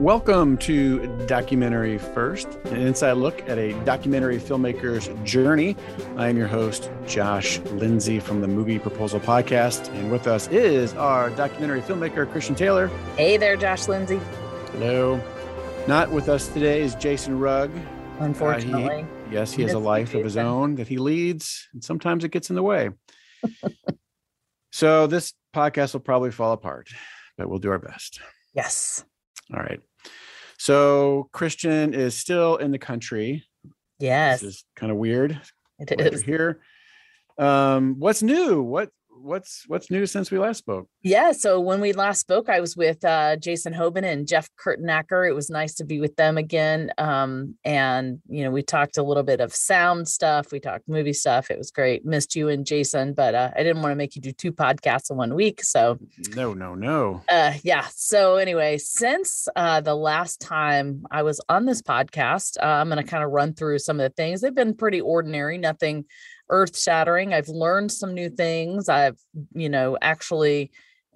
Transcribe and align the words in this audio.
Welcome 0.00 0.58
to 0.58 1.06
Documentary 1.26 1.98
First, 1.98 2.48
an 2.64 2.78
inside 2.78 3.12
look 3.12 3.48
at 3.48 3.58
a 3.58 3.74
documentary 3.84 4.38
filmmaker's 4.38 5.08
journey. 5.24 5.76
I 6.16 6.28
am 6.28 6.36
your 6.36 6.48
host, 6.48 6.90
Josh 7.06 7.60
Lindsay 7.60 8.18
from 8.18 8.40
the 8.40 8.48
Movie 8.48 8.80
Proposal 8.80 9.20
Podcast. 9.20 9.88
And 9.94 10.10
with 10.10 10.26
us 10.26 10.48
is 10.48 10.94
our 10.94 11.30
documentary 11.30 11.80
filmmaker, 11.80 12.28
Christian 12.28 12.56
Taylor. 12.56 12.88
Hey 13.16 13.36
there, 13.36 13.54
Josh 13.56 13.86
Lindsay. 13.86 14.20
Hello. 14.72 15.20
Not 15.86 16.10
with 16.10 16.28
us 16.28 16.48
today 16.48 16.82
is 16.82 16.96
Jason 16.96 17.38
Rugg. 17.38 17.70
Unfortunately. 18.18 19.02
Uh, 19.02 19.04
he, 19.28 19.34
yes, 19.34 19.52
he 19.52 19.62
has 19.62 19.74
a 19.74 19.78
life 19.78 20.12
of 20.12 20.24
his 20.24 20.36
own 20.36 20.74
that 20.74 20.88
he 20.88 20.98
leads, 20.98 21.68
and 21.72 21.84
sometimes 21.84 22.24
it 22.24 22.30
gets 22.30 22.50
in 22.50 22.56
the 22.56 22.64
way. 22.64 22.90
so 24.72 25.06
this 25.06 25.34
podcast 25.54 25.92
will 25.92 26.00
probably 26.00 26.32
fall 26.32 26.50
apart, 26.50 26.88
but 27.38 27.48
we'll 27.48 27.60
do 27.60 27.70
our 27.70 27.78
best. 27.78 28.18
Yes. 28.54 29.04
All 29.52 29.60
right. 29.60 29.80
So 30.58 31.28
Christian 31.32 31.94
is 31.94 32.16
still 32.16 32.56
in 32.56 32.70
the 32.70 32.78
country. 32.78 33.44
Yes. 33.98 34.40
This 34.40 34.54
is 34.54 34.64
kind 34.76 34.90
of 34.90 34.98
weird. 34.98 35.40
It 35.78 36.00
is 36.00 36.22
here. 36.22 36.60
Um, 37.36 37.96
what's 37.98 38.22
new? 38.22 38.62
What 38.62 38.90
what's 39.24 39.64
what's 39.66 39.90
new 39.90 40.06
since 40.06 40.30
we 40.30 40.38
last 40.38 40.58
spoke? 40.58 40.88
Yeah, 41.02 41.32
so 41.32 41.60
when 41.60 41.80
we 41.80 41.92
last 41.92 42.20
spoke, 42.20 42.48
I 42.48 42.60
was 42.60 42.76
with 42.76 43.04
uh, 43.04 43.36
Jason 43.36 43.72
Hoban 43.72 44.04
and 44.04 44.28
Jeff 44.28 44.48
Kurtenacker. 44.62 45.28
It 45.28 45.32
was 45.32 45.50
nice 45.50 45.74
to 45.76 45.84
be 45.84 46.00
with 46.00 46.14
them 46.16 46.36
again. 46.36 46.92
Um, 46.98 47.56
and 47.64 48.20
you 48.28 48.44
know, 48.44 48.50
we 48.50 48.62
talked 48.62 48.98
a 48.98 49.02
little 49.02 49.22
bit 49.22 49.40
of 49.40 49.54
sound 49.54 50.06
stuff. 50.08 50.52
We 50.52 50.60
talked 50.60 50.88
movie 50.88 51.12
stuff. 51.12 51.50
It 51.50 51.58
was 51.58 51.70
great. 51.70 52.04
Missed 52.04 52.36
you 52.36 52.48
and 52.48 52.66
Jason, 52.66 53.14
but 53.14 53.34
uh, 53.34 53.50
I 53.56 53.62
didn't 53.62 53.82
want 53.82 53.92
to 53.92 53.96
make 53.96 54.14
you 54.14 54.22
do 54.22 54.32
two 54.32 54.52
podcasts 54.52 55.10
in 55.10 55.16
one 55.16 55.34
week. 55.34 55.64
So 55.64 55.98
no, 56.36 56.52
no, 56.52 56.74
no. 56.74 57.22
Uh, 57.28 57.54
yeah. 57.62 57.86
So 57.94 58.36
anyway, 58.36 58.78
since 58.78 59.48
uh, 59.56 59.80
the 59.80 59.94
last 59.94 60.40
time 60.40 61.04
I 61.10 61.22
was 61.22 61.40
on 61.48 61.64
this 61.64 61.82
podcast, 61.82 62.58
uh, 62.62 62.66
I'm 62.66 62.88
going 62.88 63.02
to 63.02 63.10
kind 63.10 63.24
of 63.24 63.30
run 63.30 63.54
through 63.54 63.78
some 63.78 63.98
of 63.98 64.04
the 64.04 64.14
things. 64.14 64.40
They've 64.40 64.54
been 64.54 64.74
pretty 64.74 65.00
ordinary. 65.00 65.58
Nothing 65.58 66.04
earth 66.50 66.78
shattering. 66.78 67.32
I've 67.32 67.48
learned 67.48 67.92
some 67.92 68.14
new 68.14 68.28
things. 68.28 68.88
I've, 68.88 69.18
you 69.54 69.68
know, 69.68 69.96
actually 70.00 70.70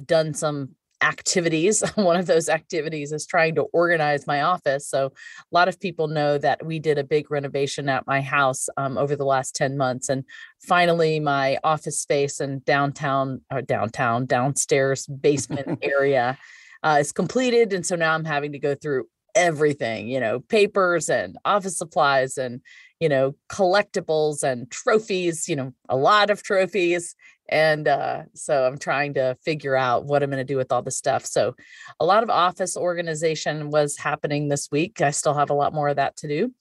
done 0.04 0.34
some 0.34 0.70
activities. 1.00 1.82
One 1.94 2.18
of 2.18 2.26
those 2.26 2.48
activities 2.48 3.12
is 3.12 3.26
trying 3.26 3.54
to 3.56 3.62
organize 3.72 4.26
my 4.26 4.42
office. 4.42 4.88
So, 4.88 5.06
a 5.06 5.10
lot 5.52 5.68
of 5.68 5.80
people 5.80 6.08
know 6.08 6.38
that 6.38 6.64
we 6.64 6.78
did 6.78 6.98
a 6.98 7.04
big 7.04 7.30
renovation 7.30 7.88
at 7.88 8.06
my 8.06 8.20
house 8.20 8.68
um, 8.76 8.98
over 8.98 9.16
the 9.16 9.24
last 9.24 9.54
10 9.54 9.76
months. 9.76 10.08
And 10.08 10.24
finally, 10.66 11.20
my 11.20 11.58
office 11.64 12.00
space 12.00 12.40
and 12.40 12.64
downtown, 12.64 13.42
or 13.50 13.58
uh, 13.58 13.62
downtown, 13.62 14.26
downstairs 14.26 15.06
basement 15.06 15.78
area 15.82 16.38
uh, 16.82 16.98
is 17.00 17.12
completed. 17.12 17.72
And 17.72 17.84
so 17.84 17.96
now 17.96 18.14
I'm 18.14 18.24
having 18.24 18.52
to 18.52 18.58
go 18.58 18.74
through 18.74 19.06
everything, 19.34 20.08
you 20.08 20.20
know, 20.20 20.40
papers 20.40 21.08
and 21.08 21.36
office 21.44 21.78
supplies 21.78 22.38
and 22.38 22.60
you 23.00 23.08
know, 23.08 23.34
collectibles 23.50 24.42
and 24.42 24.70
trophies, 24.70 25.48
you 25.48 25.56
know, 25.56 25.72
a 25.88 25.96
lot 25.96 26.30
of 26.30 26.42
trophies. 26.42 27.14
And 27.48 27.88
uh, 27.88 28.24
so 28.34 28.66
I'm 28.66 28.78
trying 28.78 29.14
to 29.14 29.36
figure 29.44 29.76
out 29.76 30.04
what 30.04 30.22
I'm 30.22 30.30
going 30.30 30.38
to 30.38 30.44
do 30.44 30.56
with 30.56 30.70
all 30.70 30.82
the 30.82 30.90
stuff. 30.90 31.24
So 31.24 31.54
a 31.98 32.04
lot 32.04 32.22
of 32.22 32.30
office 32.30 32.76
organization 32.76 33.70
was 33.70 33.96
happening 33.96 34.48
this 34.48 34.68
week. 34.70 35.00
I 35.00 35.12
still 35.12 35.34
have 35.34 35.50
a 35.50 35.54
lot 35.54 35.72
more 35.72 35.88
of 35.88 35.96
that 35.96 36.16
to 36.18 36.28
do. 36.28 36.52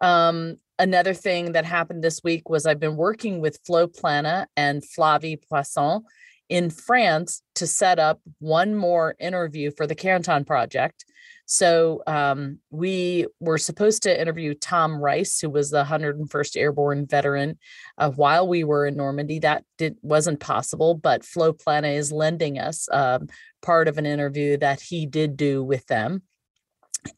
Um, 0.00 0.56
another 0.78 1.14
thing 1.14 1.52
that 1.52 1.64
happened 1.64 2.02
this 2.02 2.22
week 2.24 2.48
was 2.48 2.66
I've 2.66 2.80
been 2.80 2.96
working 2.96 3.40
with 3.40 3.58
Flo 3.66 3.86
Plana 3.86 4.48
and 4.56 4.82
Flavie 4.82 5.40
Poisson 5.48 6.02
in 6.48 6.70
France 6.70 7.42
to 7.54 7.66
set 7.66 7.98
up 7.98 8.20
one 8.38 8.74
more 8.74 9.14
interview 9.18 9.70
for 9.76 9.86
the 9.86 9.94
Carentan 9.94 10.46
Project. 10.46 11.04
So 11.46 12.02
um, 12.06 12.60
we 12.70 13.26
were 13.40 13.58
supposed 13.58 14.04
to 14.04 14.20
interview 14.20 14.54
Tom 14.54 14.98
Rice, 14.98 15.40
who 15.40 15.50
was 15.50 15.70
the 15.70 15.84
101st 15.84 16.56
Airborne 16.56 17.06
veteran, 17.06 17.58
uh, 17.98 18.10
while 18.10 18.48
we 18.48 18.64
were 18.64 18.86
in 18.86 18.96
Normandy. 18.96 19.38
That 19.40 19.64
did, 19.76 19.96
wasn't 20.02 20.40
possible, 20.40 20.94
but 20.94 21.24
Flo 21.24 21.52
Plana 21.52 21.88
is 21.88 22.12
lending 22.12 22.58
us 22.58 22.88
um, 22.90 23.28
part 23.60 23.88
of 23.88 23.98
an 23.98 24.06
interview 24.06 24.56
that 24.58 24.80
he 24.80 25.04
did 25.04 25.36
do 25.36 25.62
with 25.62 25.86
them. 25.86 26.22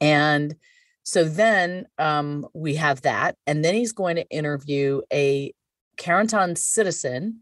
And 0.00 0.56
so 1.02 1.24
then 1.24 1.86
um, 1.98 2.46
we 2.54 2.76
have 2.76 3.02
that. 3.02 3.36
And 3.46 3.64
then 3.64 3.74
he's 3.74 3.92
going 3.92 4.16
to 4.16 4.28
interview 4.30 5.02
a 5.12 5.52
Carentan 5.98 6.56
citizen 6.56 7.40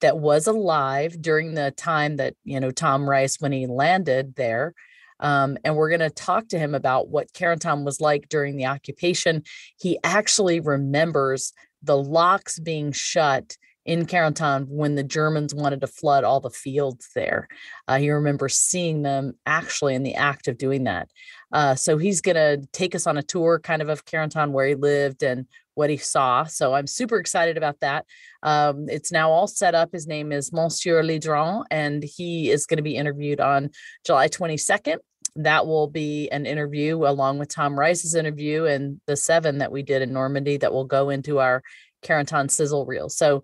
that 0.00 0.18
was 0.18 0.46
alive 0.46 1.20
during 1.20 1.54
the 1.54 1.72
time 1.72 2.16
that, 2.16 2.34
you 2.44 2.60
know, 2.60 2.70
Tom 2.70 3.08
Rice, 3.08 3.40
when 3.40 3.52
he 3.52 3.66
landed 3.66 4.36
there, 4.36 4.74
um, 5.20 5.56
and 5.64 5.76
we're 5.76 5.90
going 5.90 6.00
to 6.00 6.10
talk 6.10 6.48
to 6.48 6.58
him 6.58 6.74
about 6.74 7.08
what 7.08 7.32
Carentan 7.32 7.84
was 7.84 8.00
like 8.00 8.28
during 8.28 8.56
the 8.56 8.66
occupation. 8.66 9.44
He 9.78 9.98
actually 10.02 10.60
remembers 10.60 11.52
the 11.82 11.96
locks 11.96 12.58
being 12.58 12.92
shut 12.92 13.56
in 13.86 14.06
Carentan 14.06 14.66
when 14.68 14.94
the 14.94 15.02
Germans 15.02 15.54
wanted 15.54 15.80
to 15.80 15.86
flood 15.86 16.22
all 16.22 16.40
the 16.40 16.50
fields 16.50 17.08
there. 17.14 17.48
Uh, 17.88 17.98
he 17.98 18.10
remembers 18.10 18.54
seeing 18.54 19.02
them 19.02 19.32
actually 19.46 19.94
in 19.94 20.02
the 20.02 20.14
act 20.14 20.48
of 20.48 20.58
doing 20.58 20.84
that. 20.84 21.08
Uh, 21.50 21.74
so 21.74 21.96
he's 21.96 22.20
going 22.20 22.36
to 22.36 22.66
take 22.72 22.94
us 22.94 23.06
on 23.06 23.16
a 23.16 23.22
tour 23.22 23.58
kind 23.58 23.80
of 23.80 23.88
of 23.88 24.04
Carentan 24.04 24.50
where 24.50 24.66
he 24.66 24.74
lived 24.74 25.22
and 25.22 25.46
what 25.74 25.88
he 25.88 25.96
saw. 25.96 26.44
So 26.44 26.74
I'm 26.74 26.86
super 26.86 27.16
excited 27.16 27.56
about 27.56 27.80
that. 27.80 28.04
Um, 28.42 28.86
it's 28.88 29.10
now 29.10 29.30
all 29.30 29.46
set 29.46 29.74
up. 29.74 29.90
His 29.92 30.06
name 30.06 30.30
is 30.30 30.52
Monsieur 30.52 31.02
Lidron, 31.02 31.64
and 31.70 32.04
he 32.04 32.50
is 32.50 32.66
going 32.66 32.76
to 32.76 32.82
be 32.82 32.96
interviewed 32.96 33.40
on 33.40 33.70
July 34.04 34.28
22nd 34.28 34.98
that 35.44 35.66
will 35.66 35.86
be 35.86 36.28
an 36.30 36.46
interview 36.46 36.96
along 37.06 37.38
with 37.38 37.48
Tom 37.48 37.78
Rice's 37.78 38.14
interview 38.14 38.64
and 38.64 39.00
the 39.06 39.16
seven 39.16 39.58
that 39.58 39.72
we 39.72 39.82
did 39.82 40.02
in 40.02 40.12
Normandy 40.12 40.56
that 40.58 40.72
will 40.72 40.84
go 40.84 41.10
into 41.10 41.38
our 41.38 41.62
Carentan 42.02 42.50
sizzle 42.50 42.86
reel. 42.86 43.08
So 43.08 43.42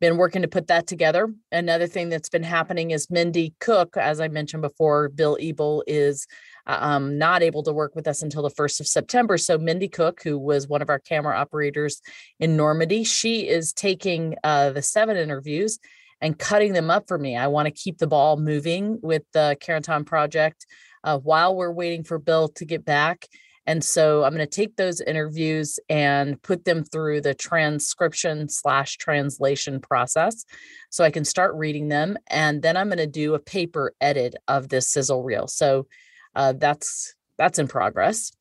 been 0.00 0.16
working 0.16 0.42
to 0.42 0.48
put 0.48 0.68
that 0.68 0.86
together. 0.86 1.32
Another 1.50 1.86
thing 1.86 2.08
that's 2.08 2.28
been 2.28 2.44
happening 2.44 2.92
is 2.92 3.10
Mindy 3.10 3.54
Cook, 3.58 3.96
as 3.96 4.20
I 4.20 4.28
mentioned 4.28 4.62
before, 4.62 5.08
Bill 5.08 5.36
Ebel 5.40 5.82
is 5.86 6.26
uh, 6.66 6.78
um, 6.80 7.18
not 7.18 7.42
able 7.42 7.62
to 7.64 7.72
work 7.72 7.96
with 7.96 8.06
us 8.06 8.22
until 8.22 8.42
the 8.42 8.50
1st 8.50 8.80
of 8.80 8.86
September. 8.86 9.36
So 9.36 9.58
Mindy 9.58 9.88
Cook, 9.88 10.22
who 10.22 10.38
was 10.38 10.68
one 10.68 10.82
of 10.82 10.90
our 10.90 11.00
camera 11.00 11.36
operators 11.36 12.00
in 12.38 12.56
Normandy, 12.56 13.02
she 13.02 13.48
is 13.48 13.72
taking 13.72 14.36
uh, 14.44 14.70
the 14.70 14.82
seven 14.82 15.16
interviews 15.16 15.78
and 16.20 16.38
cutting 16.38 16.72
them 16.72 16.90
up 16.90 17.08
for 17.08 17.18
me. 17.18 17.36
I 17.36 17.48
want 17.48 17.66
to 17.66 17.72
keep 17.72 17.98
the 17.98 18.06
ball 18.06 18.36
moving 18.36 18.98
with 19.02 19.22
the 19.32 19.56
Carentan 19.60 20.06
project 20.06 20.66
uh, 21.04 21.18
while 21.18 21.54
we're 21.54 21.72
waiting 21.72 22.04
for 22.04 22.18
Bill 22.18 22.48
to 22.48 22.64
get 22.64 22.84
back. 22.84 23.26
And 23.66 23.84
so 23.84 24.24
I'm 24.24 24.34
going 24.34 24.46
to 24.46 24.46
take 24.46 24.76
those 24.76 25.02
interviews 25.02 25.78
and 25.90 26.40
put 26.42 26.64
them 26.64 26.84
through 26.84 27.20
the 27.20 27.34
transcription 27.34 28.48
slash 28.48 28.96
translation 28.96 29.78
process 29.78 30.46
so 30.88 31.04
I 31.04 31.10
can 31.10 31.26
start 31.26 31.54
reading 31.54 31.88
them. 31.88 32.16
And 32.28 32.62
then 32.62 32.78
I'm 32.78 32.88
going 32.88 32.96
to 32.96 33.06
do 33.06 33.34
a 33.34 33.38
paper 33.38 33.92
edit 34.00 34.36
of 34.48 34.70
this 34.70 34.88
sizzle 34.88 35.22
reel. 35.22 35.48
So 35.48 35.86
uh, 36.34 36.54
that's 36.56 37.14
that's 37.36 37.58
in 37.58 37.68
progress. 37.68 38.32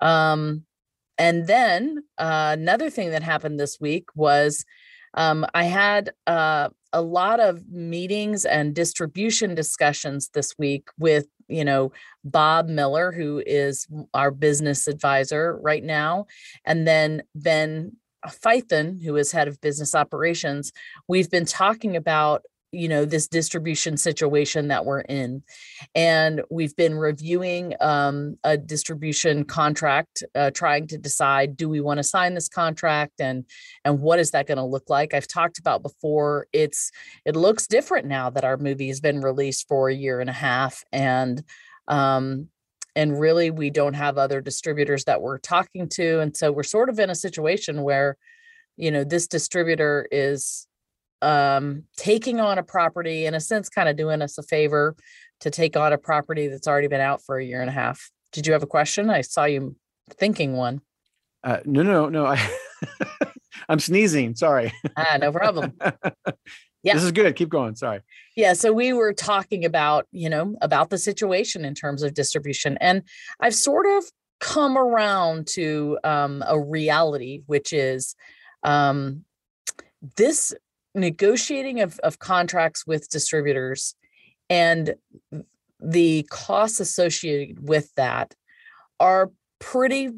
Um, 0.00 0.64
and 1.18 1.46
then 1.46 2.04
uh, 2.18 2.56
another 2.58 2.88
thing 2.88 3.10
that 3.10 3.22
happened 3.22 3.58
this 3.58 3.80
week 3.80 4.06
was 4.14 4.64
um, 5.14 5.46
I 5.54 5.64
had 5.64 6.10
uh, 6.26 6.68
a 6.92 7.02
lot 7.02 7.40
of 7.40 7.68
meetings 7.68 8.44
and 8.44 8.74
distribution 8.74 9.54
discussions 9.54 10.30
this 10.34 10.54
week 10.58 10.88
with 10.98 11.26
you 11.48 11.64
know 11.64 11.90
bob 12.24 12.68
miller 12.68 13.10
who 13.10 13.42
is 13.44 13.86
our 14.14 14.30
business 14.30 14.86
advisor 14.86 15.58
right 15.62 15.82
now 15.82 16.26
and 16.64 16.86
then 16.86 17.22
ben 17.34 17.92
Fython, 18.26 19.02
who 19.02 19.16
is 19.16 19.32
head 19.32 19.48
of 19.48 19.60
business 19.60 19.94
operations. 19.94 20.72
We've 21.08 21.30
been 21.30 21.46
talking 21.46 21.96
about 21.96 22.44
you 22.72 22.88
know 22.88 23.04
this 23.04 23.26
distribution 23.26 23.96
situation 23.96 24.68
that 24.68 24.84
we're 24.84 25.00
in. 25.00 25.42
And 25.94 26.42
we've 26.50 26.76
been 26.76 26.94
reviewing 26.94 27.74
um, 27.80 28.36
a 28.44 28.56
distribution 28.56 29.44
contract 29.44 30.22
uh, 30.34 30.50
trying 30.52 30.86
to 30.88 30.98
decide 30.98 31.56
do 31.56 31.68
we 31.68 31.80
want 31.80 31.98
to 31.98 32.04
sign 32.04 32.34
this 32.34 32.48
contract? 32.48 33.20
And 33.20 33.44
and 33.84 34.00
what 34.00 34.18
is 34.18 34.30
that 34.32 34.46
going 34.46 34.58
to 34.58 34.64
look 34.64 34.88
like? 34.88 35.14
I've 35.14 35.28
talked 35.28 35.58
about 35.58 35.82
before 35.82 36.46
it's 36.52 36.90
it 37.24 37.36
looks 37.36 37.66
different 37.66 38.06
now 38.06 38.30
that 38.30 38.44
our 38.44 38.56
movie 38.56 38.88
has 38.88 39.00
been 39.00 39.20
released 39.20 39.66
for 39.68 39.88
a 39.88 39.94
year 39.94 40.20
and 40.20 40.30
a 40.30 40.34
half. 40.34 40.84
And 40.92 41.42
um 41.88 42.48
and 42.96 43.18
really 43.18 43.50
we 43.50 43.70
don't 43.70 43.94
have 43.94 44.18
other 44.18 44.40
distributors 44.40 45.04
that 45.04 45.22
we're 45.22 45.38
talking 45.38 45.88
to. 45.88 46.20
And 46.20 46.36
so 46.36 46.52
we're 46.52 46.62
sort 46.62 46.88
of 46.88 46.98
in 46.98 47.10
a 47.10 47.14
situation 47.14 47.82
where 47.82 48.16
you 48.76 48.90
know 48.90 49.04
this 49.04 49.26
distributor 49.26 50.06
is 50.10 50.66
um, 51.22 51.84
taking 51.96 52.40
on 52.40 52.58
a 52.58 52.62
property, 52.62 53.26
in 53.26 53.34
a 53.34 53.40
sense, 53.40 53.68
kind 53.68 53.88
of 53.88 53.96
doing 53.96 54.22
us 54.22 54.38
a 54.38 54.42
favor 54.42 54.96
to 55.40 55.50
take 55.50 55.76
on 55.76 55.92
a 55.92 55.98
property 55.98 56.48
that's 56.48 56.68
already 56.68 56.88
been 56.88 57.00
out 57.00 57.22
for 57.22 57.38
a 57.38 57.44
year 57.44 57.60
and 57.60 57.70
a 57.70 57.72
half. 57.72 58.10
Did 58.32 58.46
you 58.46 58.52
have 58.52 58.62
a 58.62 58.66
question? 58.66 59.10
I 59.10 59.22
saw 59.22 59.44
you 59.44 59.76
thinking 60.18 60.54
one. 60.54 60.80
Uh, 61.42 61.58
no, 61.64 61.82
no, 61.82 62.08
no. 62.08 62.26
I, 62.26 62.50
I'm 63.68 63.80
sneezing. 63.80 64.34
Sorry. 64.34 64.72
Ah, 64.96 65.18
no 65.20 65.32
problem. 65.32 65.72
Yeah. 66.82 66.94
This 66.94 67.04
is 67.04 67.12
good. 67.12 67.36
Keep 67.36 67.50
going. 67.50 67.74
Sorry. 67.74 68.00
Yeah. 68.36 68.54
So 68.54 68.72
we 68.72 68.92
were 68.92 69.12
talking 69.12 69.64
about, 69.64 70.06
you 70.12 70.30
know, 70.30 70.56
about 70.62 70.90
the 70.90 70.98
situation 70.98 71.64
in 71.64 71.74
terms 71.74 72.02
of 72.02 72.14
distribution. 72.14 72.78
And 72.80 73.02
I've 73.38 73.54
sort 73.54 73.86
of 73.86 74.04
come 74.40 74.78
around 74.78 75.46
to 75.48 75.98
um, 76.04 76.42
a 76.46 76.58
reality, 76.58 77.42
which 77.46 77.72
is 77.72 78.14
um, 78.62 79.24
this 80.16 80.54
negotiating 80.94 81.80
of, 81.80 81.98
of 82.00 82.18
contracts 82.18 82.86
with 82.86 83.08
distributors 83.08 83.94
and 84.48 84.94
the 85.80 86.26
costs 86.30 86.80
associated 86.80 87.66
with 87.66 87.92
that 87.94 88.34
are 88.98 89.30
pretty 89.58 90.10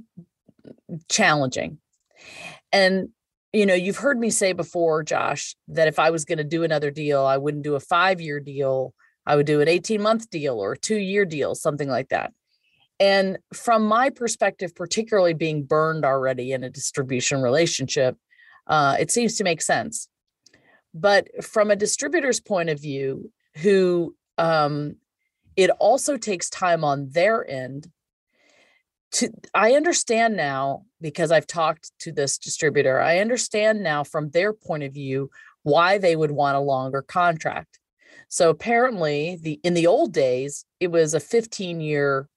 challenging. 1.09 1.79
And 2.73 3.11
you 3.53 3.67
know, 3.67 3.75
you've 3.75 3.99
heard 3.99 4.19
me 4.19 4.31
say 4.31 4.55
before, 4.55 5.03
Josh, 5.03 5.55
that 5.69 5.87
if 5.87 5.99
I 5.99 6.11
was 6.11 6.25
going 6.25 6.39
to 6.39 6.45
do 6.45 6.63
another 6.65 6.91
deal, 6.91 7.23
I 7.25 7.37
wouldn't 7.37 7.65
do 7.65 7.75
a 7.75 7.81
five 7.81 8.21
year 8.21 8.41
deal. 8.41 8.95
I 9.27 9.37
would 9.37 9.47
do 9.47 9.61
an 9.61 9.69
18 9.69 10.01
month 10.01 10.31
deal 10.31 10.59
or 10.59 10.73
a 10.73 10.79
two 10.79 10.97
year 10.97 11.25
deal, 11.25 11.55
something 11.55 11.89
like 11.89 12.09
that. 12.09 12.33
And 12.99 13.39
from 13.53 13.87
my 13.87 14.11
perspective, 14.11 14.75
particularly 14.75 15.35
being 15.35 15.65
burned 15.65 16.05
already 16.05 16.53
in 16.53 16.65
a 16.65 16.71
distribution 16.71 17.43
relationship, 17.43 18.17
uh, 18.67 18.97
it 18.99 19.11
seems 19.11 19.37
to 19.37 19.45
make 19.45 19.61
sense. 19.61 20.09
But 20.95 21.45
from 21.45 21.71
a 21.71 21.77
distributor's 21.77 22.41
point 22.41 22.69
of 22.69 22.81
view, 22.81 23.31
who 23.57 24.15
um, 24.39 24.97
it 25.57 25.71
also 25.71 26.17
takes 26.17 26.51
time 26.51 26.85
on 26.85 27.11
their 27.11 27.49
end 27.49 27.91
to 29.13 29.31
I 29.55 29.73
understand 29.73 30.37
now 30.37 30.85
because 31.01 31.31
I've 31.31 31.47
talked 31.47 31.93
to 32.01 32.13
this 32.13 32.39
distributor. 32.39 33.01
I 33.01 33.19
understand 33.19 33.83
now 33.83 34.05
from 34.05 34.31
their 34.31 34.53
point 34.53 34.83
of 34.83 34.95
view 34.95 35.31
why 35.63 35.99
they 35.99 36.17
would 36.17 36.31
want 36.31 36.57
a 36.57 36.61
longer 36.61 37.03
contract. 37.03 37.79
So 38.29 38.49
apparently 38.49 39.39
the 39.41 39.61
in 39.63 39.75
the 39.75 39.87
old 39.87 40.13
days 40.13 40.65
it 40.81 40.91
was 40.91 41.15
a 41.15 41.21
15 41.21 41.81
year, 41.81 42.29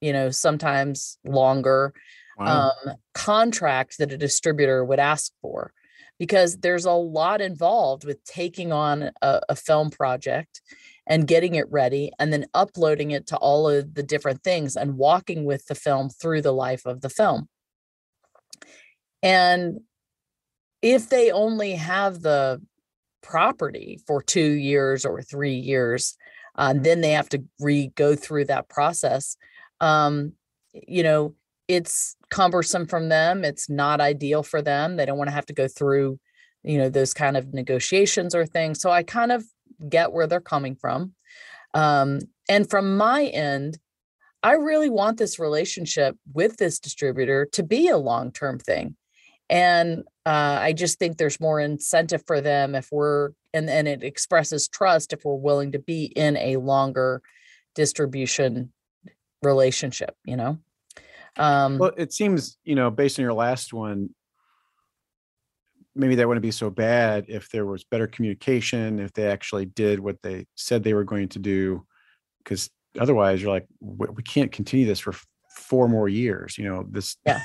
you 0.00 0.12
know, 0.12 0.30
sometimes 0.30 1.18
longer 1.24 1.92
wow. 2.38 2.70
um, 2.86 2.94
contract 3.12 3.98
that 3.98 4.12
a 4.12 4.18
distributor 4.18 4.84
would 4.84 5.00
ask 5.00 5.32
for 5.42 5.72
because 6.20 6.58
there's 6.58 6.84
a 6.84 6.92
lot 6.92 7.40
involved 7.40 8.04
with 8.04 8.22
taking 8.24 8.72
on 8.72 9.10
a, 9.22 9.40
a 9.48 9.56
film 9.56 9.90
project 9.90 10.60
and 11.06 11.26
getting 11.26 11.54
it 11.54 11.64
ready 11.72 12.12
and 12.18 12.30
then 12.30 12.44
uploading 12.52 13.10
it 13.10 13.26
to 13.26 13.38
all 13.38 13.66
of 13.68 13.94
the 13.94 14.02
different 14.02 14.44
things 14.44 14.76
and 14.76 14.98
walking 14.98 15.46
with 15.46 15.66
the 15.66 15.74
film 15.74 16.10
through 16.10 16.42
the 16.42 16.52
life 16.52 16.84
of 16.84 17.00
the 17.00 17.08
film. 17.08 17.48
And 19.22 19.80
if 20.82 21.08
they 21.08 21.30
only 21.30 21.72
have 21.72 22.20
the 22.20 22.60
property 23.22 23.98
for 24.06 24.22
two 24.22 24.52
years 24.52 25.06
or 25.06 25.22
three 25.22 25.56
years, 25.56 26.18
uh, 26.54 26.74
then 26.76 27.00
they 27.00 27.12
have 27.12 27.30
to 27.30 27.42
re 27.58 27.92
go 27.94 28.14
through 28.14 28.44
that 28.44 28.68
process. 28.68 29.38
Um, 29.80 30.34
you 30.74 31.02
know, 31.02 31.34
it's 31.70 32.16
cumbersome 32.30 32.84
from 32.84 33.10
them. 33.10 33.44
It's 33.44 33.70
not 33.70 34.00
ideal 34.00 34.42
for 34.42 34.60
them. 34.60 34.96
They 34.96 35.06
don't 35.06 35.18
want 35.18 35.28
to 35.28 35.34
have 35.34 35.46
to 35.46 35.52
go 35.52 35.68
through, 35.68 36.18
you 36.64 36.78
know, 36.78 36.88
those 36.88 37.14
kind 37.14 37.36
of 37.36 37.54
negotiations 37.54 38.34
or 38.34 38.44
things. 38.44 38.80
So 38.80 38.90
I 38.90 39.04
kind 39.04 39.30
of 39.30 39.44
get 39.88 40.12
where 40.12 40.26
they're 40.26 40.40
coming 40.40 40.74
from. 40.74 41.14
Um, 41.72 42.22
and 42.48 42.68
from 42.68 42.96
my 42.96 43.26
end, 43.26 43.78
I 44.42 44.54
really 44.54 44.90
want 44.90 45.18
this 45.18 45.38
relationship 45.38 46.16
with 46.34 46.56
this 46.56 46.80
distributor 46.80 47.46
to 47.52 47.62
be 47.62 47.86
a 47.86 47.98
long 47.98 48.32
term 48.32 48.58
thing. 48.58 48.96
And 49.48 50.00
uh, 50.26 50.58
I 50.60 50.72
just 50.72 50.98
think 50.98 51.18
there's 51.18 51.38
more 51.38 51.60
incentive 51.60 52.24
for 52.26 52.40
them 52.40 52.74
if 52.74 52.88
we're, 52.90 53.30
and, 53.54 53.70
and 53.70 53.86
it 53.86 54.02
expresses 54.02 54.66
trust 54.66 55.12
if 55.12 55.24
we're 55.24 55.34
willing 55.34 55.70
to 55.72 55.78
be 55.78 56.06
in 56.06 56.36
a 56.36 56.56
longer 56.56 57.22
distribution 57.76 58.72
relationship, 59.40 60.16
you 60.24 60.36
know? 60.36 60.58
Um, 61.36 61.78
well, 61.78 61.92
it 61.96 62.12
seems, 62.12 62.58
you 62.64 62.74
know, 62.74 62.90
based 62.90 63.18
on 63.18 63.22
your 63.22 63.34
last 63.34 63.72
one, 63.72 64.10
maybe 65.94 66.14
that 66.16 66.28
wouldn't 66.28 66.42
be 66.42 66.50
so 66.50 66.70
bad 66.70 67.26
if 67.28 67.50
there 67.50 67.66
was 67.66 67.84
better 67.84 68.06
communication, 68.06 68.98
if 68.98 69.12
they 69.12 69.26
actually 69.26 69.66
did 69.66 70.00
what 70.00 70.22
they 70.22 70.46
said 70.54 70.82
they 70.82 70.94
were 70.94 71.04
going 71.04 71.28
to 71.28 71.38
do. 71.38 71.84
Because 72.42 72.70
otherwise, 72.98 73.42
you're 73.42 73.52
like, 73.52 73.66
we 73.80 74.22
can't 74.22 74.52
continue 74.52 74.86
this 74.86 75.00
for 75.00 75.14
four 75.56 75.88
more 75.88 76.08
years. 76.08 76.56
You 76.58 76.64
know, 76.64 76.86
this. 76.88 77.16
Yeah. 77.26 77.40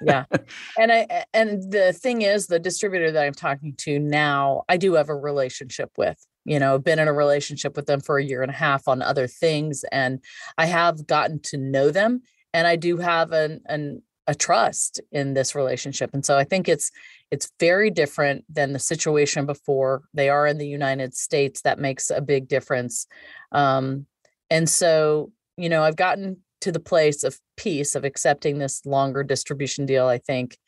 yeah 0.00 0.24
and 0.78 0.92
i 0.92 1.24
and 1.34 1.72
the 1.72 1.92
thing 1.92 2.22
is 2.22 2.46
the 2.46 2.60
distributor 2.60 3.10
that 3.10 3.24
i'm 3.24 3.34
talking 3.34 3.74
to 3.76 3.98
now 3.98 4.62
i 4.68 4.76
do 4.76 4.94
have 4.94 5.08
a 5.08 5.14
relationship 5.14 5.90
with 5.98 6.24
you 6.44 6.58
know 6.58 6.78
been 6.78 7.00
in 7.00 7.08
a 7.08 7.12
relationship 7.12 7.74
with 7.74 7.86
them 7.86 8.00
for 8.00 8.16
a 8.16 8.24
year 8.24 8.42
and 8.42 8.50
a 8.52 8.54
half 8.54 8.86
on 8.86 9.02
other 9.02 9.26
things 9.26 9.84
and 9.90 10.22
i 10.56 10.66
have 10.66 11.04
gotten 11.08 11.40
to 11.40 11.56
know 11.56 11.90
them 11.90 12.22
and 12.52 12.66
i 12.66 12.76
do 12.76 12.96
have 12.96 13.32
an 13.32 13.60
an 13.66 14.02
a 14.26 14.34
trust 14.34 15.00
in 15.10 15.32
this 15.32 15.54
relationship 15.54 16.10
and 16.12 16.24
so 16.24 16.36
i 16.36 16.44
think 16.44 16.68
it's 16.68 16.90
it's 17.30 17.50
very 17.60 17.90
different 17.90 18.42
than 18.48 18.72
the 18.72 18.78
situation 18.78 19.44
before. 19.44 20.02
They 20.14 20.30
are 20.30 20.46
in 20.46 20.58
the 20.58 20.66
united 20.66 21.14
states 21.14 21.62
that 21.62 21.78
makes 21.78 22.10
a 22.10 22.20
big 22.20 22.48
difference 22.48 23.06
um, 23.52 24.06
and 24.50 24.68
so 24.68 25.32
you 25.56 25.68
know 25.68 25.82
i've 25.82 25.96
gotten 25.96 26.38
to 26.60 26.72
the 26.72 26.80
place 26.80 27.24
of 27.24 27.38
peace 27.56 27.94
of 27.94 28.04
accepting 28.04 28.58
this 28.58 28.84
longer 28.84 29.22
distribution 29.22 29.86
deal 29.86 30.06
i 30.06 30.18
think 30.18 30.58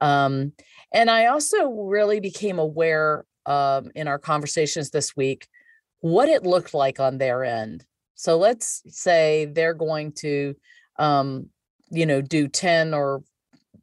um, 0.00 0.52
and 0.94 1.10
i 1.10 1.26
also 1.26 1.70
really 1.70 2.20
became 2.20 2.58
aware 2.58 3.24
um, 3.46 3.90
in 3.94 4.06
our 4.06 4.18
conversations 4.18 4.90
this 4.90 5.16
week 5.16 5.48
what 6.00 6.28
it 6.28 6.44
looked 6.44 6.74
like 6.74 7.00
on 7.00 7.18
their 7.18 7.44
end. 7.44 7.84
So 8.14 8.36
let's 8.36 8.82
say 8.88 9.46
they're 9.46 9.74
going 9.74 10.12
to 10.18 10.54
um, 10.98 11.48
you 11.90 12.06
know 12.06 12.20
do 12.20 12.48
10 12.48 12.94
or 12.94 13.22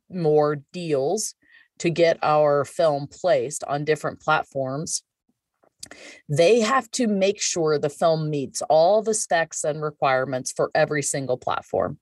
more 0.09 0.57
deals 0.71 1.33
to 1.79 1.89
get 1.89 2.17
our 2.23 2.63
film 2.63 3.07
placed 3.07 3.63
on 3.65 3.83
different 3.83 4.19
platforms 4.21 5.03
they 6.29 6.61
have 6.61 6.89
to 6.91 7.07
make 7.07 7.41
sure 7.41 7.77
the 7.77 7.89
film 7.89 8.29
meets 8.29 8.61
all 8.63 9.01
the 9.01 9.13
specs 9.13 9.63
and 9.63 9.81
requirements 9.81 10.51
for 10.51 10.71
every 10.73 11.03
single 11.03 11.37
platform. 11.37 11.99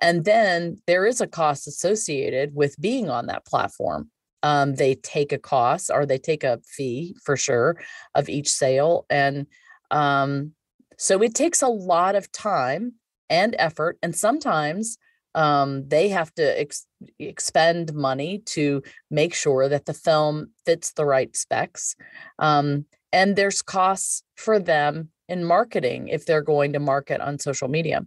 And 0.00 0.24
then 0.24 0.78
there 0.86 1.06
is 1.06 1.20
a 1.20 1.26
cost 1.26 1.68
associated 1.68 2.54
with 2.54 2.80
being 2.80 3.10
on 3.10 3.26
that 3.26 3.46
platform. 3.46 4.10
Um, 4.42 4.74
they 4.74 4.96
take 4.96 5.32
a 5.32 5.38
cost 5.38 5.90
or 5.92 6.04
they 6.04 6.18
take 6.18 6.42
a 6.42 6.60
fee 6.66 7.14
for 7.24 7.36
sure 7.36 7.76
of 8.14 8.28
each 8.28 8.50
sale 8.50 9.06
and 9.08 9.46
um, 9.92 10.52
so 10.98 11.22
it 11.22 11.34
takes 11.34 11.62
a 11.62 11.68
lot 11.68 12.16
of 12.16 12.32
time 12.32 12.94
and 13.32 13.56
effort 13.58 13.98
and 14.02 14.14
sometimes 14.14 14.98
um, 15.34 15.88
they 15.88 16.08
have 16.10 16.32
to 16.34 16.60
ex- 16.60 16.86
expend 17.18 17.94
money 17.94 18.42
to 18.46 18.82
make 19.10 19.34
sure 19.34 19.68
that 19.68 19.86
the 19.86 19.94
film 19.94 20.50
fits 20.66 20.92
the 20.92 21.06
right 21.06 21.34
specs. 21.34 21.96
Um, 22.38 22.84
and 23.12 23.34
there's 23.34 23.62
costs 23.62 24.22
for 24.36 24.58
them 24.58 25.08
in 25.28 25.44
marketing 25.44 26.08
if 26.08 26.26
they're 26.26 26.42
going 26.42 26.74
to 26.74 26.80
market 26.80 27.20
on 27.20 27.38
social 27.38 27.68
media. 27.68 28.04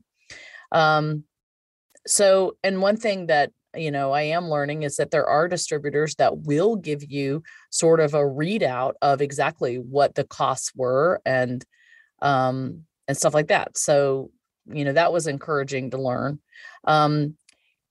Um, 0.72 1.24
so, 2.06 2.58
and 2.64 2.82
one 2.82 2.98
thing 2.98 3.28
that 3.28 3.52
you 3.76 3.92
know 3.92 4.12
I 4.12 4.22
am 4.22 4.50
learning 4.50 4.84
is 4.84 4.98
that 4.98 5.12
there 5.12 5.26
are 5.26 5.48
distributors 5.48 6.16
that 6.16 6.40
will 6.40 6.76
give 6.76 7.04
you 7.12 7.44
sort 7.72 8.00
of 8.00 8.14
a 8.14 8.20
readout 8.20 8.94
of 9.02 9.22
exactly 9.22 9.78
what 9.78 10.16
the 10.16 10.24
costs 10.24 10.72
were 10.76 11.22
and 11.26 11.64
um, 12.22 12.84
and 13.08 13.18
stuff 13.18 13.34
like 13.34 13.48
that. 13.48 13.78
So, 13.78 14.32
you 14.68 14.86
know, 14.86 14.94
that 14.94 15.14
was 15.14 15.28
encouraging 15.28 15.92
to 15.92 15.98
learn. 15.98 16.40
Um, 16.86 17.36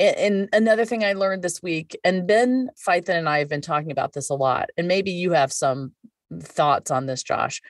and, 0.00 0.16
and 0.16 0.48
another 0.52 0.84
thing 0.84 1.04
I 1.04 1.12
learned 1.12 1.42
this 1.42 1.62
week, 1.62 1.98
and 2.04 2.26
Ben 2.26 2.70
Feithen 2.86 3.16
and 3.16 3.28
I 3.28 3.38
have 3.38 3.48
been 3.48 3.60
talking 3.60 3.90
about 3.90 4.12
this 4.12 4.30
a 4.30 4.34
lot, 4.34 4.70
and 4.76 4.88
maybe 4.88 5.12
you 5.12 5.32
have 5.32 5.52
some 5.52 5.92
thoughts 6.40 6.90
on 6.90 7.06
this, 7.06 7.22
Josh. 7.22 7.60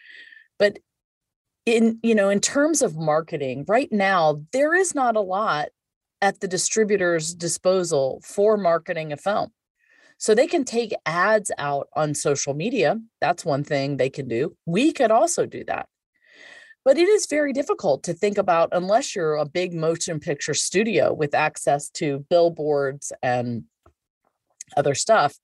But 0.58 0.78
in 1.66 1.98
you 2.02 2.14
know, 2.14 2.28
in 2.28 2.40
terms 2.40 2.82
of 2.82 2.96
marketing, 2.96 3.64
right 3.68 3.90
now 3.92 4.42
there 4.52 4.74
is 4.74 4.94
not 4.94 5.16
a 5.16 5.20
lot 5.20 5.68
at 6.22 6.40
the 6.40 6.48
distributor's 6.48 7.34
disposal 7.34 8.20
for 8.24 8.56
marketing 8.56 9.12
a 9.12 9.16
film. 9.16 9.50
So 10.16 10.34
they 10.34 10.46
can 10.46 10.64
take 10.64 10.94
ads 11.04 11.50
out 11.58 11.88
on 11.94 12.14
social 12.14 12.54
media. 12.54 12.98
That's 13.20 13.44
one 13.44 13.64
thing 13.64 13.96
they 13.96 14.10
can 14.10 14.28
do. 14.28 14.56
We 14.64 14.92
could 14.92 15.10
also 15.10 15.44
do 15.44 15.64
that. 15.64 15.88
But 16.84 16.98
it 16.98 17.08
is 17.08 17.26
very 17.26 17.52
difficult 17.52 18.02
to 18.04 18.12
think 18.12 18.36
about 18.36 18.68
unless 18.72 19.16
you're 19.16 19.36
a 19.36 19.46
big 19.46 19.72
motion 19.72 20.20
picture 20.20 20.54
studio 20.54 21.12
with 21.14 21.34
access 21.34 21.88
to 21.90 22.26
billboards 22.28 23.12
and 23.22 23.64
other 24.76 24.94
stuff. 24.94 25.36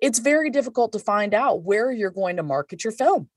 It's 0.00 0.18
very 0.18 0.50
difficult 0.50 0.92
to 0.92 0.98
find 0.98 1.34
out 1.34 1.62
where 1.62 1.92
you're 1.92 2.10
going 2.10 2.36
to 2.36 2.42
market 2.42 2.82
your 2.82 2.92
film 2.92 3.28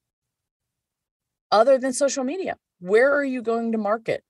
other 1.52 1.78
than 1.78 1.94
social 1.94 2.24
media. 2.24 2.56
Where 2.80 3.14
are 3.14 3.24
you 3.24 3.42
going 3.42 3.72
to 3.74 3.78
market? 3.78 4.24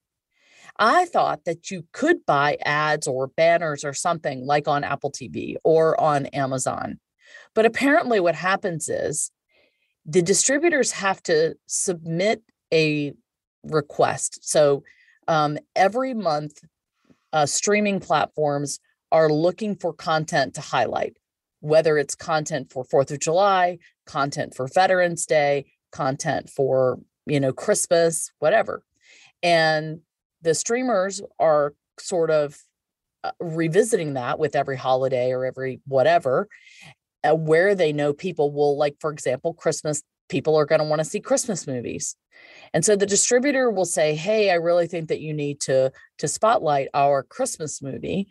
I 0.78 1.06
thought 1.06 1.46
that 1.46 1.70
you 1.70 1.86
could 1.94 2.26
buy 2.26 2.58
ads 2.66 3.08
or 3.08 3.28
banners 3.28 3.84
or 3.84 3.94
something 3.94 4.46
like 4.46 4.68
on 4.68 4.84
Apple 4.84 5.12
TV 5.12 5.56
or 5.64 6.00
on 6.00 6.26
Amazon. 6.28 7.00
But 7.54 7.66
apparently, 7.66 8.20
what 8.20 8.36
happens 8.36 8.90
is 8.90 9.32
the 10.06 10.22
distributors 10.22 10.92
have 10.92 11.22
to 11.24 11.56
submit 11.68 12.42
a 12.74 13.14
request. 13.64 14.40
So 14.42 14.84
um, 15.28 15.58
every 15.76 16.14
month, 16.14 16.60
uh, 17.32 17.46
streaming 17.46 18.00
platforms 18.00 18.80
are 19.12 19.30
looking 19.30 19.76
for 19.76 19.94
content 19.94 20.56
to 20.56 20.62
highlight, 20.62 21.18
whether 21.62 21.98
it's 21.98 22.16
content 22.16 22.72
for 22.72 22.84
Fourth 22.84 23.12
of 23.12 23.20
July, 23.20 23.78
content 24.06 24.56
for 24.56 24.68
Veterans 24.68 25.26
Day, 25.26 25.66
content 25.92 26.50
for 26.50 27.00
you 27.26 27.40
know 27.40 27.54
Christmas, 27.54 28.32
whatever, 28.40 28.84
and 29.42 30.02
the 30.42 30.54
streamers 30.54 31.22
are 31.40 31.74
sort 32.00 32.32
of 32.32 32.58
uh, 33.24 33.32
revisiting 33.40 34.16
that 34.16 34.38
with 34.38 34.56
every 34.56 34.76
holiday 34.76 35.32
or 35.32 35.46
every 35.46 35.80
whatever 35.86 36.50
uh, 37.24 37.34
where 37.34 37.74
they 37.74 37.94
know 37.94 38.12
people 38.12 38.52
will 38.52 38.78
like 38.78 38.98
for 39.00 39.12
example 39.12 39.54
christmas 39.54 40.04
people 40.30 40.56
are 40.56 40.66
going 40.66 40.80
to 40.80 40.86
want 40.86 41.00
to 41.00 41.06
see 41.06 41.20
christmas 41.20 41.68
movies. 41.68 42.16
And 42.74 42.84
so 42.84 42.96
the 42.96 43.06
distributor 43.06 43.70
will 43.70 43.86
say 43.86 44.16
hey 44.16 44.52
i 44.52 44.56
really 44.56 44.88
think 44.88 45.10
that 45.10 45.22
you 45.22 45.34
need 45.34 45.60
to 45.62 45.92
to 46.20 46.28
spotlight 46.28 46.90
our 46.94 47.24
christmas 47.24 47.82
movie. 47.82 48.28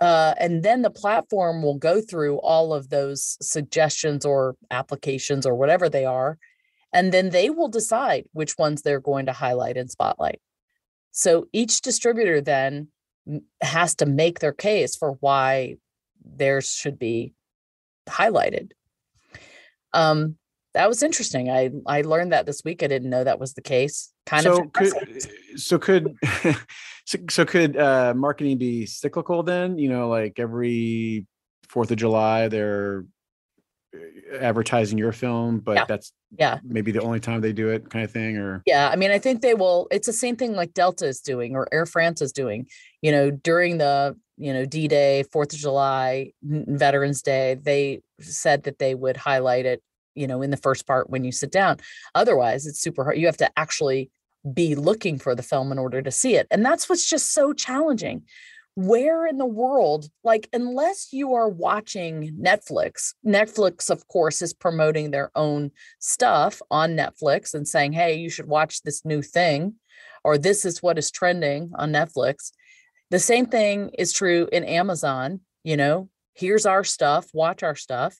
Uh, 0.00 0.32
and 0.38 0.62
then 0.62 0.80
the 0.80 0.90
platform 0.90 1.62
will 1.62 1.76
go 1.76 2.00
through 2.00 2.38
all 2.38 2.72
of 2.72 2.88
those 2.88 3.36
suggestions 3.42 4.24
or 4.24 4.56
applications 4.70 5.44
or 5.44 5.54
whatever 5.54 5.90
they 5.90 6.06
are 6.06 6.38
and 6.92 7.12
then 7.12 7.30
they 7.30 7.50
will 7.50 7.68
decide 7.68 8.24
which 8.32 8.58
ones 8.58 8.82
they're 8.82 9.00
going 9.00 9.26
to 9.26 9.32
highlight 9.32 9.76
and 9.76 9.90
spotlight. 9.90 10.40
So 11.12 11.46
each 11.52 11.80
distributor 11.80 12.40
then 12.40 12.88
has 13.62 13.94
to 13.96 14.06
make 14.06 14.40
their 14.40 14.52
case 14.52 14.96
for 14.96 15.12
why 15.20 15.76
theirs 16.24 16.72
should 16.72 16.98
be 16.98 17.34
highlighted. 18.08 18.72
Um, 19.92 20.36
that 20.74 20.88
was 20.88 21.02
interesting. 21.02 21.50
I 21.50 21.70
I 21.86 22.02
learned 22.02 22.32
that 22.32 22.46
this 22.46 22.62
week. 22.64 22.82
I 22.82 22.86
didn't 22.86 23.10
know 23.10 23.24
that 23.24 23.40
was 23.40 23.54
the 23.54 23.62
case. 23.62 24.12
Kind 24.26 24.44
so 24.44 24.62
of. 24.62 24.72
Could, 24.72 24.92
so 25.56 25.78
could 25.78 26.16
so, 27.06 27.18
so 27.28 27.44
could 27.44 27.76
uh, 27.76 28.14
marketing 28.14 28.58
be 28.58 28.86
cyclical 28.86 29.42
then? 29.42 29.78
You 29.78 29.88
know, 29.88 30.08
like 30.08 30.38
every 30.38 31.26
Fourth 31.68 31.90
of 31.90 31.96
July, 31.96 32.48
they're 32.48 33.04
uh, 33.94 34.36
advertising 34.36 34.98
your 34.98 35.12
film, 35.12 35.58
but 35.58 35.76
yeah. 35.76 35.84
that's 35.86 36.12
yeah 36.38 36.58
maybe 36.64 36.92
the 36.92 37.02
only 37.02 37.20
time 37.20 37.40
they 37.40 37.52
do 37.52 37.68
it, 37.70 37.90
kind 37.90 38.04
of 38.04 38.12
thing. 38.12 38.36
Or 38.36 38.62
yeah, 38.66 38.88
I 38.92 38.96
mean, 38.96 39.10
I 39.10 39.18
think 39.18 39.42
they 39.42 39.54
will. 39.54 39.88
It's 39.90 40.06
the 40.06 40.12
same 40.12 40.36
thing 40.36 40.54
like 40.54 40.74
Delta 40.74 41.06
is 41.06 41.20
doing 41.20 41.56
or 41.56 41.66
Air 41.72 41.86
France 41.86 42.22
is 42.22 42.32
doing. 42.32 42.66
You 43.02 43.12
know, 43.12 43.30
during 43.30 43.78
the 43.78 44.16
you 44.36 44.54
know 44.54 44.64
d-day 44.64 45.22
fourth 45.30 45.52
of 45.52 45.58
july 45.58 46.32
veterans 46.42 47.20
day 47.20 47.58
they 47.62 48.00
said 48.20 48.62
that 48.62 48.78
they 48.78 48.94
would 48.94 49.16
highlight 49.18 49.66
it 49.66 49.82
you 50.14 50.26
know 50.26 50.42
in 50.42 50.50
the 50.50 50.56
first 50.56 50.86
part 50.86 51.10
when 51.10 51.24
you 51.24 51.32
sit 51.32 51.52
down 51.52 51.78
otherwise 52.14 52.66
it's 52.66 52.80
super 52.80 53.04
hard 53.04 53.18
you 53.18 53.26
have 53.26 53.36
to 53.36 53.50
actually 53.58 54.10
be 54.54 54.74
looking 54.74 55.18
for 55.18 55.34
the 55.34 55.42
film 55.42 55.70
in 55.70 55.78
order 55.78 56.00
to 56.00 56.10
see 56.10 56.36
it 56.36 56.46
and 56.50 56.64
that's 56.64 56.88
what's 56.88 57.08
just 57.08 57.32
so 57.32 57.52
challenging 57.52 58.22
where 58.76 59.26
in 59.26 59.36
the 59.36 59.46
world 59.46 60.08
like 60.24 60.48
unless 60.52 61.12
you 61.12 61.34
are 61.34 61.48
watching 61.48 62.34
netflix 62.40 63.14
netflix 63.26 63.90
of 63.90 64.06
course 64.08 64.40
is 64.40 64.54
promoting 64.54 65.10
their 65.10 65.30
own 65.34 65.70
stuff 65.98 66.62
on 66.70 66.96
netflix 66.96 67.52
and 67.52 67.68
saying 67.68 67.92
hey 67.92 68.14
you 68.14 68.30
should 68.30 68.46
watch 68.46 68.82
this 68.82 69.04
new 69.04 69.20
thing 69.20 69.74
or 70.24 70.38
this 70.38 70.64
is 70.64 70.82
what 70.82 70.98
is 70.98 71.10
trending 71.10 71.70
on 71.74 71.92
netflix 71.92 72.52
the 73.10 73.18
same 73.18 73.46
thing 73.46 73.90
is 73.98 74.12
true 74.12 74.48
in 74.52 74.64
Amazon. 74.64 75.40
You 75.64 75.76
know, 75.76 76.08
here's 76.34 76.64
our 76.64 76.84
stuff, 76.84 77.28
watch 77.34 77.62
our 77.62 77.74
stuff. 77.74 78.16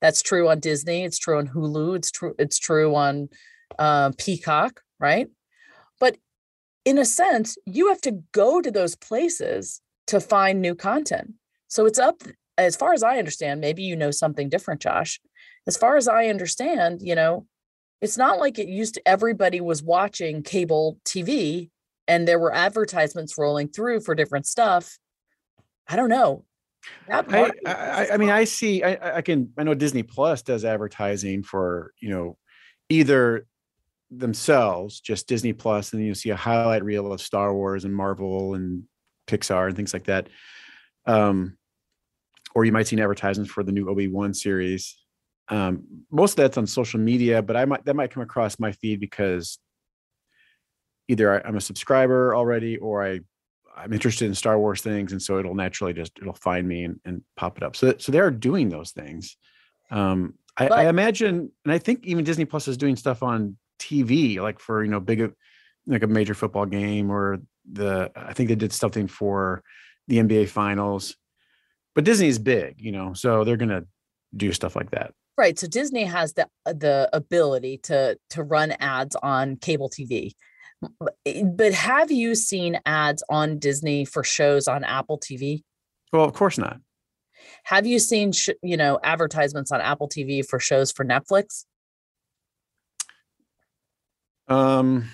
That's 0.00 0.22
true 0.22 0.48
on 0.48 0.60
Disney. 0.60 1.04
It's 1.04 1.18
true 1.18 1.38
on 1.38 1.48
Hulu. 1.48 1.96
It's 1.96 2.10
true. 2.10 2.34
It's 2.38 2.58
true 2.58 2.94
on 2.94 3.28
uh, 3.78 4.12
Peacock, 4.16 4.80
right? 4.98 5.28
But 5.98 6.16
in 6.84 6.98
a 6.98 7.04
sense, 7.04 7.58
you 7.66 7.88
have 7.88 8.00
to 8.02 8.22
go 8.32 8.60
to 8.60 8.70
those 8.70 8.96
places 8.96 9.80
to 10.06 10.20
find 10.20 10.60
new 10.60 10.74
content. 10.74 11.34
So 11.68 11.86
it's 11.86 11.98
up, 11.98 12.22
as 12.58 12.76
far 12.76 12.92
as 12.92 13.02
I 13.02 13.18
understand. 13.18 13.60
Maybe 13.60 13.82
you 13.82 13.96
know 13.96 14.10
something 14.10 14.48
different, 14.48 14.80
Josh. 14.80 15.20
As 15.66 15.76
far 15.76 15.96
as 15.96 16.08
I 16.08 16.26
understand, 16.26 17.00
you 17.02 17.14
know, 17.14 17.46
it's 18.00 18.16
not 18.16 18.38
like 18.38 18.58
it 18.58 18.68
used 18.68 18.94
to. 18.94 19.08
Everybody 19.08 19.60
was 19.60 19.82
watching 19.82 20.42
cable 20.42 20.98
TV 21.04 21.70
and 22.08 22.26
there 22.26 22.38
were 22.38 22.54
advertisements 22.54 23.38
rolling 23.38 23.68
through 23.68 24.00
for 24.00 24.14
different 24.14 24.46
stuff. 24.46 24.98
I 25.88 25.96
don't 25.96 26.08
know. 26.08 26.44
I, 27.08 27.50
I, 27.66 28.08
I, 28.12 28.16
mean, 28.16 28.30
I 28.30 28.44
see, 28.44 28.82
I, 28.82 29.18
I 29.18 29.22
can, 29.22 29.52
I 29.58 29.64
know 29.64 29.74
Disney 29.74 30.02
Plus 30.02 30.42
does 30.42 30.64
advertising 30.64 31.42
for, 31.42 31.92
you 32.00 32.08
know, 32.10 32.36
either 32.88 33.46
themselves, 34.10 35.00
just 35.00 35.28
Disney 35.28 35.52
Plus, 35.52 35.92
and 35.92 36.00
then 36.00 36.06
you 36.06 36.14
see 36.14 36.30
a 36.30 36.36
highlight 36.36 36.84
reel 36.84 37.12
of 37.12 37.20
Star 37.20 37.54
Wars 37.54 37.84
and 37.84 37.94
Marvel 37.94 38.54
and 38.54 38.84
Pixar 39.26 39.68
and 39.68 39.76
things 39.76 39.92
like 39.92 40.04
that. 40.04 40.28
Um, 41.06 41.56
or 42.54 42.64
you 42.64 42.72
might 42.72 42.86
see 42.86 42.96
an 42.96 43.02
advertisement 43.02 43.48
for 43.48 43.62
the 43.62 43.72
new 43.72 43.88
Obi 43.88 44.08
Wan 44.08 44.34
series. 44.34 44.96
Um, 45.48 45.84
most 46.10 46.32
of 46.32 46.36
that's 46.36 46.58
on 46.58 46.66
social 46.66 47.00
media, 47.00 47.42
but 47.42 47.56
I 47.56 47.64
might 47.64 47.84
that 47.84 47.94
might 47.94 48.10
come 48.10 48.22
across 48.22 48.58
my 48.58 48.72
feed 48.72 49.00
because 49.00 49.58
either 51.08 51.44
I'm 51.44 51.56
a 51.56 51.60
subscriber 51.60 52.34
already 52.34 52.76
or 52.76 53.04
I 53.04 53.20
I'm 53.82 53.92
interested 53.92 54.26
in 54.26 54.34
Star 54.34 54.58
Wars 54.58 54.82
things, 54.82 55.12
and 55.12 55.22
so 55.22 55.38
it'll 55.38 55.54
naturally 55.54 55.92
just 55.92 56.12
it'll 56.20 56.34
find 56.34 56.66
me 56.66 56.84
and, 56.84 57.00
and 57.04 57.22
pop 57.36 57.56
it 57.56 57.62
up. 57.62 57.76
So 57.76 57.94
so 57.98 58.12
they 58.12 58.20
are 58.20 58.30
doing 58.30 58.68
those 58.68 58.90
things. 58.90 59.36
Um, 59.90 60.34
I, 60.56 60.68
but, 60.68 60.78
I 60.78 60.88
imagine, 60.88 61.50
and 61.64 61.72
I 61.72 61.78
think 61.78 62.04
even 62.04 62.24
Disney 62.24 62.44
Plus 62.44 62.68
is 62.68 62.76
doing 62.76 62.96
stuff 62.96 63.22
on 63.22 63.56
TV, 63.78 64.40
like 64.40 64.58
for 64.58 64.84
you 64.84 64.90
know 64.90 65.00
big 65.00 65.32
like 65.86 66.02
a 66.02 66.06
major 66.06 66.34
football 66.34 66.66
game 66.66 67.10
or 67.10 67.38
the 67.70 68.10
I 68.14 68.32
think 68.32 68.48
they 68.48 68.54
did 68.54 68.72
something 68.72 69.06
for 69.06 69.62
the 70.08 70.18
NBA 70.18 70.48
finals. 70.48 71.16
But 71.94 72.04
Disney 72.04 72.28
is 72.28 72.38
big, 72.38 72.80
you 72.80 72.92
know, 72.92 73.14
so 73.14 73.44
they're 73.44 73.56
gonna 73.56 73.84
do 74.36 74.52
stuff 74.52 74.76
like 74.76 74.90
that. 74.92 75.12
Right. 75.36 75.58
So 75.58 75.66
Disney 75.66 76.04
has 76.04 76.34
the 76.34 76.48
the 76.66 77.08
ability 77.12 77.78
to 77.84 78.18
to 78.30 78.42
run 78.42 78.72
ads 78.72 79.16
on 79.16 79.56
cable 79.56 79.88
TV. 79.88 80.32
Eh, 81.26 81.42
but 81.44 81.72
have 81.72 82.10
you 82.10 82.34
seen 82.34 82.80
ads 82.86 83.22
on 83.28 83.58
Disney 83.58 84.04
for 84.04 84.24
shows 84.24 84.68
on 84.68 84.84
Apple 84.84 85.18
TV? 85.18 85.62
Well, 86.12 86.24
of 86.24 86.32
course 86.32 86.58
not. 86.58 86.78
Have 87.64 87.86
you 87.86 87.98
seen 87.98 88.32
sh- 88.32 88.50
you 88.62 88.76
know 88.76 88.98
advertisements 89.02 89.72
on 89.72 89.80
Apple 89.80 90.08
TV 90.08 90.46
for 90.46 90.58
shows 90.58 90.92
for 90.92 91.04
Netflix? 91.04 91.64
Um 94.48 95.08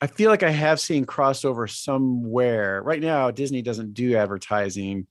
I 0.00 0.08
feel 0.08 0.30
like 0.30 0.42
I 0.42 0.50
have 0.50 0.80
seen 0.80 1.06
crossover 1.06 1.70
somewhere. 1.70 2.82
Right 2.82 3.00
now 3.00 3.30
Disney 3.30 3.62
doesn't 3.62 3.94
do 3.94 4.16
advertising. 4.16 5.06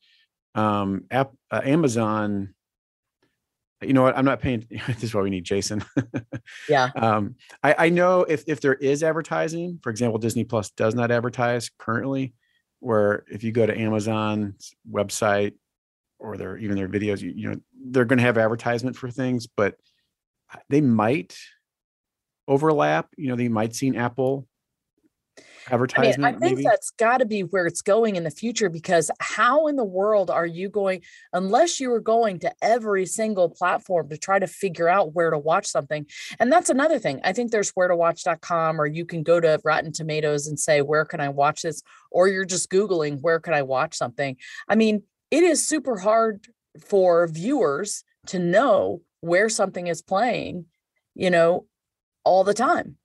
Um 0.53 1.05
app, 1.10 1.31
uh, 1.50 1.62
Amazon 1.63 2.53
you 3.81 3.93
know 3.93 4.03
what? 4.03 4.17
I'm 4.17 4.25
not 4.25 4.39
paying 4.39 4.65
this 4.88 5.03
is 5.03 5.13
why 5.13 5.21
we 5.21 5.29
need 5.29 5.43
jason. 5.43 5.83
Yeah. 6.69 6.89
Um 6.95 7.35
I, 7.63 7.75
I 7.77 7.89
know 7.89 8.21
if 8.21 8.43
if 8.47 8.61
there 8.61 8.75
is 8.75 9.03
advertising 9.03 9.79
for 9.81 9.89
example 9.89 10.19
disney 10.19 10.43
plus 10.43 10.69
does 10.71 10.95
not 10.95 11.11
advertise 11.11 11.69
currently 11.77 12.33
where 12.79 13.23
if 13.29 13.43
you 13.43 13.51
go 13.51 13.65
to 13.65 13.77
amazon's 13.77 14.73
website 14.89 15.53
or 16.19 16.38
their 16.38 16.57
even 16.57 16.75
their 16.75 16.89
videos 16.89 17.21
you, 17.21 17.31
you 17.35 17.50
know 17.50 17.55
they're 17.85 18.05
going 18.05 18.17
to 18.19 18.25
have 18.25 18.38
advertisement 18.38 18.95
for 18.95 19.09
things 19.09 19.47
but 19.47 19.75
they 20.69 20.81
might 20.81 21.38
overlap. 22.47 23.07
You 23.17 23.29
know 23.29 23.35
they 23.35 23.47
might 23.47 23.75
see 23.75 23.88
an 23.88 23.95
apple 23.95 24.47
advertisement. 25.70 26.24
I, 26.24 26.32
mean, 26.32 26.36
I 26.36 26.39
think 26.39 26.58
maybe? 26.58 26.68
that's 26.68 26.91
got 26.91 27.18
to 27.18 27.25
be 27.25 27.41
where 27.41 27.68
it's 27.68 27.82
going 27.82 28.15
in 28.15 28.24
the 28.24 28.32
future 28.32 28.70
because 28.70 29.12
how 29.20 29.68
in 29.68 29.75
the 29.75 29.84
world 29.84 30.30
are 30.30 30.46
you 30.46 30.70
going, 30.70 31.01
unless 31.34 31.80
you 31.80 31.91
are 31.94 32.00
going 32.00 32.39
to 32.39 32.53
every 32.62 33.06
single 33.06 33.50
platform 33.50 34.10
to 34.10 34.18
try 34.18 34.39
to 34.39 34.48
figure 34.48 34.88
out 34.88 35.13
where 35.13 35.30
to 35.30 35.38
watch 35.38 35.68
something? 35.68 36.06
And 36.39 36.51
that's 36.51 36.70
another 36.70 37.00
thing. 37.00 37.20
I 37.24 37.34
think 37.34 37.51
there's 37.51 37.72
where 37.72 37.88
to 37.88 37.96
watch.com, 37.96 38.80
or 38.80 38.86
you 38.86 39.06
can 39.06 39.24
go 39.24 39.39
to 39.39 39.60
Rotten 39.63 39.91
Tomatoes 39.91 40.48
and 40.48 40.60
say, 40.60 40.82
where 40.82 41.06
can 41.06 41.20
I 41.20 41.30
watch 41.30 41.62
this? 41.62 41.82
Or 42.12 42.27
you're 42.27 42.46
just 42.46 42.70
Googling, 42.70 43.22
where 43.22 43.39
can 43.39 43.53
I 43.53 43.62
watch 43.62 43.96
something? 43.96 44.38
I 44.68 44.75
mean, 44.75 45.03
it 45.30 45.44
is 45.44 45.65
super 45.65 45.98
hard 45.98 46.48
for 46.86 47.27
viewers 47.27 48.03
to 48.27 48.39
know 48.39 49.01
where 49.22 49.50
something 49.50 49.88
is 49.88 50.01
playing, 50.01 50.65
you 51.15 51.30
know, 51.30 51.65
all 52.24 52.44
the 52.44 52.53
time. 52.53 52.98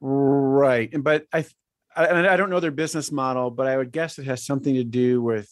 Right. 0.00 0.90
But 1.02 1.26
I, 1.32 1.44
I, 1.96 2.32
I 2.32 2.36
don't 2.36 2.50
know 2.50 2.60
their 2.60 2.70
business 2.70 3.10
model, 3.10 3.50
but 3.50 3.66
I 3.66 3.76
would 3.76 3.92
guess 3.92 4.18
it 4.18 4.26
has 4.26 4.44
something 4.44 4.74
to 4.74 4.84
do 4.84 5.22
with 5.22 5.50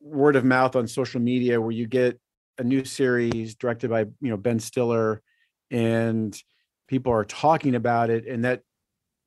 word 0.00 0.36
of 0.36 0.44
mouth 0.44 0.76
on 0.76 0.86
social 0.86 1.20
media 1.20 1.60
where 1.60 1.70
you 1.70 1.86
get 1.86 2.18
a 2.58 2.64
new 2.64 2.84
series 2.84 3.54
directed 3.54 3.90
by, 3.90 4.00
you 4.00 4.30
know, 4.30 4.36
Ben 4.36 4.58
Stiller 4.58 5.22
and 5.70 6.36
people 6.88 7.12
are 7.12 7.24
talking 7.24 7.74
about 7.74 8.10
it 8.10 8.26
and 8.26 8.44
that 8.44 8.62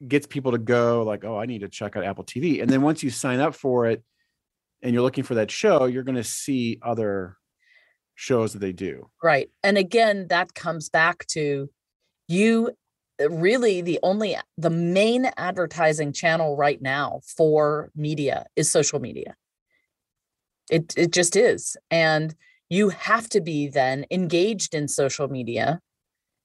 gets 0.05 0.27
people 0.27 0.51
to 0.51 0.57
go 0.57 1.03
like, 1.03 1.23
oh, 1.23 1.37
I 1.37 1.45
need 1.45 1.61
to 1.61 1.69
check 1.69 1.95
out 1.95 2.03
Apple 2.03 2.23
TV. 2.23 2.61
And 2.61 2.69
then 2.69 2.81
once 2.81 3.01
you 3.01 3.09
sign 3.09 3.39
up 3.39 3.55
for 3.55 3.87
it 3.87 4.03
and 4.81 4.93
you're 4.93 5.03
looking 5.03 5.23
for 5.23 5.35
that 5.35 5.49
show, 5.49 5.85
you're 5.85 6.03
going 6.03 6.15
to 6.15 6.23
see 6.23 6.79
other 6.81 7.37
shows 8.15 8.53
that 8.53 8.59
they 8.59 8.73
do. 8.73 9.09
Right. 9.23 9.49
And 9.63 9.77
again, 9.77 10.27
that 10.29 10.53
comes 10.53 10.89
back 10.89 11.25
to 11.27 11.69
you 12.27 12.71
Uh, 13.22 13.29
really 13.29 13.81
the 13.81 14.00
only 14.03 14.38
the 14.57 14.69
main 14.69 15.29
advertising 15.38 16.13
channel 16.13 16.55
right 16.55 16.81
now 16.81 17.22
for 17.25 17.91
media 17.95 18.45
is 18.55 18.69
social 18.69 19.00
media. 19.00 19.36
It 20.69 20.93
it 20.98 21.12
just 21.12 21.36
is. 21.36 21.77
And 21.91 22.36
you 22.69 22.89
have 22.89 23.29
to 23.29 23.41
be 23.41 23.67
then 23.67 24.05
engaged 24.10 24.74
in 24.74 24.88
social 24.88 25.27
media 25.27 25.79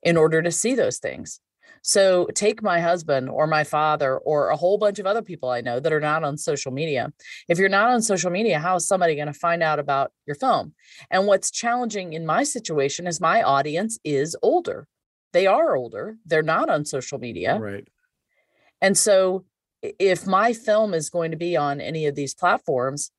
in 0.03 0.17
order 0.17 0.43
to 0.43 0.51
see 0.51 0.75
those 0.75 0.99
things. 0.99 1.41
So 1.83 2.29
take 2.35 2.63
my 2.63 2.81
husband 2.81 3.31
or 3.31 3.47
my 3.47 3.65
father 3.65 4.19
or 4.19 4.49
a 4.51 4.57
whole 4.57 4.77
bunch 4.77 4.99
of 4.99 5.07
other 5.07 5.23
people 5.23 5.49
I 5.49 5.63
know 5.63 5.81
that 5.81 5.93
are 5.93 6.01
not 6.01 6.25
on 6.25 6.37
social 6.37 6.73
media. 6.73 7.11
If 7.49 7.59
you're 7.59 7.71
not 7.71 7.91
on 7.91 8.03
social 8.03 8.31
media, 8.31 8.59
how 8.59 8.77
is 8.77 8.87
somebody 8.87 9.15
going 9.15 9.29
to 9.29 9.33
find 9.33 9.63
out 9.63 9.79
about 9.79 10.13
your 10.27 10.35
film? 10.37 10.75
And 11.11 11.27
what's 11.27 11.51
challenging 11.51 12.13
in 12.13 12.27
my 12.27 12.43
situation 12.43 13.07
is 13.07 13.21
my 13.21 13.43
audience 13.43 13.99
is 14.05 14.37
older. 14.43 14.87
They 15.33 15.47
are 15.47 15.77
older. 15.77 16.17
They're 16.27 16.43
not 16.43 16.69
on 16.69 16.85
social 16.85 17.19
media. 17.19 17.59
Right. 17.59 17.87
And 18.81 18.97
so 18.97 19.45
if 19.83 20.27
my 20.27 20.53
film 20.53 20.95
is 20.95 21.11
going 21.11 21.31
to 21.31 21.37
be 21.37 21.57
on 21.57 21.81
any 21.81 22.07
of 22.07 22.15
these 22.15 22.35
platforms, 22.35 23.11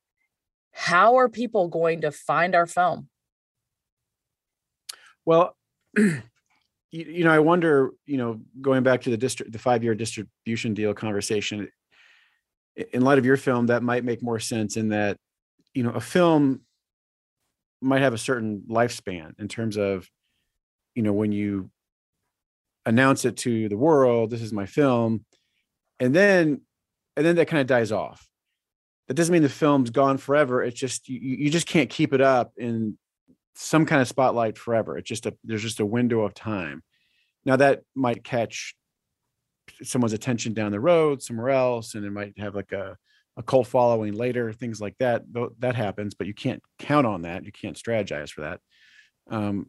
how 0.72 1.16
are 1.16 1.28
people 1.28 1.68
going 1.68 2.00
to 2.02 2.10
find 2.10 2.54
our 2.54 2.66
film? 2.66 3.08
Well, 5.24 5.56
you, 5.96 6.22
you 6.90 7.24
know, 7.24 7.30
I 7.30 7.38
wonder, 7.38 7.90
you 8.06 8.16
know, 8.16 8.40
going 8.60 8.82
back 8.82 9.02
to 9.02 9.10
the 9.10 9.16
district, 9.16 9.52
the 9.52 9.58
five-year 9.58 9.94
distribution 9.94 10.74
deal 10.74 10.94
conversation, 10.94 11.68
in 12.92 13.02
light 13.02 13.18
of 13.18 13.26
your 13.26 13.36
film, 13.36 13.66
that 13.66 13.82
might 13.82 14.04
make 14.04 14.22
more 14.22 14.38
sense 14.38 14.76
in 14.76 14.88
that, 14.90 15.18
you 15.74 15.82
know, 15.82 15.90
a 15.90 16.00
film 16.00 16.62
might 17.80 18.00
have 18.00 18.14
a 18.14 18.18
certain 18.18 18.62
lifespan 18.68 19.38
in 19.38 19.48
terms 19.48 19.76
of, 19.76 20.08
you 20.94 21.02
know, 21.02 21.12
when 21.12 21.32
you 21.32 21.70
announce 22.84 23.24
it 23.24 23.36
to 23.38 23.68
the 23.68 23.76
world, 23.76 24.30
this 24.30 24.42
is 24.42 24.52
my 24.52 24.66
film, 24.66 25.24
and 26.00 26.14
then, 26.14 26.62
and 27.16 27.26
then 27.26 27.36
that 27.36 27.48
kind 27.48 27.60
of 27.60 27.66
dies 27.66 27.92
off. 27.92 28.26
That 29.08 29.14
doesn't 29.14 29.32
mean 29.32 29.42
the 29.42 29.48
film's 29.48 29.90
gone 29.90 30.18
forever. 30.18 30.62
It's 30.62 30.78
just 30.78 31.08
you, 31.08 31.18
you 31.18 31.50
just 31.50 31.66
can't 31.66 31.90
keep 31.90 32.12
it 32.12 32.20
up 32.20 32.52
in 32.56 32.96
some 33.54 33.84
kind 33.84 34.00
of 34.00 34.08
spotlight 34.08 34.56
forever. 34.56 34.96
It's 34.96 35.08
just 35.08 35.26
a 35.26 35.34
there's 35.44 35.62
just 35.62 35.80
a 35.80 35.86
window 35.86 36.20
of 36.22 36.34
time. 36.34 36.82
Now 37.44 37.56
that 37.56 37.82
might 37.94 38.24
catch 38.24 38.74
someone's 39.82 40.12
attention 40.12 40.54
down 40.54 40.72
the 40.72 40.80
road 40.80 41.22
somewhere 41.22 41.50
else, 41.50 41.94
and 41.94 42.04
it 42.04 42.10
might 42.10 42.38
have 42.38 42.54
like 42.54 42.72
a 42.72 42.96
a 43.36 43.42
cult 43.42 43.66
following 43.66 44.12
later, 44.14 44.52
things 44.52 44.80
like 44.80 44.96
that. 44.98 45.22
That 45.58 45.74
happens, 45.74 46.14
but 46.14 46.26
you 46.26 46.34
can't 46.34 46.62
count 46.78 47.06
on 47.06 47.22
that. 47.22 47.44
You 47.44 47.52
can't 47.52 47.76
strategize 47.76 48.30
for 48.30 48.42
that. 48.42 48.60
Um, 49.30 49.66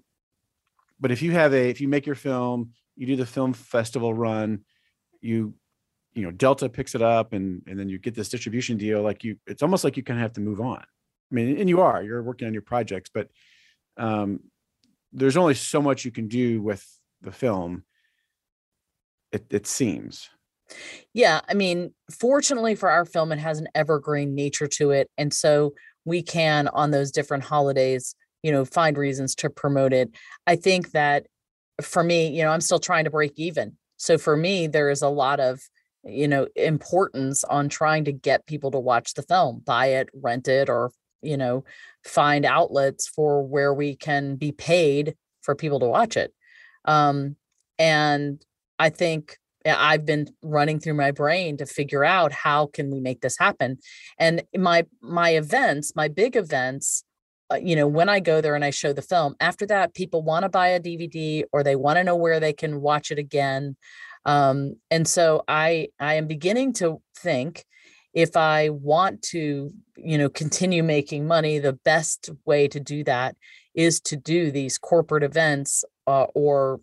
but 0.99 1.11
if 1.11 1.21
you 1.21 1.31
have 1.31 1.53
a 1.53 1.69
if 1.69 1.81
you 1.81 1.87
make 1.87 2.05
your 2.05 2.15
film, 2.15 2.71
you 2.95 3.07
do 3.07 3.15
the 3.15 3.25
film 3.25 3.53
festival 3.53 4.13
run, 4.13 4.61
you 5.21 5.53
you 6.13 6.23
know 6.23 6.31
Delta 6.31 6.69
picks 6.69 6.95
it 6.95 7.01
up, 7.01 7.33
and 7.33 7.61
and 7.67 7.79
then 7.79 7.89
you 7.89 7.97
get 7.97 8.15
this 8.15 8.29
distribution 8.29 8.77
deal. 8.77 9.01
Like 9.01 9.23
you, 9.23 9.37
it's 9.47 9.63
almost 9.63 9.83
like 9.83 9.97
you 9.97 10.03
kind 10.03 10.19
of 10.19 10.23
have 10.23 10.33
to 10.33 10.41
move 10.41 10.61
on. 10.61 10.79
I 10.79 11.35
mean, 11.35 11.57
and 11.57 11.69
you 11.69 11.81
are 11.81 12.03
you're 12.03 12.23
working 12.23 12.47
on 12.47 12.53
your 12.53 12.61
projects, 12.61 13.09
but 13.13 13.29
um, 13.97 14.41
there's 15.11 15.37
only 15.37 15.55
so 15.55 15.81
much 15.81 16.05
you 16.05 16.11
can 16.11 16.27
do 16.27 16.61
with 16.61 16.85
the 17.21 17.31
film. 17.31 17.83
It, 19.31 19.45
it 19.49 19.67
seems. 19.67 20.29
Yeah, 21.13 21.41
I 21.49 21.55
mean, 21.55 21.93
fortunately 22.11 22.75
for 22.75 22.89
our 22.89 23.05
film, 23.05 23.31
it 23.31 23.39
has 23.39 23.59
an 23.59 23.67
evergreen 23.73 24.35
nature 24.35 24.67
to 24.67 24.91
it, 24.91 25.09
and 25.17 25.33
so 25.33 25.73
we 26.05 26.21
can 26.21 26.67
on 26.67 26.91
those 26.91 27.11
different 27.11 27.43
holidays, 27.43 28.15
you 28.43 28.51
know, 28.51 28.65
find 28.65 28.97
reasons 28.97 29.35
to 29.35 29.49
promote 29.49 29.93
it. 29.93 30.11
I 30.45 30.55
think 30.55 30.91
that 30.91 31.25
for 31.81 32.03
me, 32.03 32.27
you 32.27 32.43
know, 32.43 32.51
I'm 32.51 32.61
still 32.61 32.79
trying 32.79 33.05
to 33.05 33.09
break 33.09 33.33
even. 33.37 33.77
So 33.97 34.17
for 34.17 34.35
me, 34.35 34.67
there 34.67 34.89
is 34.89 35.01
a 35.01 35.09
lot 35.09 35.39
of 35.39 35.61
you 36.03 36.27
know 36.27 36.47
importance 36.55 37.43
on 37.45 37.69
trying 37.69 38.05
to 38.05 38.11
get 38.11 38.45
people 38.45 38.71
to 38.71 38.79
watch 38.79 39.13
the 39.13 39.21
film 39.21 39.61
buy 39.65 39.87
it 39.87 40.09
rent 40.13 40.47
it 40.47 40.69
or 40.69 40.91
you 41.21 41.37
know 41.37 41.63
find 42.03 42.45
outlets 42.45 43.07
for 43.07 43.41
where 43.41 43.73
we 43.73 43.95
can 43.95 44.35
be 44.35 44.51
paid 44.51 45.15
for 45.41 45.55
people 45.55 45.79
to 45.79 45.87
watch 45.87 46.17
it 46.17 46.33
um, 46.85 47.35
and 47.79 48.43
i 48.79 48.89
think 48.89 49.37
i've 49.65 50.05
been 50.05 50.27
running 50.41 50.77
through 50.77 50.93
my 50.93 51.11
brain 51.11 51.55
to 51.55 51.65
figure 51.65 52.03
out 52.03 52.33
how 52.33 52.65
can 52.65 52.91
we 52.91 52.99
make 52.99 53.21
this 53.21 53.37
happen 53.37 53.77
and 54.19 54.43
my 54.57 54.85
my 55.01 55.29
events 55.29 55.95
my 55.95 56.09
big 56.09 56.35
events 56.35 57.05
you 57.61 57.75
know 57.75 57.87
when 57.87 58.09
i 58.09 58.19
go 58.19 58.41
there 58.41 58.55
and 58.55 58.65
i 58.65 58.69
show 58.69 58.93
the 58.93 59.01
film 59.01 59.35
after 59.39 59.65
that 59.65 59.93
people 59.93 60.21
want 60.21 60.43
to 60.43 60.49
buy 60.49 60.69
a 60.69 60.79
dvd 60.79 61.43
or 61.51 61.63
they 61.63 61.75
want 61.75 61.97
to 61.97 62.03
know 62.03 62.15
where 62.15 62.39
they 62.39 62.53
can 62.53 62.81
watch 62.81 63.11
it 63.11 63.19
again 63.19 63.75
um, 64.25 64.75
and 64.89 65.07
so 65.07 65.43
i 65.47 65.87
i 65.99 66.15
am 66.15 66.27
beginning 66.27 66.73
to 66.73 67.01
think 67.17 67.65
if 68.13 68.37
I 68.37 68.69
want 68.69 69.21
to, 69.23 69.71
you 69.97 70.17
know, 70.17 70.29
continue 70.29 70.83
making 70.83 71.25
money, 71.25 71.59
the 71.59 71.73
best 71.73 72.29
way 72.45 72.67
to 72.67 72.79
do 72.79 73.03
that 73.05 73.35
is 73.73 73.99
to 74.01 74.15
do 74.15 74.51
these 74.51 74.77
corporate 74.77 75.23
events 75.23 75.83
uh, 76.05 76.27
or 76.35 76.79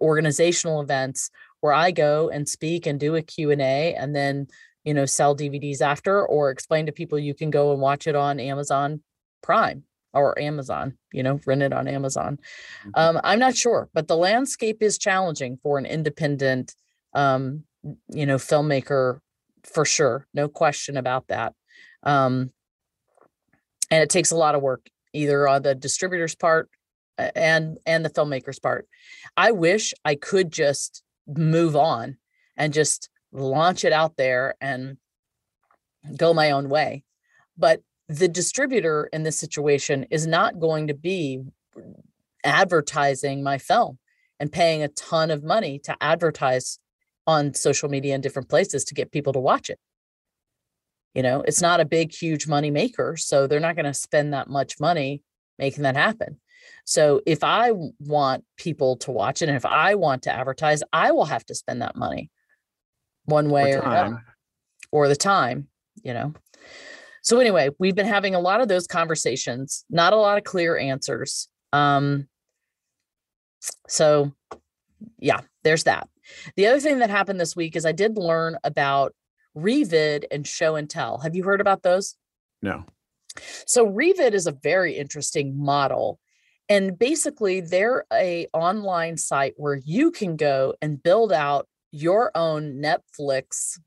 organizational 0.00 0.80
events 0.80 1.30
where 1.60 1.72
I 1.72 1.90
go 1.90 2.28
and 2.28 2.48
speak 2.48 2.86
and 2.86 3.00
do 3.00 3.16
a 3.16 3.22
Q&A 3.22 3.94
and 3.94 4.14
then, 4.14 4.46
you 4.84 4.94
know, 4.94 5.04
sell 5.04 5.36
DVDs 5.36 5.80
after 5.80 6.24
or 6.24 6.50
explain 6.50 6.86
to 6.86 6.92
people 6.92 7.18
you 7.18 7.34
can 7.34 7.50
go 7.50 7.72
and 7.72 7.80
watch 7.80 8.06
it 8.06 8.14
on 8.14 8.38
Amazon 8.38 9.02
Prime 9.42 9.82
or 10.14 10.38
Amazon, 10.38 10.96
you 11.12 11.22
know, 11.22 11.40
rent 11.46 11.62
it 11.62 11.72
on 11.72 11.86
Amazon. 11.86 12.38
Mm-hmm. 12.80 12.90
Um, 12.94 13.20
I'm 13.24 13.38
not 13.38 13.56
sure, 13.56 13.88
but 13.92 14.08
the 14.08 14.16
landscape 14.16 14.82
is 14.82 14.98
challenging 14.98 15.58
for 15.62 15.78
an 15.78 15.86
independent 15.86 16.74
um, 17.14 17.64
you 18.08 18.26
know, 18.26 18.36
filmmaker 18.36 19.20
for 19.64 19.84
sure 19.84 20.26
no 20.34 20.48
question 20.48 20.96
about 20.96 21.28
that 21.28 21.54
um, 22.02 22.50
and 23.90 24.02
it 24.02 24.10
takes 24.10 24.30
a 24.30 24.36
lot 24.36 24.54
of 24.54 24.62
work 24.62 24.88
either 25.12 25.48
on 25.48 25.62
the 25.62 25.74
distributor's 25.74 26.34
part 26.34 26.68
and 27.16 27.78
and 27.86 28.04
the 28.04 28.10
filmmaker's 28.10 28.60
part 28.60 28.86
i 29.36 29.50
wish 29.50 29.92
i 30.04 30.14
could 30.14 30.52
just 30.52 31.02
move 31.26 31.74
on 31.74 32.16
and 32.56 32.72
just 32.72 33.08
launch 33.32 33.84
it 33.84 33.92
out 33.92 34.16
there 34.16 34.54
and 34.60 34.96
go 36.16 36.32
my 36.32 36.52
own 36.52 36.68
way 36.68 37.02
but 37.56 37.82
the 38.08 38.28
distributor 38.28 39.08
in 39.12 39.22
this 39.22 39.38
situation 39.38 40.06
is 40.10 40.26
not 40.26 40.58
going 40.58 40.86
to 40.86 40.94
be 40.94 41.42
advertising 42.44 43.42
my 43.42 43.58
film 43.58 43.98
and 44.40 44.50
paying 44.50 44.82
a 44.82 44.88
ton 44.88 45.30
of 45.30 45.44
money 45.44 45.78
to 45.80 45.96
advertise 46.00 46.78
on 47.26 47.52
social 47.52 47.88
media 47.88 48.14
and 48.14 48.22
different 48.22 48.48
places 48.48 48.84
to 48.84 48.94
get 48.94 49.12
people 49.12 49.32
to 49.32 49.40
watch 49.40 49.68
it. 49.68 49.78
You 51.14 51.22
know, 51.22 51.42
it's 51.42 51.60
not 51.60 51.80
a 51.80 51.84
big, 51.84 52.12
huge 52.14 52.46
money 52.46 52.70
maker. 52.70 53.16
So 53.16 53.46
they're 53.46 53.60
not 53.60 53.74
going 53.74 53.86
to 53.86 53.94
spend 53.94 54.32
that 54.32 54.48
much 54.48 54.80
money 54.80 55.22
making 55.58 55.82
that 55.82 55.96
happen. 55.96 56.40
So 56.84 57.20
if 57.26 57.44
I 57.44 57.72
want 57.98 58.44
people 58.56 58.96
to 58.98 59.10
watch 59.10 59.42
it 59.42 59.48
and 59.48 59.56
if 59.56 59.66
I 59.66 59.94
want 59.96 60.22
to 60.22 60.32
advertise, 60.32 60.82
I 60.92 61.12
will 61.12 61.26
have 61.26 61.44
to 61.46 61.54
spend 61.54 61.82
that 61.82 61.96
money 61.96 62.30
one 63.24 63.50
way 63.50 63.74
or, 63.74 63.86
or, 63.86 64.24
or 64.90 65.08
the 65.08 65.16
time, 65.16 65.68
you 66.02 66.14
know. 66.14 66.32
So 67.28 67.40
anyway, 67.40 67.68
we've 67.78 67.94
been 67.94 68.06
having 68.06 68.34
a 68.34 68.40
lot 68.40 68.62
of 68.62 68.68
those 68.68 68.86
conversations, 68.86 69.84
not 69.90 70.14
a 70.14 70.16
lot 70.16 70.38
of 70.38 70.44
clear 70.44 70.78
answers. 70.78 71.50
Um 71.74 72.26
so 73.86 74.32
yeah, 75.18 75.40
there's 75.62 75.84
that. 75.84 76.08
The 76.56 76.66
other 76.66 76.80
thing 76.80 77.00
that 77.00 77.10
happened 77.10 77.38
this 77.38 77.54
week 77.54 77.76
is 77.76 77.84
I 77.84 77.92
did 77.92 78.16
learn 78.16 78.56
about 78.64 79.14
Revid 79.54 80.24
and 80.30 80.46
Show 80.46 80.76
and 80.76 80.88
Tell. 80.88 81.18
Have 81.18 81.36
you 81.36 81.44
heard 81.44 81.60
about 81.60 81.82
those? 81.82 82.16
No. 82.62 82.86
So 83.66 83.86
Revid 83.86 84.32
is 84.32 84.46
a 84.46 84.52
very 84.52 84.96
interesting 84.96 85.62
model. 85.62 86.18
And 86.70 86.98
basically 86.98 87.60
they're 87.60 88.06
a 88.10 88.46
online 88.54 89.18
site 89.18 89.52
where 89.58 89.78
you 89.84 90.12
can 90.12 90.36
go 90.36 90.76
and 90.80 91.02
build 91.02 91.34
out 91.34 91.68
your 91.92 92.30
own 92.34 92.82
Netflix 92.82 93.78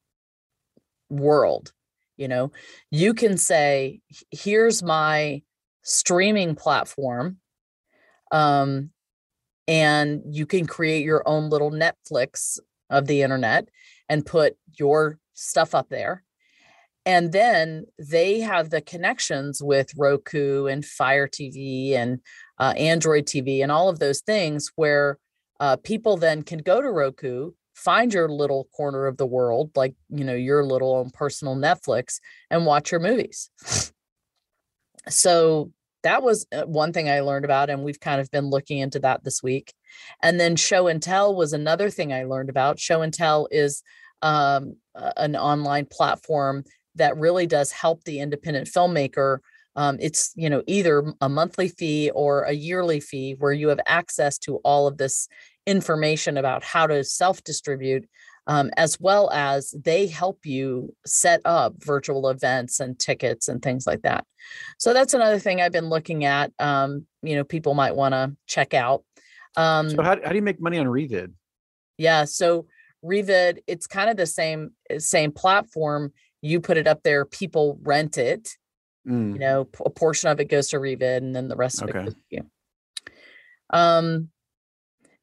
world. 1.10 1.74
You 2.22 2.28
know, 2.28 2.52
you 2.92 3.16
can 3.16 3.36
say, 3.36 4.02
here's 4.30 4.84
my 4.84 5.42
streaming 5.82 6.54
platform. 6.54 7.38
Um, 8.32 8.92
and 9.68 10.22
you 10.30 10.46
can 10.46 10.68
create 10.68 11.04
your 11.04 11.28
own 11.28 11.50
little 11.50 11.72
Netflix 11.72 12.60
of 12.92 13.08
the 13.08 13.24
internet 13.24 13.70
and 14.08 14.24
put 14.24 14.56
your 14.78 15.18
stuff 15.34 15.74
up 15.74 15.90
there. 15.90 16.24
And 17.08 17.32
then 17.32 17.86
they 17.98 18.42
have 18.42 18.70
the 18.70 18.82
connections 18.82 19.60
with 19.64 19.98
Roku 19.98 20.68
and 20.68 20.86
Fire 20.86 21.28
TV 21.28 21.94
and 21.94 22.20
uh, 22.60 22.76
Android 22.78 23.26
TV 23.26 23.64
and 23.64 23.72
all 23.72 23.90
of 23.90 23.98
those 23.98 24.22
things 24.22 24.72
where 24.76 25.18
uh, 25.60 25.78
people 25.78 26.18
then 26.18 26.44
can 26.44 26.60
go 26.60 26.82
to 26.82 26.92
Roku, 26.92 27.54
find 27.82 28.14
your 28.14 28.30
little 28.30 28.68
corner 28.76 29.08
of 29.08 29.18
the 29.18 29.26
world, 29.26 29.72
like, 29.76 29.96
you 30.10 30.24
know, 30.24 30.36
your 30.36 30.64
little 30.64 30.96
own 30.96 31.10
personal 31.10 31.56
Netflix, 31.56 32.20
and 32.50 32.66
watch 32.66 32.92
your 32.92 33.00
movies. 33.00 33.50
so 35.10 35.72
that 36.04 36.24
was 36.24 36.46
uh, 36.52 36.64
one 36.64 36.94
thing 36.94 37.10
I 37.10 37.22
learned 37.22 37.46
about, 37.46 37.70
and 37.70 37.84
we've 37.84 38.00
kind 38.00 38.22
of 38.22 38.30
been 38.32 38.50
looking 38.50 38.80
into 38.80 39.00
that 39.00 39.24
this 39.24 39.42
week. 39.42 39.74
And 40.22 40.40
then 40.40 40.56
show 40.56 40.88
and 40.88 41.02
tell 41.02 41.36
was 41.36 41.54
another 41.54 41.90
thing 41.90 42.14
I 42.14 42.24
learned 42.24 42.50
about. 42.50 42.80
Show 42.80 43.02
and 43.02 43.14
tell 43.14 43.48
is 43.52 43.84
um, 44.22 44.76
an 45.18 45.36
online 45.36 45.86
platform 45.86 46.64
that 46.96 47.18
really 47.18 47.48
does 47.48 47.72
help 47.72 48.04
the 48.04 48.20
independent 48.20 48.68
filmmaker. 48.68 49.40
Um, 49.76 49.98
it's 50.02 50.34
you 50.36 50.50
know 50.50 50.64
either 50.68 51.14
a 51.22 51.30
monthly 51.30 51.70
fee 51.70 52.12
or 52.14 52.44
a 52.44 52.52
yearly 52.52 53.00
fee 53.00 53.36
where 53.40 53.54
you 53.54 53.70
have 53.70 53.80
access 53.86 54.38
to 54.40 54.58
all 54.58 54.88
of 54.88 54.98
this 54.98 55.28
information 55.66 56.38
about 56.38 56.64
how 56.64 56.88
to 56.88 57.04
self 57.04 57.44
distribute 57.44 58.08
um, 58.48 58.72
as 58.76 59.00
well 59.00 59.30
as 59.32 59.74
they 59.84 60.08
help 60.08 60.46
you 60.46 60.94
set 61.06 61.42
up 61.46 61.76
virtual 61.78 62.28
events 62.30 62.80
and 62.80 62.98
tickets 62.98 63.48
and 63.48 63.62
things 63.62 63.86
like 63.86 64.02
that. 64.02 64.26
So 64.78 64.94
that's 64.94 65.14
another 65.14 65.40
thing 65.40 65.62
I've 65.62 65.72
been 65.72 65.90
looking 65.90 66.26
at. 66.26 66.52
Um, 66.60 67.06
you 67.22 67.36
know, 67.36 67.44
people 67.44 67.74
might 67.74 67.96
want 67.96 68.14
to 68.14 68.36
check 68.48 68.74
out. 68.74 69.04
Um, 69.56 69.90
so 69.90 70.02
how, 70.02 70.18
how 70.24 70.30
do 70.30 70.36
you 70.36 70.42
make 70.42 70.60
money 70.60 70.80
on 70.80 70.88
Revid? 70.88 71.34
Yeah, 71.98 72.26
so 72.26 72.66
Revid, 73.06 73.60
it's 73.68 73.86
kind 73.86 74.10
of 74.10 74.18
the 74.18 74.26
same 74.26 74.72
eh, 74.90 75.00
same 75.00 75.32
platform. 75.32 76.14
You 76.42 76.60
put 76.60 76.78
it 76.78 76.88
up 76.88 77.04
there, 77.04 77.26
people 77.26 77.80
rent 77.84 78.18
it. 78.18 78.50
Mm. 79.08 79.34
You 79.34 79.40
know, 79.40 79.68
a 79.86 79.90
portion 79.90 80.30
of 80.30 80.40
it 80.40 80.46
goes 80.46 80.70
to 80.70 80.78
Revid, 80.78 81.18
and 81.18 81.36
then 81.36 81.48
the 81.48 81.56
rest 81.56 81.82
of 81.82 81.90
okay. 81.90 82.00
it 82.00 82.06
goes 82.06 82.14
to 82.14 82.22
you. 82.30 82.44
Um, 83.70 84.30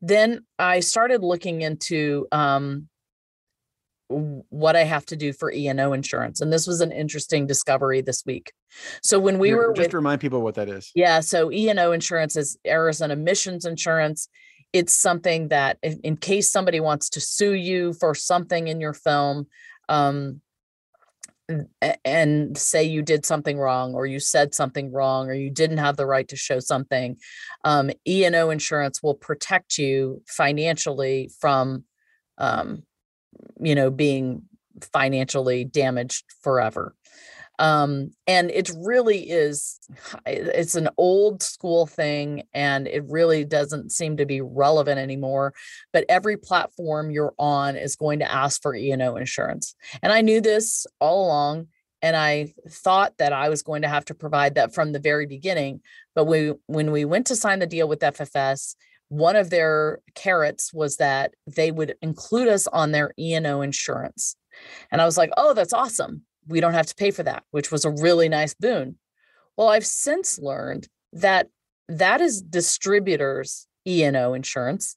then 0.01 0.45
I 0.59 0.81
started 0.81 1.23
looking 1.23 1.63
into 1.63 2.27
um, 2.33 2.89
what 4.09 4.77
I 4.77 4.85
have 4.85 5.05
to 5.07 5.17
do 5.17 5.33
for 5.33 5.53
E&O 5.53 5.93
insurance. 5.93 6.41
And 6.41 6.53
this 6.53 6.67
was 6.67 6.81
an 6.81 6.93
interesting 6.93 7.47
discovery 7.47 8.01
this 8.01 8.25
week. 8.25 8.53
So 9.03 9.19
when 9.19 9.39
we 9.39 9.55
were 9.55 9.73
just 9.75 9.89
with, 9.89 9.95
remind 9.95 10.21
people 10.21 10.41
what 10.41 10.55
that 10.55 10.69
is. 10.69 10.91
Yeah. 10.95 11.21
So 11.21 11.53
E&O 11.53 11.93
insurance 11.93 12.37
is 12.37 12.59
errors 12.65 13.01
and 13.01 13.13
omissions 13.13 13.65
insurance. 13.65 14.29
It's 14.73 14.95
something 14.95 15.49
that 15.49 15.79
in, 15.83 16.01
in, 16.05 16.17
case 16.17 16.51
somebody 16.51 16.81
wants 16.81 17.11
to 17.11 17.21
sue 17.21 17.55
you 17.55 17.95
for 17.95 18.15
something 18.15 18.69
in 18.69 18.81
your 18.81 18.93
film, 18.93 19.47
um, 19.89 20.41
and 22.05 22.59
say 22.59 22.85
you 22.85 23.03
did 23.03 23.25
something 23.25 23.59
wrong 23.59 23.95
or 23.95 24.07
you 24.07 24.21
said 24.21 24.55
something 24.55 24.93
wrong 24.93 25.29
or 25.29 25.35
you 25.35 25.51
didn't 25.51 25.79
have 25.79 25.97
the 25.97 26.07
right 26.07 26.29
to 26.29 26.37
show 26.37 26.61
something 26.61 27.17
um, 27.65 27.91
e&o 28.07 28.51
insurance 28.51 29.03
will 29.03 29.15
protect 29.15 29.79
you 29.79 30.23
financially 30.27 31.31
from 31.41 31.85
um, 32.37 32.83
you 33.61 33.75
know 33.75 33.91
being 33.91 34.43
financially 34.93 35.65
damaged 35.65 36.25
forever 36.43 36.95
um, 37.59 38.11
and 38.27 38.51
it 38.51 38.71
really 38.77 39.31
is 39.31 39.79
it's 40.27 40.75
an 40.75 40.89
old 40.97 41.43
school 41.43 41.87
thing 41.87 42.45
and 42.55 42.87
it 42.87 43.05
really 43.09 43.45
doesn't 43.45 43.91
seem 43.91 44.17
to 44.17 44.27
be 44.27 44.41
relevant 44.41 44.99
anymore 44.99 45.55
but 45.93 46.05
every 46.09 46.37
platform 46.37 47.11
you're 47.11 47.35
on 47.39 47.77
is 47.77 47.97
going 47.97 48.19
to 48.19 48.31
ask 48.31 48.63
for 48.63 48.75
e&o 48.75 49.17
insurance 49.17 49.75
and 50.03 50.13
i 50.13 50.21
knew 50.21 50.41
this 50.41 50.87
all 51.01 51.27
along 51.27 51.67
and 52.03 52.17
i 52.17 52.53
thought 52.69 53.17
that 53.19 53.33
i 53.33 53.49
was 53.49 53.63
going 53.63 53.83
to 53.83 53.89
have 53.89 54.05
to 54.05 54.15
provide 54.15 54.55
that 54.55 54.75
from 54.75 54.93
the 54.93 55.01
very 55.01 55.27
beginning 55.27 55.81
but 56.15 56.25
we 56.25 56.53
when 56.67 56.93
we 56.93 57.05
went 57.05 57.27
to 57.27 57.37
sign 57.37 57.59
the 57.59 57.67
deal 57.67 57.89
with 57.89 58.01
ffs 58.01 58.75
one 59.09 59.37
of 59.37 59.51
their 59.51 60.01
carrots 60.15 60.73
was 60.73 60.99
that 60.99 61.35
they 61.47 61.71
would 61.71 61.95
include 62.03 62.49
us 62.49 62.67
on 62.67 62.93
their 62.93 63.13
E&O 63.19 63.63
insurance. 63.63 64.37
And 64.91 65.01
I 65.01 65.07
was 65.07 65.17
like, 65.17 65.31
oh, 65.37 65.55
that's 65.55 65.73
awesome. 65.73 66.23
We 66.49 66.61
don't 66.61 66.75
have 66.75 66.87
to 66.87 66.95
pay 66.95 67.11
for 67.11 67.23
that, 67.23 67.45
which 67.51 67.71
was 67.71 67.85
a 67.85 67.91
really 67.91 68.29
nice 68.29 68.55
boon. 68.55 68.97
Well, 69.57 69.69
I've 69.69 69.87
since 69.87 70.39
learned 70.39 70.89
that 71.13 71.49
that 71.89 72.21
is 72.21 72.43
distributors' 72.43 73.67
E&O 73.87 74.35
insurance. 74.35 74.97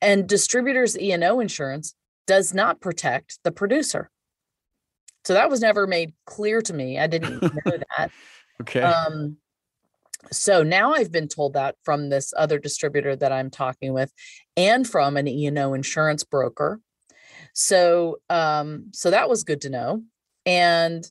And 0.00 0.28
distributors' 0.28 0.98
E&O 0.98 1.40
insurance 1.40 1.94
does 2.26 2.52
not 2.52 2.80
protect 2.80 3.38
the 3.44 3.52
producer. 3.52 4.10
So 5.24 5.34
that 5.34 5.50
was 5.50 5.60
never 5.60 5.86
made 5.86 6.14
clear 6.26 6.60
to 6.62 6.72
me. 6.72 6.98
I 6.98 7.06
didn't 7.06 7.42
know 7.42 7.78
that. 7.96 8.10
okay. 8.60 8.82
Um, 8.82 9.36
so 10.30 10.62
now 10.62 10.94
I've 10.94 11.12
been 11.12 11.28
told 11.28 11.54
that 11.54 11.76
from 11.84 12.08
this 12.08 12.32
other 12.36 12.58
distributor 12.58 13.16
that 13.16 13.32
I'm 13.32 13.50
talking 13.50 13.92
with 13.92 14.12
and 14.56 14.88
from 14.88 15.16
an 15.16 15.26
E&O 15.26 15.74
insurance 15.74 16.24
broker. 16.24 16.80
So 17.54 18.18
um 18.30 18.86
so 18.92 19.10
that 19.10 19.28
was 19.28 19.44
good 19.44 19.60
to 19.62 19.70
know. 19.70 20.04
And 20.46 21.04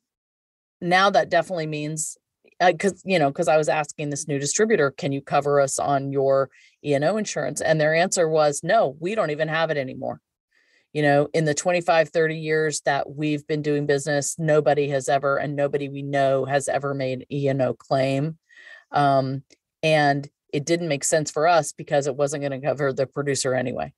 now 0.82 1.10
that 1.10 1.30
definitely 1.30 1.67
means 1.67 2.17
because 2.60 2.94
uh, 2.94 2.96
you 3.06 3.17
know 3.17 3.30
because 3.30 3.48
i 3.48 3.58
was 3.58 3.70
asking 3.70 4.10
this 4.10 4.28
new 4.28 4.38
distributor 4.38 4.91
can 4.91 5.12
you 5.12 5.22
cover 5.22 5.60
us 5.60 5.80
on 5.80 6.12
your 6.12 6.50
e&o 6.84 7.17
insurance? 7.17 7.62
And 7.62 7.80
their 7.80 7.96
answer 7.96 8.28
was 8.28 8.62
no 8.63 8.96
we 9.00 9.15
don't 9.15 9.32
even 9.32 9.48
have 9.48 9.70
it 9.70 9.78
anymore. 9.78 10.20
You 10.94 11.04
know 11.04 11.30
in 11.34 11.46
the 11.46 11.54
25 11.54 12.10
30 12.10 12.36
years 12.36 12.82
that 12.82 13.10
we've 13.10 13.46
been 13.48 13.62
doing 13.62 13.86
business 13.86 14.36
nobody 14.38 14.89
has 14.89 15.08
ever 15.08 15.38
and 15.38 15.56
nobody 15.56 15.89
we 15.89 16.02
know 16.02 16.46
has 16.46 16.67
ever 16.67 16.94
made 16.94 17.26
e&o 17.32 17.74
claim. 17.74 18.38
Um, 18.91 19.44
and 19.84 20.28
it 20.52 20.65
didn't 20.65 20.89
make 20.89 21.04
sense 21.04 21.32
for 21.32 21.48
us 21.48 21.72
because 21.72 22.08
it 22.08 22.15
wasn't 22.15 22.41
going 22.41 22.60
to 22.60 22.67
cover 22.67 22.91
the 22.91 23.08
producer 23.08 23.54
anyway. 23.54 23.94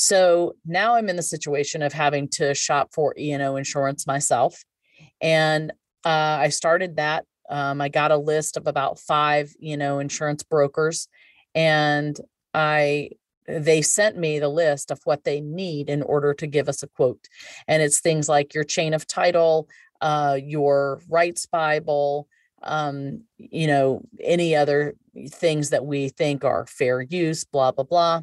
So 0.00 0.54
now 0.64 0.94
I'm 0.94 1.08
in 1.08 1.16
the 1.16 1.22
situation 1.22 1.82
of 1.82 1.92
having 1.92 2.28
to 2.28 2.54
shop 2.54 2.90
for 2.94 3.16
E&O 3.18 3.56
insurance 3.56 4.06
myself. 4.06 4.62
And 5.20 5.72
uh, 6.04 6.38
I 6.40 6.50
started 6.50 6.96
that. 6.96 7.24
Um, 7.50 7.80
I 7.80 7.88
got 7.88 8.12
a 8.12 8.16
list 8.16 8.56
of 8.56 8.68
about 8.68 9.00
five, 9.00 9.52
you 9.58 9.76
know, 9.76 9.98
insurance 9.98 10.44
brokers, 10.44 11.08
and 11.54 12.16
I 12.54 13.10
they 13.48 13.80
sent 13.82 14.16
me 14.16 14.38
the 14.38 14.48
list 14.48 14.90
of 14.90 15.00
what 15.04 15.24
they 15.24 15.40
need 15.40 15.88
in 15.88 16.02
order 16.02 16.34
to 16.34 16.46
give 16.46 16.68
us 16.68 16.82
a 16.82 16.86
quote. 16.86 17.26
And 17.66 17.82
it's 17.82 17.98
things 17.98 18.28
like 18.28 18.54
your 18.54 18.64
chain 18.64 18.92
of 18.92 19.06
title, 19.06 19.68
uh, 20.02 20.38
your 20.40 21.00
rights 21.08 21.46
Bible, 21.46 22.28
um, 22.62 23.22
you 23.38 23.66
know, 23.66 24.02
any 24.22 24.54
other 24.54 24.94
things 25.30 25.70
that 25.70 25.86
we 25.86 26.10
think 26.10 26.44
are 26.44 26.66
fair 26.66 27.00
use, 27.00 27.44
blah, 27.44 27.72
blah, 27.72 27.84
blah. 27.84 28.20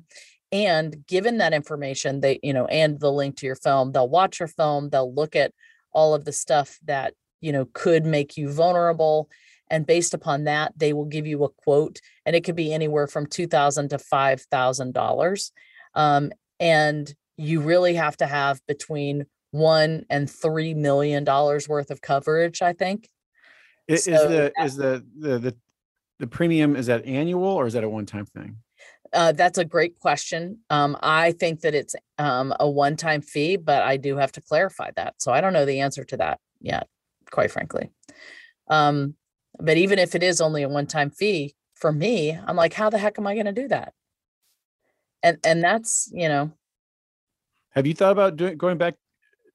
And 0.63 1.05
given 1.05 1.39
that 1.39 1.53
information, 1.53 2.21
they, 2.21 2.39
you 2.41 2.53
know, 2.53 2.65
and 2.67 2.97
the 2.97 3.11
link 3.11 3.35
to 3.37 3.45
your 3.45 3.57
film, 3.57 3.91
they'll 3.91 4.07
watch 4.07 4.39
your 4.39 4.47
film, 4.47 4.89
they'll 4.89 5.13
look 5.13 5.35
at 5.35 5.51
all 5.91 6.13
of 6.13 6.23
the 6.23 6.31
stuff 6.31 6.79
that, 6.85 7.13
you 7.41 7.51
know, 7.51 7.67
could 7.73 8.05
make 8.05 8.37
you 8.37 8.49
vulnerable. 8.49 9.29
And 9.69 9.85
based 9.85 10.13
upon 10.13 10.45
that, 10.45 10.71
they 10.77 10.93
will 10.93 11.05
give 11.05 11.27
you 11.27 11.43
a 11.43 11.49
quote, 11.49 11.99
and 12.25 12.37
it 12.37 12.45
could 12.45 12.55
be 12.55 12.73
anywhere 12.73 13.07
from 13.07 13.25
2000 13.25 13.89
to 13.89 13.99
five 13.99 14.43
thousand 14.43 14.89
um, 14.89 14.93
dollars. 14.93 15.51
And 16.59 17.13
you 17.35 17.59
really 17.59 17.95
have 17.95 18.15
to 18.17 18.25
have 18.25 18.65
between 18.65 19.25
one 19.51 20.05
and 20.09 20.29
three 20.29 20.73
million 20.73 21.25
dollars 21.25 21.67
worth 21.67 21.91
of 21.91 21.99
coverage, 21.99 22.61
I 22.61 22.71
think, 22.71 23.09
is, 23.89 24.05
so 24.05 24.13
is 24.13 24.21
the 24.21 24.53
is 24.63 24.75
the, 24.75 25.05
the 25.19 25.39
the 25.39 25.55
the 26.19 26.27
premium 26.27 26.77
is 26.77 26.85
that 26.85 27.05
annual 27.05 27.43
or 27.43 27.67
is 27.67 27.73
that 27.73 27.83
a 27.83 27.89
one 27.89 28.05
time 28.05 28.25
thing? 28.25 28.57
Uh, 29.15 29.31
that's 29.31 29.57
a 29.57 29.63
great 29.63 29.97
question. 29.99 30.59
Um, 30.69 30.97
I 31.01 31.31
think 31.31 31.61
that 31.61 31.73
it's 31.73 31.95
um, 32.19 32.53
a 32.59 32.69
one 32.69 32.97
time 32.97 33.21
fee, 33.21 33.55
but 33.55 33.81
I 33.81 33.95
do 33.95 34.17
have 34.17 34.33
to 34.33 34.41
clarify 34.41 34.91
that. 34.97 35.15
So 35.19 35.31
I 35.31 35.39
don't 35.39 35.53
know 35.53 35.65
the 35.65 35.79
answer 35.79 36.03
to 36.03 36.17
that 36.17 36.39
yet, 36.59 36.87
quite 37.31 37.49
frankly. 37.49 37.89
Um, 38.67 39.15
but 39.57 39.77
even 39.77 39.99
if 39.99 40.15
it 40.15 40.23
is 40.23 40.41
only 40.41 40.63
a 40.63 40.69
one 40.69 40.85
time 40.85 41.09
fee 41.09 41.55
for 41.75 41.93
me, 41.93 42.31
I'm 42.31 42.57
like, 42.57 42.73
how 42.73 42.89
the 42.89 42.97
heck 42.97 43.17
am 43.17 43.25
I 43.25 43.35
going 43.35 43.45
to 43.45 43.53
do 43.53 43.69
that? 43.69 43.93
And 45.23 45.37
and 45.45 45.63
that's 45.63 46.09
you 46.13 46.27
know. 46.27 46.51
Have 47.71 47.87
you 47.87 47.93
thought 47.93 48.11
about 48.11 48.35
doing 48.35 48.57
going 48.57 48.77
back, 48.77 48.95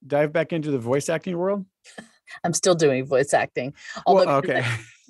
dive 0.07 0.33
back 0.33 0.55
into 0.55 0.71
the 0.71 0.79
voice 0.79 1.11
acting 1.11 1.37
world? 1.37 1.67
I'm 2.45 2.55
still 2.55 2.75
doing 2.75 3.05
voice 3.05 3.35
acting. 3.35 3.75
Although 4.07 4.27
well, 4.27 4.37
okay. 4.37 4.65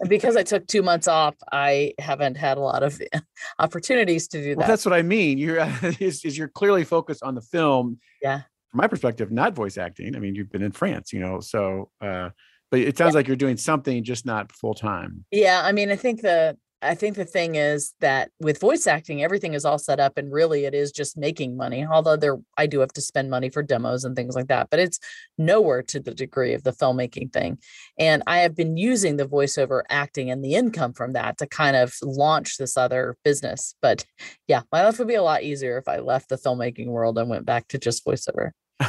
Because 0.08 0.36
I 0.36 0.42
took 0.42 0.66
two 0.66 0.82
months 0.82 1.08
off, 1.08 1.34
I 1.52 1.94
haven't 1.98 2.36
had 2.36 2.58
a 2.58 2.60
lot 2.60 2.82
of 2.82 3.00
opportunities 3.58 4.28
to 4.28 4.42
do 4.42 4.48
that. 4.50 4.58
Well, 4.58 4.68
that's 4.68 4.84
what 4.84 4.94
I 4.94 5.02
mean. 5.02 5.38
You're 5.38 5.58
is, 6.00 6.24
is 6.24 6.36
you're 6.36 6.48
clearly 6.48 6.84
focused 6.84 7.22
on 7.22 7.34
the 7.34 7.42
film. 7.42 7.98
Yeah. 8.22 8.42
From 8.70 8.78
my 8.78 8.86
perspective, 8.86 9.30
not 9.32 9.54
voice 9.54 9.76
acting. 9.78 10.14
I 10.14 10.20
mean, 10.20 10.34
you've 10.34 10.50
been 10.50 10.62
in 10.62 10.72
France, 10.72 11.12
you 11.12 11.20
know, 11.20 11.40
so 11.40 11.90
uh, 12.00 12.30
but 12.70 12.80
it 12.80 12.96
sounds 12.96 13.14
yeah. 13.14 13.16
like 13.16 13.26
you're 13.26 13.36
doing 13.36 13.56
something, 13.56 14.04
just 14.04 14.24
not 14.24 14.52
full 14.52 14.74
time. 14.74 15.24
Yeah, 15.30 15.60
I 15.64 15.72
mean, 15.72 15.90
I 15.90 15.96
think 15.96 16.22
the 16.22 16.56
I 16.82 16.94
think 16.94 17.16
the 17.16 17.24
thing 17.24 17.56
is 17.56 17.92
that 18.00 18.30
with 18.40 18.60
voice 18.60 18.86
acting, 18.86 19.22
everything 19.22 19.54
is 19.54 19.64
all 19.64 19.78
set 19.78 20.00
up 20.00 20.16
and 20.16 20.32
really 20.32 20.64
it 20.64 20.74
is 20.74 20.92
just 20.92 21.16
making 21.16 21.56
money. 21.56 21.86
Although 21.86 22.16
there 22.16 22.38
I 22.56 22.66
do 22.66 22.80
have 22.80 22.92
to 22.94 23.00
spend 23.00 23.30
money 23.30 23.50
for 23.50 23.62
demos 23.62 24.04
and 24.04 24.16
things 24.16 24.34
like 24.34 24.48
that, 24.48 24.68
but 24.70 24.80
it's 24.80 24.98
nowhere 25.36 25.82
to 25.84 26.00
the 26.00 26.14
degree 26.14 26.54
of 26.54 26.62
the 26.62 26.72
filmmaking 26.72 27.32
thing. 27.32 27.58
And 27.98 28.22
I 28.26 28.38
have 28.38 28.56
been 28.56 28.76
using 28.76 29.16
the 29.16 29.26
voiceover 29.26 29.82
acting 29.90 30.30
and 30.30 30.42
the 30.44 30.54
income 30.54 30.94
from 30.94 31.12
that 31.12 31.38
to 31.38 31.46
kind 31.46 31.76
of 31.76 31.94
launch 32.02 32.56
this 32.56 32.76
other 32.76 33.16
business. 33.24 33.74
But 33.82 34.06
yeah, 34.46 34.62
my 34.72 34.84
life 34.84 34.98
would 34.98 35.08
be 35.08 35.14
a 35.14 35.22
lot 35.22 35.42
easier 35.42 35.76
if 35.76 35.86
I 35.86 35.98
left 35.98 36.30
the 36.30 36.36
filmmaking 36.36 36.86
world 36.86 37.18
and 37.18 37.28
went 37.28 37.46
back 37.46 37.68
to 37.68 37.78
just 37.78 38.04
voiceover. 38.06 38.50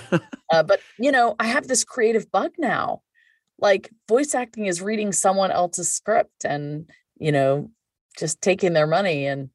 uh, 0.51 0.63
but 0.63 0.79
you 0.97 1.11
know, 1.11 1.35
I 1.39 1.47
have 1.47 1.67
this 1.67 1.83
creative 1.83 2.31
bug 2.31 2.51
now 2.57 3.01
like 3.61 3.91
voice 4.09 4.33
acting 4.33 4.65
is 4.65 4.81
reading 4.81 5.11
someone 5.11 5.51
else's 5.51 5.93
script 5.93 6.43
and 6.43 6.89
you 7.19 7.31
know 7.31 7.69
just 8.17 8.41
taking 8.41 8.73
their 8.73 8.87
money 8.87 9.25
and 9.25 9.49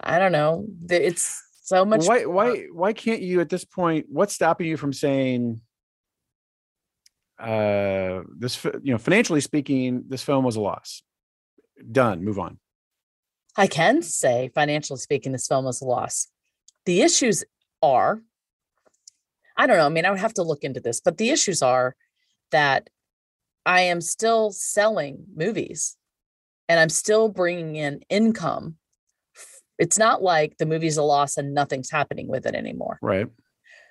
i 0.00 0.18
don't 0.18 0.32
know 0.32 0.66
it's 0.88 1.42
so 1.62 1.84
much 1.84 2.06
why 2.06 2.24
why 2.24 2.66
why 2.72 2.92
can't 2.92 3.22
you 3.22 3.40
at 3.40 3.48
this 3.48 3.64
point 3.64 4.06
what's 4.08 4.34
stopping 4.34 4.66
you 4.66 4.76
from 4.76 4.92
saying 4.92 5.60
uh 7.38 8.22
this 8.38 8.64
you 8.82 8.92
know 8.92 8.98
financially 8.98 9.40
speaking 9.40 10.04
this 10.08 10.22
film 10.22 10.44
was 10.44 10.56
a 10.56 10.60
loss. 10.60 11.02
Done 11.92 12.24
move 12.24 12.38
on. 12.38 12.58
I 13.58 13.66
can 13.66 14.00
say 14.00 14.50
financially 14.54 14.98
speaking 14.98 15.32
this 15.32 15.46
film 15.46 15.66
was 15.66 15.82
a 15.82 15.84
loss. 15.84 16.28
The 16.86 17.02
issues 17.02 17.44
are 17.82 18.22
i 19.56 19.66
don't 19.66 19.76
know 19.76 19.86
i 19.86 19.88
mean 19.90 20.06
i 20.06 20.10
would 20.10 20.18
have 20.18 20.34
to 20.34 20.42
look 20.42 20.64
into 20.64 20.80
this 20.80 20.98
but 21.00 21.18
the 21.18 21.30
issues 21.30 21.60
are 21.62 21.94
that 22.52 22.88
i 23.66 23.82
am 23.82 24.00
still 24.00 24.50
selling 24.50 25.24
movies 25.34 25.96
and 26.68 26.80
i'm 26.80 26.88
still 26.88 27.28
bringing 27.28 27.76
in 27.76 28.00
income 28.08 28.76
it's 29.78 29.98
not 29.98 30.22
like 30.22 30.56
the 30.58 30.66
movie's 30.66 30.96
a 30.96 31.02
loss 31.02 31.36
and 31.36 31.54
nothing's 31.54 31.90
happening 31.90 32.28
with 32.28 32.46
it 32.46 32.54
anymore 32.54 32.98
right 33.02 33.28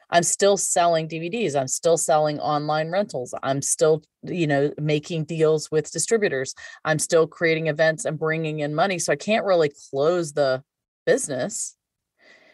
I'm 0.10 0.24
still 0.24 0.58
selling 0.58 1.08
DVDs. 1.08 1.60
I'm 1.60 1.68
still 1.68 1.98
selling 1.98 2.40
online 2.40 2.92
rentals. 2.92 3.34
I'm 3.42 3.62
still, 3.62 4.04
you 4.24 4.48
know, 4.48 4.72
making 4.80 5.26
deals 5.26 5.72
with 5.72 5.92
distributors. 5.92 6.54
I'm 6.84 7.00
still 7.00 7.28
creating 7.28 7.68
events 7.68 8.06
and 8.06 8.18
bringing 8.18 8.60
in 8.60 8.76
money. 8.76 9.00
So 9.00 9.14
I 9.14 9.16
can't 9.16 9.46
really 9.46 9.72
close 9.90 10.34
the 10.34 10.64
business 11.06 11.76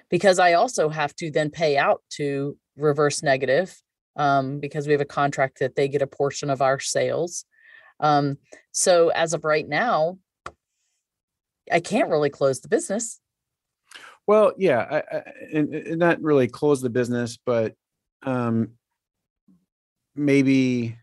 because 0.10 0.40
I 0.40 0.54
also 0.54 0.90
have 0.90 1.16
to 1.18 1.32
then 1.32 1.50
pay 1.50 1.78
out 1.78 2.02
to 2.12 2.58
reverse 2.78 3.24
negative 3.24 3.76
um, 4.16 4.60
because 4.60 4.88
we 4.88 4.94
have 4.94 5.02
a 5.02 5.06
contract 5.06 5.60
that 5.60 5.76
they 5.76 5.88
get 5.88 6.02
a 6.02 6.08
portion 6.08 6.50
of 6.50 6.62
our 6.62 6.80
sales. 6.80 7.46
Um, 8.02 8.38
so 8.72 9.10
as 9.10 9.34
of 9.34 9.46
right 9.46 9.68
now, 9.68 10.18
I 11.72 11.80
can't 11.80 12.10
really 12.10 12.30
close 12.30 12.60
the 12.60 12.68
business. 12.68 13.22
Well, 14.28 14.54
yeah, 14.58 14.80
I, 14.80 15.18
I, 15.18 15.24
and, 15.54 15.74
and 15.74 15.98
not 15.98 16.22
really 16.22 16.48
close 16.48 16.82
the 16.82 16.90
business, 16.90 17.38
but 17.44 17.76
um, 18.24 18.72
maybe 20.16 20.98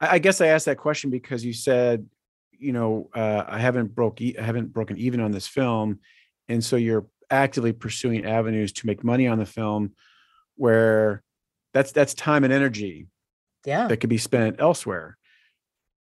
I, 0.00 0.14
I 0.14 0.18
guess 0.18 0.40
I 0.40 0.48
asked 0.48 0.66
that 0.66 0.78
question 0.78 1.10
because 1.10 1.44
you 1.44 1.52
said, 1.52 2.06
you 2.52 2.72
know, 2.72 3.10
uh, 3.14 3.44
I 3.46 3.58
haven't 3.58 3.94
broke, 3.94 4.20
I 4.20 4.42
haven't 4.42 4.72
broken 4.72 4.98
even 4.98 5.20
on 5.20 5.30
this 5.30 5.46
film, 5.46 6.00
and 6.48 6.64
so 6.64 6.76
you're 6.76 7.06
actively 7.30 7.72
pursuing 7.72 8.24
avenues 8.24 8.72
to 8.72 8.86
make 8.86 9.04
money 9.04 9.28
on 9.28 9.38
the 9.38 9.46
film, 9.46 9.92
where 10.56 11.22
that's 11.74 11.92
that's 11.92 12.14
time 12.14 12.44
and 12.44 12.52
energy, 12.52 13.06
yeah, 13.64 13.86
that 13.86 13.98
could 13.98 14.10
be 14.10 14.18
spent 14.18 14.56
elsewhere. 14.58 15.17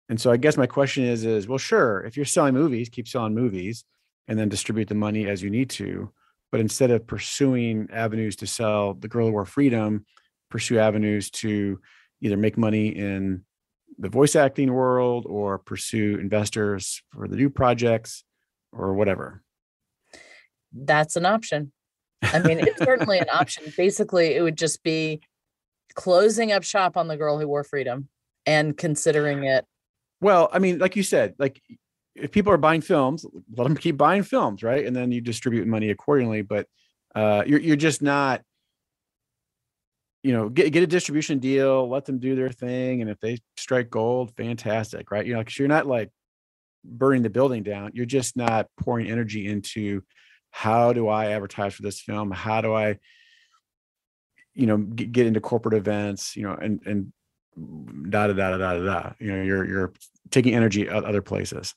And 0.09 0.19
so 0.19 0.31
I 0.31 0.37
guess 0.37 0.57
my 0.57 0.67
question 0.67 1.03
is, 1.03 1.25
is 1.25 1.47
well, 1.47 1.57
sure, 1.57 2.03
if 2.05 2.15
you're 2.15 2.25
selling 2.25 2.53
movies, 2.53 2.89
keep 2.89 3.07
selling 3.07 3.35
movies, 3.35 3.83
and 4.27 4.37
then 4.39 4.49
distribute 4.49 4.87
the 4.87 4.95
money 4.95 5.27
as 5.27 5.41
you 5.41 5.49
need 5.49 5.69
to. 5.71 6.11
But 6.51 6.61
instead 6.61 6.91
of 6.91 7.07
pursuing 7.07 7.89
avenues 7.91 8.35
to 8.37 8.47
sell 8.47 8.93
the 8.93 9.07
girl 9.07 9.27
who 9.27 9.33
wore 9.33 9.45
freedom 9.45 10.05
pursue 10.49 10.79
avenues 10.79 11.29
to 11.29 11.79
either 12.21 12.37
make 12.37 12.57
money 12.57 12.87
in 12.87 13.43
the 13.99 14.09
voice 14.09 14.35
acting 14.35 14.71
world 14.71 15.25
or 15.27 15.57
pursue 15.57 16.17
investors 16.19 17.01
for 17.11 17.27
the 17.27 17.35
new 17.35 17.49
projects 17.49 18.23
or 18.71 18.93
whatever. 18.93 19.43
That's 20.73 21.15
an 21.15 21.25
option. 21.25 21.71
I 22.21 22.39
mean 22.39 22.59
it's 22.59 22.79
certainly 22.79 23.19
an 23.19 23.29
option. 23.31 23.73
Basically 23.75 24.35
it 24.35 24.41
would 24.41 24.57
just 24.57 24.83
be 24.83 25.21
closing 25.95 26.51
up 26.51 26.63
shop 26.63 26.95
on 26.97 27.07
the 27.07 27.17
girl 27.17 27.39
who 27.39 27.47
wore 27.47 27.63
freedom 27.63 28.07
and 28.45 28.77
considering 28.77 29.43
it 29.43 29.65
well 30.21 30.49
i 30.51 30.59
mean 30.59 30.79
like 30.79 30.95
you 30.95 31.03
said 31.03 31.35
like 31.37 31.61
if 32.17 32.31
people 32.31 32.51
are 32.51 32.57
buying 32.57 32.81
films, 32.81 33.25
let 33.55 33.65
them 33.65 33.77
keep 33.77 33.97
buying 33.97 34.23
films, 34.23 34.63
right? 34.63 34.85
And 34.85 34.95
then 34.95 35.11
you 35.11 35.21
distribute 35.21 35.67
money 35.67 35.89
accordingly. 35.89 36.41
But 36.41 36.67
uh, 37.15 37.43
you're 37.45 37.59
you're 37.59 37.75
just 37.75 38.01
not, 38.01 38.41
you 40.23 40.33
know, 40.33 40.49
get 40.49 40.71
get 40.71 40.83
a 40.83 40.87
distribution 40.87 41.39
deal, 41.39 41.87
let 41.87 42.05
them 42.05 42.19
do 42.19 42.35
their 42.35 42.49
thing, 42.49 43.01
and 43.01 43.09
if 43.09 43.19
they 43.19 43.37
strike 43.55 43.89
gold, 43.89 44.35
fantastic, 44.35 45.11
right? 45.11 45.25
You 45.25 45.33
know, 45.33 45.39
because 45.39 45.57
you're 45.57 45.67
not 45.67 45.87
like 45.87 46.09
burning 46.83 47.21
the 47.21 47.29
building 47.29 47.63
down. 47.63 47.91
You're 47.93 48.05
just 48.05 48.35
not 48.35 48.67
pouring 48.79 49.07
energy 49.07 49.47
into 49.47 50.01
how 50.51 50.93
do 50.93 51.07
I 51.07 51.31
advertise 51.31 51.75
for 51.75 51.83
this 51.83 52.01
film? 52.01 52.31
How 52.31 52.61
do 52.61 52.73
I, 52.73 52.97
you 54.55 54.65
know, 54.65 54.77
get, 54.77 55.11
get 55.11 55.27
into 55.27 55.41
corporate 55.41 55.75
events? 55.75 56.35
You 56.35 56.43
know, 56.43 56.53
and 56.53 56.81
and 56.85 57.13
da 58.09 58.27
da 58.27 58.33
da 58.33 58.57
da 58.57 58.73
da 58.73 58.83
da. 58.83 59.11
You 59.19 59.31
know, 59.31 59.41
you're 59.41 59.65
you're 59.65 59.93
taking 60.31 60.53
energy 60.53 60.87
at 60.87 61.03
other 61.03 61.21
places. 61.21 61.73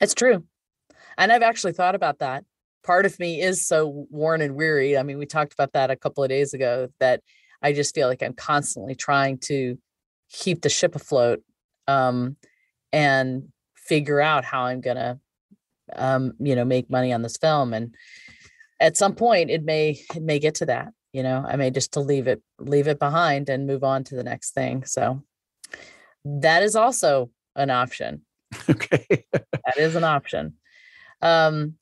It's 0.00 0.14
true. 0.14 0.44
And 1.16 1.32
I've 1.32 1.42
actually 1.42 1.72
thought 1.72 1.94
about 1.94 2.20
that. 2.20 2.44
Part 2.84 3.04
of 3.04 3.18
me 3.18 3.40
is 3.40 3.66
so 3.66 4.06
worn 4.10 4.40
and 4.40 4.54
weary. 4.54 4.96
I 4.96 5.02
mean, 5.02 5.18
we 5.18 5.26
talked 5.26 5.52
about 5.52 5.72
that 5.72 5.90
a 5.90 5.96
couple 5.96 6.22
of 6.22 6.30
days 6.30 6.54
ago 6.54 6.88
that 7.00 7.22
I 7.60 7.72
just 7.72 7.94
feel 7.94 8.06
like 8.08 8.22
I'm 8.22 8.34
constantly 8.34 8.94
trying 8.94 9.38
to 9.38 9.76
keep 10.30 10.62
the 10.62 10.68
ship 10.68 10.94
afloat 10.94 11.42
um, 11.88 12.36
and 12.92 13.48
figure 13.74 14.20
out 14.20 14.44
how 14.44 14.62
I'm 14.62 14.80
to, 14.82 15.18
um, 15.96 16.32
you 16.38 16.54
know, 16.54 16.64
make 16.64 16.88
money 16.88 17.12
on 17.12 17.22
this 17.22 17.36
film. 17.36 17.74
And 17.74 17.94
at 18.78 18.96
some 18.96 19.14
point 19.14 19.50
it 19.50 19.64
may, 19.64 20.00
it 20.14 20.22
may 20.22 20.38
get 20.38 20.54
to 20.56 20.66
that, 20.66 20.92
you 21.12 21.22
know, 21.22 21.44
I 21.46 21.56
may 21.56 21.70
just 21.70 21.92
to 21.92 22.00
leave 22.00 22.26
it, 22.26 22.42
leave 22.58 22.88
it 22.88 22.98
behind 22.98 23.48
and 23.48 23.66
move 23.66 23.84
on 23.84 24.04
to 24.04 24.14
the 24.14 24.24
next 24.24 24.52
thing. 24.52 24.84
So 24.84 25.22
that 26.24 26.62
is 26.62 26.76
also 26.76 27.30
an 27.56 27.70
option. 27.70 28.22
Okay. 28.70 29.24
that 29.32 29.76
is 29.76 29.94
an 29.94 30.04
option. 30.04 30.54
Um, 31.20 31.74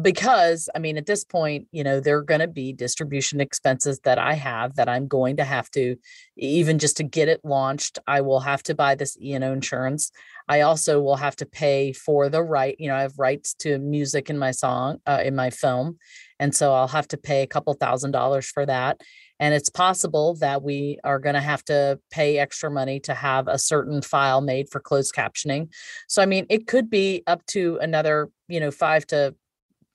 because 0.00 0.68
I 0.74 0.78
mean, 0.78 0.96
at 0.96 1.06
this 1.06 1.24
point, 1.24 1.68
you 1.70 1.84
know, 1.84 2.00
there 2.00 2.16
are 2.18 2.22
going 2.22 2.40
to 2.40 2.48
be 2.48 2.72
distribution 2.72 3.40
expenses 3.40 4.00
that 4.00 4.18
I 4.18 4.34
have 4.34 4.76
that 4.76 4.88
I'm 4.88 5.06
going 5.06 5.36
to 5.36 5.44
have 5.44 5.70
to, 5.72 5.96
even 6.36 6.78
just 6.78 6.96
to 6.98 7.02
get 7.02 7.28
it 7.28 7.40
launched, 7.44 7.98
I 8.06 8.20
will 8.20 8.40
have 8.40 8.62
to 8.64 8.74
buy 8.74 8.94
this 8.94 9.16
E&O 9.20 9.52
insurance. 9.52 10.10
I 10.48 10.62
also 10.62 11.00
will 11.00 11.16
have 11.16 11.36
to 11.36 11.46
pay 11.46 11.92
for 11.92 12.28
the 12.28 12.42
right, 12.42 12.76
you 12.78 12.88
know, 12.88 12.96
I 12.96 13.02
have 13.02 13.18
rights 13.18 13.54
to 13.60 13.78
music 13.78 14.30
in 14.30 14.38
my 14.38 14.50
song, 14.50 14.98
uh, 15.06 15.22
in 15.24 15.34
my 15.34 15.50
film. 15.50 15.98
And 16.44 16.54
so 16.54 16.74
I'll 16.74 16.88
have 16.88 17.08
to 17.08 17.16
pay 17.16 17.40
a 17.40 17.46
couple 17.46 17.72
thousand 17.72 18.10
dollars 18.10 18.46
for 18.46 18.66
that. 18.66 19.00
And 19.40 19.54
it's 19.54 19.70
possible 19.70 20.34
that 20.40 20.62
we 20.62 20.98
are 21.02 21.18
going 21.18 21.36
to 21.36 21.40
have 21.40 21.64
to 21.64 21.98
pay 22.10 22.36
extra 22.36 22.70
money 22.70 23.00
to 23.00 23.14
have 23.14 23.48
a 23.48 23.58
certain 23.58 24.02
file 24.02 24.42
made 24.42 24.68
for 24.68 24.78
closed 24.78 25.14
captioning. 25.14 25.72
So, 26.06 26.20
I 26.20 26.26
mean, 26.26 26.44
it 26.50 26.66
could 26.66 26.90
be 26.90 27.22
up 27.26 27.46
to 27.46 27.78
another, 27.80 28.28
you 28.46 28.60
know, 28.60 28.70
five 28.70 29.06
to 29.06 29.34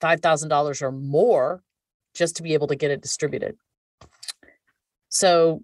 five 0.02 0.22
thousand 0.22 0.50
dollars 0.50 0.82
or 0.82 0.92
more 0.92 1.62
just 2.16 2.38
to 2.38 2.42
be 2.42 2.56
able 2.56 2.66
to 2.66 2.76
get 2.76 2.90
it 2.90 3.02
distributed. 3.02 3.56
So, 5.10 5.62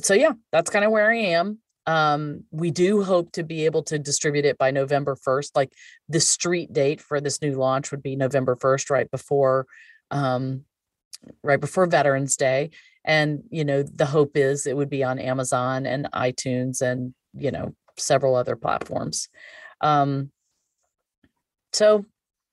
so 0.00 0.12
yeah, 0.14 0.32
that's 0.50 0.70
kind 0.70 0.84
of 0.84 0.90
where 0.90 1.08
I 1.08 1.18
am. 1.18 1.60
Um, 1.86 2.44
we 2.50 2.70
do 2.70 3.02
hope 3.02 3.32
to 3.32 3.44
be 3.44 3.64
able 3.64 3.82
to 3.84 3.98
distribute 3.98 4.44
it 4.44 4.58
by 4.58 4.70
November 4.70 5.16
1st. 5.16 5.50
Like 5.54 5.72
the 6.08 6.20
street 6.20 6.72
date 6.72 7.00
for 7.00 7.20
this 7.20 7.40
new 7.40 7.54
launch 7.54 7.90
would 7.90 8.02
be 8.02 8.16
November 8.16 8.56
1st, 8.56 8.90
right 8.90 9.10
before 9.10 9.66
um, 10.10 10.64
right 11.42 11.60
before 11.60 11.86
Veterans 11.86 12.36
Day. 12.36 12.70
And, 13.04 13.44
you 13.50 13.64
know, 13.64 13.82
the 13.82 14.06
hope 14.06 14.36
is 14.36 14.66
it 14.66 14.76
would 14.76 14.90
be 14.90 15.04
on 15.04 15.18
Amazon 15.18 15.86
and 15.86 16.08
iTunes 16.12 16.82
and, 16.82 17.14
you 17.34 17.50
know, 17.50 17.74
several 17.96 18.34
other 18.34 18.56
platforms. 18.56 19.28
Um, 19.80 20.30
so, 21.72 22.04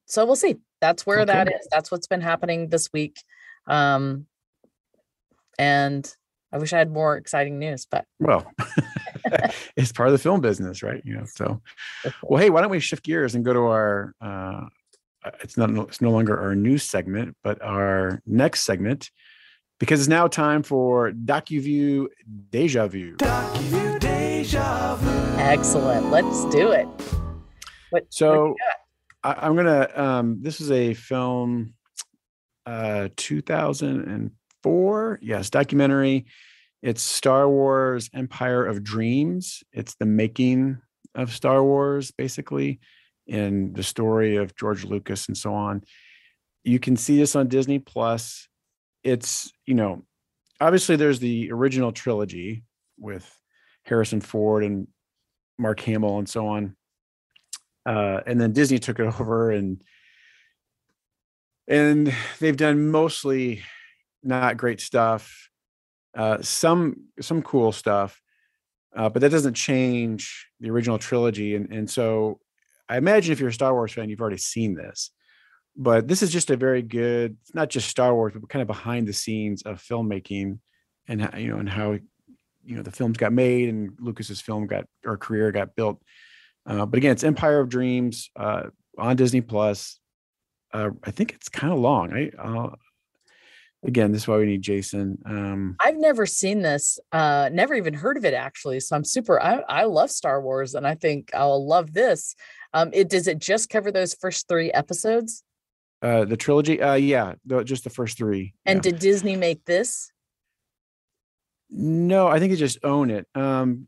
so 0.05 0.25
we'll 0.25 0.35
see. 0.35 0.57
That's 0.79 1.05
where 1.05 1.19
okay. 1.19 1.33
that 1.33 1.47
is. 1.47 1.67
That's 1.71 1.91
what's 1.91 2.07
been 2.07 2.21
happening 2.21 2.69
this 2.69 2.89
week. 2.93 3.17
Um, 3.67 4.27
and 5.57 6.13
I 6.51 6.57
wish 6.57 6.73
I 6.73 6.77
had 6.77 6.91
more 6.91 7.17
exciting 7.17 7.57
news, 7.57 7.87
but 7.89 8.05
well, 8.19 8.51
it's 9.77 9.91
part 9.91 10.09
of 10.09 10.13
the 10.13 10.19
film 10.19 10.41
business, 10.41 10.83
right? 10.83 11.01
You 11.05 11.17
know, 11.17 11.25
so 11.25 11.61
well, 12.23 12.41
hey, 12.41 12.49
why 12.49 12.61
don't 12.61 12.71
we 12.71 12.79
shift 12.79 13.03
gears 13.03 13.35
and 13.35 13.45
go 13.45 13.53
to 13.53 13.59
our 13.59 14.15
uh, 14.21 14.65
uh, 15.25 15.31
it's 15.41 15.57
not 15.57 15.69
it's 15.87 16.01
no 16.01 16.11
longer 16.11 16.39
our 16.39 16.55
news 16.55 16.83
segment, 16.83 17.35
but 17.43 17.61
our 17.61 18.21
next 18.25 18.63
segment, 18.63 19.11
because 19.79 20.01
it's 20.01 20.09
now 20.09 20.27
time 20.27 20.63
for 20.63 21.11
DocuView 21.11 22.07
Deja 22.49 22.87
Vu. 22.87 23.15
DocuView 23.17 23.99
Deja 23.99 24.95
Vu. 24.95 25.39
Excellent. 25.39 26.11
Let's 26.11 26.45
do 26.45 26.71
it. 26.71 26.87
What, 27.91 28.05
so 28.09 28.49
what 28.49 28.57
I, 29.23 29.47
am 29.47 29.55
gonna. 29.55 29.89
Um, 29.95 30.37
this 30.41 30.59
is 30.59 30.71
a 30.71 30.93
film, 30.93 31.73
uh, 32.65 33.07
2004. 33.15 35.19
Yes, 35.21 35.49
documentary. 35.49 36.25
It's 36.83 37.01
Star 37.01 37.49
Wars: 37.49 38.09
Empire 38.13 38.65
of 38.65 38.83
Dreams. 38.83 39.63
It's 39.71 39.95
the 39.95 40.05
making 40.05 40.79
of 41.15 41.31
Star 41.31 41.63
Wars, 41.63 42.11
basically 42.11 42.81
in 43.25 43.71
the 43.71 43.83
story 43.83 44.35
of 44.35 44.53
George 44.57 44.83
Lucas 44.83 45.27
and 45.29 45.37
so 45.37 45.53
on. 45.53 45.81
You 46.65 46.79
can 46.79 46.97
see 46.97 47.17
this 47.17 47.37
on 47.37 47.47
Disney 47.47 47.79
Plus. 47.79 48.49
It's, 49.01 49.49
you 49.65 49.75
know, 49.75 50.03
obviously 50.59 50.97
there's 50.97 51.19
the 51.19 51.53
original 51.53 51.93
trilogy 51.93 52.63
with 52.99 53.33
Harrison 53.83 54.19
Ford 54.19 54.65
and 54.65 54.87
Mark 55.57 55.79
Hamill 55.79 56.19
and 56.19 56.27
so 56.27 56.47
on. 56.47 56.75
Uh, 57.85 58.19
and 58.27 58.41
then 58.41 58.51
Disney 58.51 58.79
took 58.79 58.99
it 58.99 59.05
over 59.19 59.51
and 59.51 59.81
and 61.65 62.13
they've 62.39 62.57
done 62.57 62.91
mostly 62.91 63.63
not 64.21 64.57
great 64.57 64.81
stuff. 64.81 65.49
Uh, 66.15 66.41
some 66.41 67.07
some 67.19 67.41
cool 67.41 67.71
stuff, 67.71 68.21
uh, 68.95 69.09
but 69.09 69.21
that 69.21 69.31
doesn't 69.31 69.55
change 69.55 70.47
the 70.59 70.69
original 70.69 70.99
trilogy. 70.99 71.55
And 71.55 71.71
and 71.71 71.89
so 71.89 72.39
I 72.87 72.97
imagine 72.97 73.31
if 73.31 73.39
you're 73.39 73.49
a 73.49 73.53
Star 73.53 73.73
Wars 73.73 73.93
fan, 73.93 74.09
you've 74.09 74.21
already 74.21 74.37
seen 74.37 74.75
this. 74.75 75.11
But 75.75 76.07
this 76.07 76.21
is 76.21 76.31
just 76.31 76.51
a 76.51 76.57
very 76.57 76.83
good, 76.83 77.37
not 77.53 77.69
just 77.69 77.89
Star 77.89 78.13
Wars, 78.13 78.33
but 78.35 78.47
kind 78.47 78.61
of 78.61 78.67
behind 78.67 79.07
the 79.07 79.13
scenes 79.13 79.63
of 79.63 79.81
filmmaking 79.81 80.59
and 81.07 81.21
how, 81.21 81.37
you 81.37 81.47
know, 81.47 81.57
and 81.57 81.69
how 81.69 81.93
you 82.63 82.75
know 82.75 82.83
the 82.83 82.91
films 82.91 83.17
got 83.17 83.33
made 83.33 83.69
and 83.69 83.91
Lucas's 83.99 84.39
film 84.39 84.67
got 84.67 84.85
or 85.05 85.17
career 85.17 85.51
got 85.51 85.75
built. 85.75 86.01
Uh, 86.65 86.85
but 86.85 86.97
again, 86.97 87.11
it's 87.11 87.23
Empire 87.23 87.59
of 87.59 87.69
Dreams 87.69 88.29
uh, 88.35 88.63
on 88.97 89.15
Disney 89.15 89.41
Plus. 89.41 89.99
Uh, 90.71 90.91
I 91.03 91.11
think 91.11 91.33
it's 91.33 91.49
kind 91.49 91.73
of 91.73 91.79
long. 91.79 92.13
I 92.13 92.31
again, 93.83 94.11
this 94.11 94.23
is 94.23 94.27
why 94.27 94.37
we 94.37 94.45
need 94.45 94.61
Jason. 94.61 95.17
Um, 95.25 95.75
I've 95.79 95.97
never 95.97 96.25
seen 96.25 96.61
this, 96.61 96.99
uh, 97.11 97.49
never 97.51 97.73
even 97.73 97.93
heard 97.93 98.17
of 98.17 98.25
it 98.25 98.33
actually. 98.33 98.79
So 98.79 98.95
I'm 98.95 99.03
super. 99.03 99.41
I, 99.41 99.63
I 99.67 99.83
love 99.85 100.11
Star 100.11 100.41
Wars, 100.41 100.75
and 100.75 100.87
I 100.87 100.95
think 100.95 101.31
I'll 101.33 101.65
love 101.65 101.93
this. 101.93 102.35
Um, 102.73 102.89
it 102.93 103.09
does 103.09 103.27
it 103.27 103.39
just 103.39 103.69
cover 103.69 103.91
those 103.91 104.13
first 104.13 104.47
three 104.47 104.71
episodes? 104.71 105.43
Uh, 106.01 106.25
the 106.25 106.35
trilogy, 106.35 106.81
uh, 106.81 106.95
yeah, 106.95 107.33
the, 107.45 107.63
just 107.63 107.83
the 107.83 107.89
first 107.89 108.17
three. 108.17 108.53
And 108.65 108.77
yeah. 108.77 108.91
did 108.91 108.99
Disney 108.99 109.37
make 109.37 109.63
this? 109.65 110.11
No, 111.69 112.27
I 112.27 112.39
think 112.39 112.51
they 112.51 112.57
just 112.57 112.83
own 112.83 113.09
it. 113.09 113.25
Um, 113.35 113.87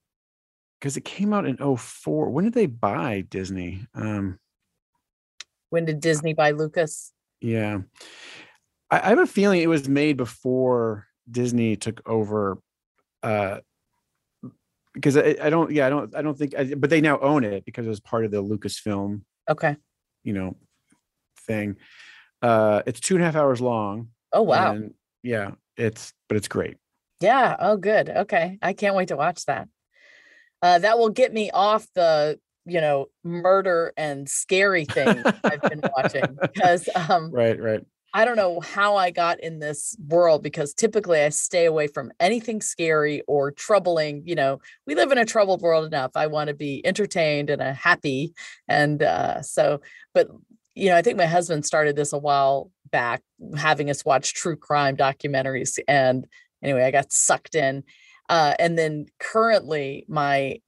because 0.79 0.97
it 0.97 1.05
came 1.05 1.33
out 1.33 1.47
in 1.47 1.57
04. 1.57 2.29
When 2.29 2.43
did 2.43 2.53
they 2.53 2.67
buy 2.67 3.21
Disney? 3.27 3.87
Um, 3.95 4.37
when 5.69 5.85
did 5.85 5.99
Disney 5.99 6.33
buy 6.33 6.51
Lucas? 6.51 7.11
Yeah. 7.41 7.79
I, 8.91 8.99
I 8.99 9.09
have 9.09 9.19
a 9.19 9.27
feeling 9.27 9.61
it 9.61 9.69
was 9.69 9.87
made 9.87 10.17
before 10.17 11.07
Disney 11.29 11.75
took 11.75 12.01
over. 12.07 12.57
Uh, 13.23 13.59
because 14.93 15.17
I, 15.17 15.35
I 15.41 15.49
don't, 15.49 15.71
yeah, 15.71 15.87
I 15.87 15.89
don't, 15.89 16.15
I 16.15 16.21
don't 16.21 16.37
think, 16.37 16.55
I, 16.57 16.73
but 16.73 16.89
they 16.89 17.01
now 17.01 17.19
own 17.19 17.43
it 17.43 17.65
because 17.65 17.85
it 17.85 17.89
was 17.89 17.99
part 17.99 18.23
of 18.23 18.31
the 18.31 18.41
Lucasfilm, 18.41 19.21
Okay. 19.49 19.75
you 20.23 20.33
know, 20.33 20.55
thing. 21.45 21.75
Uh, 22.41 22.81
it's 22.85 22.99
two 22.99 23.15
and 23.15 23.23
a 23.23 23.25
half 23.25 23.35
hours 23.35 23.59
long. 23.59 24.09
Oh 24.31 24.43
wow. 24.43 24.77
yeah, 25.21 25.51
it's, 25.75 26.13
but 26.29 26.37
it's 26.37 26.47
great. 26.47 26.77
Yeah. 27.19 27.55
Oh, 27.59 27.77
good. 27.77 28.09
Okay. 28.09 28.57
I 28.61 28.73
can't 28.73 28.95
wait 28.95 29.09
to 29.09 29.15
watch 29.17 29.45
that. 29.45 29.67
Uh, 30.61 30.79
that 30.79 30.97
will 30.97 31.09
get 31.09 31.33
me 31.33 31.51
off 31.51 31.87
the, 31.95 32.39
you 32.65 32.81
know, 32.81 33.07
murder 33.23 33.93
and 33.97 34.29
scary 34.29 34.85
thing 34.85 35.23
I've 35.43 35.61
been 35.61 35.81
watching 35.95 36.37
because 36.53 36.87
um, 36.95 37.31
Right, 37.31 37.59
right. 37.61 37.81
I 38.15 38.23
don't 38.23 38.37
know 38.37 38.61
how 38.61 38.95
I 38.95 39.11
got 39.11 39.41
in 39.41 39.59
this 39.59 39.93
world 40.07 40.41
because 40.41 40.73
typically 40.73 41.19
I 41.19 41.27
stay 41.27 41.65
away 41.65 41.87
from 41.87 42.13
anything 42.21 42.61
scary 42.61 43.21
or 43.27 43.51
troubling. 43.51 44.23
You 44.25 44.35
know, 44.35 44.61
we 44.87 44.95
live 44.95 45.11
in 45.11 45.17
a 45.17 45.25
troubled 45.25 45.61
world 45.61 45.85
enough. 45.85 46.11
I 46.15 46.27
want 46.27 46.47
to 46.47 46.53
be 46.53 46.81
entertained 46.85 47.49
and 47.49 47.61
uh, 47.61 47.73
happy. 47.73 48.33
And 48.69 49.03
uh, 49.03 49.41
so, 49.41 49.81
but, 50.13 50.29
you 50.75 50.87
know, 50.87 50.95
I 50.95 51.01
think 51.01 51.17
my 51.17 51.25
husband 51.25 51.65
started 51.65 51.97
this 51.97 52.13
a 52.13 52.17
while 52.17 52.71
back, 52.89 53.21
having 53.57 53.89
us 53.89 54.05
watch 54.05 54.33
true 54.33 54.55
crime 54.55 54.95
documentaries. 54.95 55.77
And 55.85 56.25
anyway, 56.63 56.85
I 56.85 56.91
got 56.91 57.11
sucked 57.11 57.53
in. 57.53 57.83
Uh, 58.29 58.53
and 58.59 58.77
then 58.79 59.07
currently, 59.19 60.05
my 60.07 60.61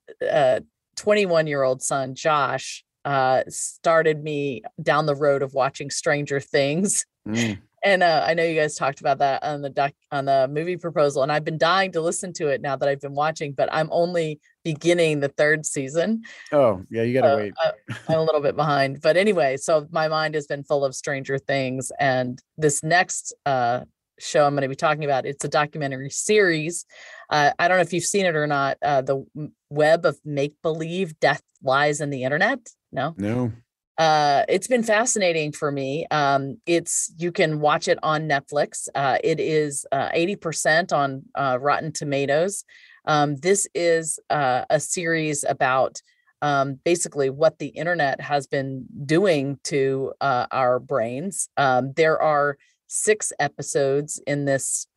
21 0.98 1.48
year 1.48 1.64
old 1.64 1.82
son, 1.82 2.14
Josh, 2.14 2.84
uh, 3.08 3.44
started 3.48 4.22
me 4.22 4.64
down 4.84 5.06
the 5.06 5.16
road 5.16 5.42
of 5.42 5.54
watching 5.54 5.90
Stranger 5.90 6.42
Things. 6.42 7.06
Mm. 7.28 7.60
And 7.84 8.02
uh, 8.04 8.26
I 8.28 8.34
know 8.34 8.44
you 8.44 8.60
guys 8.60 8.76
talked 8.76 9.00
about 9.02 9.20
that 9.20 9.44
on 9.44 9.62
the 9.62 9.70
doc 9.70 9.94
on 10.12 10.26
the 10.26 10.48
movie 10.52 10.78
proposal, 10.78 11.22
and 11.24 11.32
I've 11.32 11.46
been 11.46 11.60
dying 11.60 11.92
to 11.94 12.02
listen 12.02 12.34
to 12.34 12.48
it 12.48 12.60
now 12.60 12.76
that 12.76 12.90
I've 12.90 13.00
been 13.00 13.14
watching, 13.14 13.54
but 13.54 13.70
I'm 13.72 13.88
only 13.92 14.40
beginning 14.64 15.20
the 15.20 15.30
third 15.30 15.66
season. 15.66 16.24
Oh, 16.52 16.82
yeah, 16.90 17.04
you 17.04 17.14
gotta 17.14 17.34
So, 17.34 17.38
wait. 17.38 17.54
uh, 17.64 17.72
I'm 18.10 18.18
a 18.18 18.24
little 18.24 18.42
bit 18.42 18.56
behind, 18.56 19.00
but 19.02 19.16
anyway, 19.16 19.58
so 19.58 19.88
my 19.92 20.08
mind 20.08 20.34
has 20.34 20.48
been 20.48 20.64
full 20.64 20.84
of 20.84 20.96
Stranger 20.96 21.38
Things, 21.38 21.92
and 22.00 22.42
this 22.58 22.82
next 22.84 23.34
uh, 23.46 23.82
show 24.20 24.46
I'm 24.46 24.54
going 24.54 24.64
to 24.64 24.70
be 24.70 24.76
talking 24.76 25.06
about, 25.06 25.28
it's 25.28 25.46
a 25.46 25.48
documentary 25.48 26.10
series. 26.10 26.86
Uh, 27.30 27.52
I 27.60 27.68
don't 27.68 27.78
know 27.78 27.84
if 27.84 27.94
you've 27.94 28.04
seen 28.04 28.26
it 28.26 28.36
or 28.36 28.48
not. 28.48 28.78
Uh, 28.82 29.04
the 29.04 29.24
web 29.70 30.06
of 30.06 30.18
make 30.26 30.56
believe, 30.64 31.20
death 31.20 31.44
lies 31.62 32.02
in 32.02 32.10
the 32.10 32.24
internet. 32.24 32.60
No, 32.92 33.14
No. 33.18 33.52
Uh, 33.98 34.44
it's 34.48 34.68
been 34.68 34.84
fascinating 34.84 35.52
for 35.52 35.72
me. 35.72 36.06
Um, 36.12 36.58
it's 36.66 37.12
you 37.18 37.32
can 37.32 37.60
watch 37.60 37.88
it 37.88 37.98
on 38.04 38.28
Netflix. 38.30 38.88
Uh, 38.94 39.18
it 39.24 39.40
is 39.40 39.86
uh, 39.92 40.10
80% 40.10 40.94
on 40.94 41.24
uh, 41.36 41.58
Rotten 41.60 41.92
Tomatoes. 41.92 42.64
Um, 43.06 43.38
this 43.38 43.68
is 43.74 44.20
uh, 44.30 44.66
a 44.70 44.80
series 44.80 45.44
about 45.48 46.02
um, 46.42 46.80
basically 46.84 47.32
what 47.32 47.58
the 47.58 47.68
internet 47.68 48.22
has 48.22 48.46
been 48.46 48.86
doing 49.06 49.60
to 49.64 50.14
uh, 50.22 50.46
our 50.52 50.80
brains. 50.80 51.50
Um, 51.58 51.94
there 51.94 52.22
are 52.22 52.58
six 52.86 53.34
episodes 53.40 54.22
in 54.28 54.46
this 54.46 54.88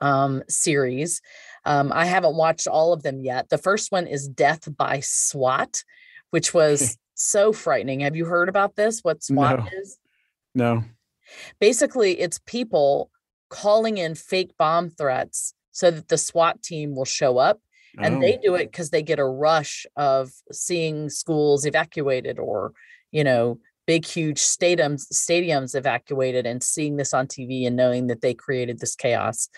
um, 0.00 0.42
series. 0.48 1.20
Um, 1.64 1.92
I 1.92 2.06
haven't 2.06 2.36
watched 2.36 2.68
all 2.68 2.92
of 2.92 3.02
them 3.02 3.20
yet. 3.20 3.48
The 3.48 3.58
first 3.58 3.90
one 3.90 4.06
is 4.06 4.28
Death 4.28 4.68
by 4.76 5.00
SWAT, 5.00 5.82
which 6.30 6.54
was 6.54 6.96
so 7.20 7.52
frightening. 7.52 8.00
Have 8.00 8.16
you 8.16 8.24
heard 8.24 8.48
about 8.48 8.76
this? 8.76 9.00
What 9.04 9.22
SWAT 9.22 9.58
No. 9.60 9.66
is? 9.78 9.98
No. 10.54 10.84
Basically, 11.60 12.18
it's 12.18 12.40
people 12.46 13.10
calling 13.50 13.98
in 13.98 14.14
fake 14.14 14.52
bomb 14.58 14.90
threats 14.90 15.54
so 15.72 15.90
that 15.90 16.08
the 16.08 16.18
SWAT 16.18 16.62
team 16.62 16.94
will 16.94 17.04
show 17.04 17.38
up. 17.38 17.60
And 17.98 18.16
Oh. 18.16 18.20
they 18.20 18.36
do 18.36 18.54
it 18.54 18.70
because 18.70 18.90
they 18.90 19.02
get 19.02 19.18
a 19.18 19.24
rush 19.24 19.84
of 19.96 20.30
seeing 20.52 21.10
schools 21.10 21.66
evacuated 21.66 22.38
or, 22.38 22.72
you 23.10 23.24
know, 23.24 23.58
big, 23.86 24.04
huge 24.06 24.38
stadiums, 24.38 25.06
stadiums 25.12 25.74
evacuated 25.74 26.46
and 26.46 26.62
seeing 26.62 26.96
this 26.96 27.12
on 27.12 27.26
TV 27.26 27.66
and 27.66 27.74
knowing 27.74 28.06
that 28.06 28.20
they 28.20 28.32
created 28.32 28.78
this 28.78 28.94
chaos. 28.94 29.48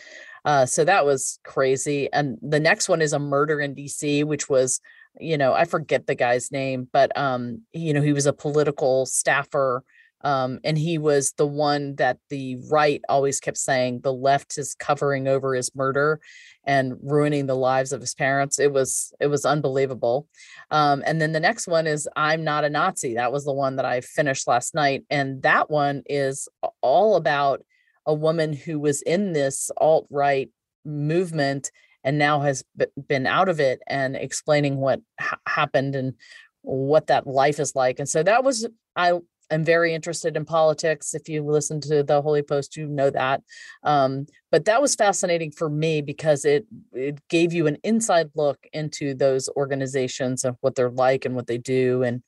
Uh, 0.47 0.65
so 0.65 0.85
that 0.85 1.05
was 1.05 1.39
crazy. 1.45 2.11
And 2.13 2.39
the 2.41 2.59
next 2.61 2.89
one 2.89 3.03
is 3.03 3.13
a 3.13 3.19
murder 3.19 3.61
in 3.61 3.75
DC, 3.75 4.25
which 4.25 4.49
was, 4.49 4.81
you 5.21 5.37
know, 5.37 5.53
I 5.53 5.65
forget 5.65 6.07
the 6.07 6.15
guy's 6.15 6.51
name, 6.51 6.89
but 6.93 7.17
um, 7.19 7.63
you 7.73 7.93
know, 7.93 8.03
he 8.03 8.13
was 8.13 8.27
a 8.27 8.33
political 8.33 9.07
staffer. 9.07 9.85
Um, 10.25 10.61
and 10.63 10.79
he 10.79 10.99
was 10.99 11.33
the 11.33 11.47
one 11.47 11.97
that 11.97 12.19
the 12.31 12.57
right 12.71 13.03
always 13.09 13.41
kept 13.41 13.57
saying 13.57 14.01
the 14.01 14.13
left 14.13 14.57
is 14.57 14.73
covering 14.73 15.27
over 15.27 15.53
his 15.53 15.75
murder 15.75 16.21
and 16.65 16.95
ruining 17.03 17.47
the 17.47 17.57
lives 17.57 17.93
of 17.93 18.01
his 18.01 18.15
parents. 18.15 18.61
It 18.61 18.73
was 18.73 19.13
it 19.21 19.27
was 19.27 19.45
unbelievable. 19.45 20.29
Um, 20.71 21.03
and 21.05 21.21
then 21.21 21.33
the 21.33 21.41
next 21.41 21.67
one 21.67 21.89
is 21.89 22.09
I'm 22.15 22.45
not 22.45 22.65
a 22.65 22.71
Nazi. 22.71 23.15
That 23.15 23.33
was 23.33 23.45
the 23.45 23.53
one 23.53 23.77
that 23.77 23.85
I 23.85 24.01
finished 24.01 24.47
last 24.47 24.77
night, 24.77 25.03
and 25.11 25.43
that 25.43 25.71
one 25.71 26.05
is 26.07 26.49
all 26.83 27.17
about 27.17 27.65
a 28.07 28.15
woman 28.15 28.53
who 28.53 28.79
was 28.79 29.03
in 29.03 29.33
this 29.33 29.71
alt 29.77 30.07
right 30.09 30.51
movement 30.85 31.71
and 32.05 32.19
now 32.19 32.41
has 32.41 32.65
been 33.09 33.27
out 33.27 33.49
of 33.49 33.61
it 33.61 33.81
and 33.87 34.17
explaining 34.17 34.77
what 34.77 35.01
ha- 35.21 35.39
happened 35.47 35.95
and 35.95 36.15
what 36.63 37.09
that 37.09 37.27
life 37.27 37.59
is 37.61 37.75
like. 37.75 37.99
And 37.99 38.09
so 38.09 38.23
that 38.23 38.45
was 38.45 38.67
I 38.97 39.19
am 39.51 39.65
very 39.65 39.95
interested 39.95 40.37
in 40.37 40.45
politics. 40.45 41.15
If 41.15 41.29
you 41.29 41.45
listen 41.45 41.81
to 41.83 42.03
the 42.03 42.23
Holy 42.23 42.43
Post, 42.43 42.77
you 42.77 42.87
know 42.87 43.11
that. 43.11 43.43
Um, 43.83 44.27
but 44.51 44.65
that 44.65 44.81
was 44.81 44.95
fascinating 44.95 45.51
for 45.51 45.69
me 45.69 46.01
because 46.01 46.45
it 46.45 46.67
it 46.93 47.19
gave 47.29 47.53
you 47.53 47.67
an 47.67 47.79
inside 47.83 48.31
look 48.35 48.67
into 48.73 49.15
those 49.15 49.49
organizations 49.57 50.45
and 50.45 50.57
what 50.61 50.75
they're 50.75 50.91
like 50.91 51.25
and 51.25 51.35
what 51.35 51.47
they 51.47 51.59
do. 51.59 52.03
And 52.03 52.23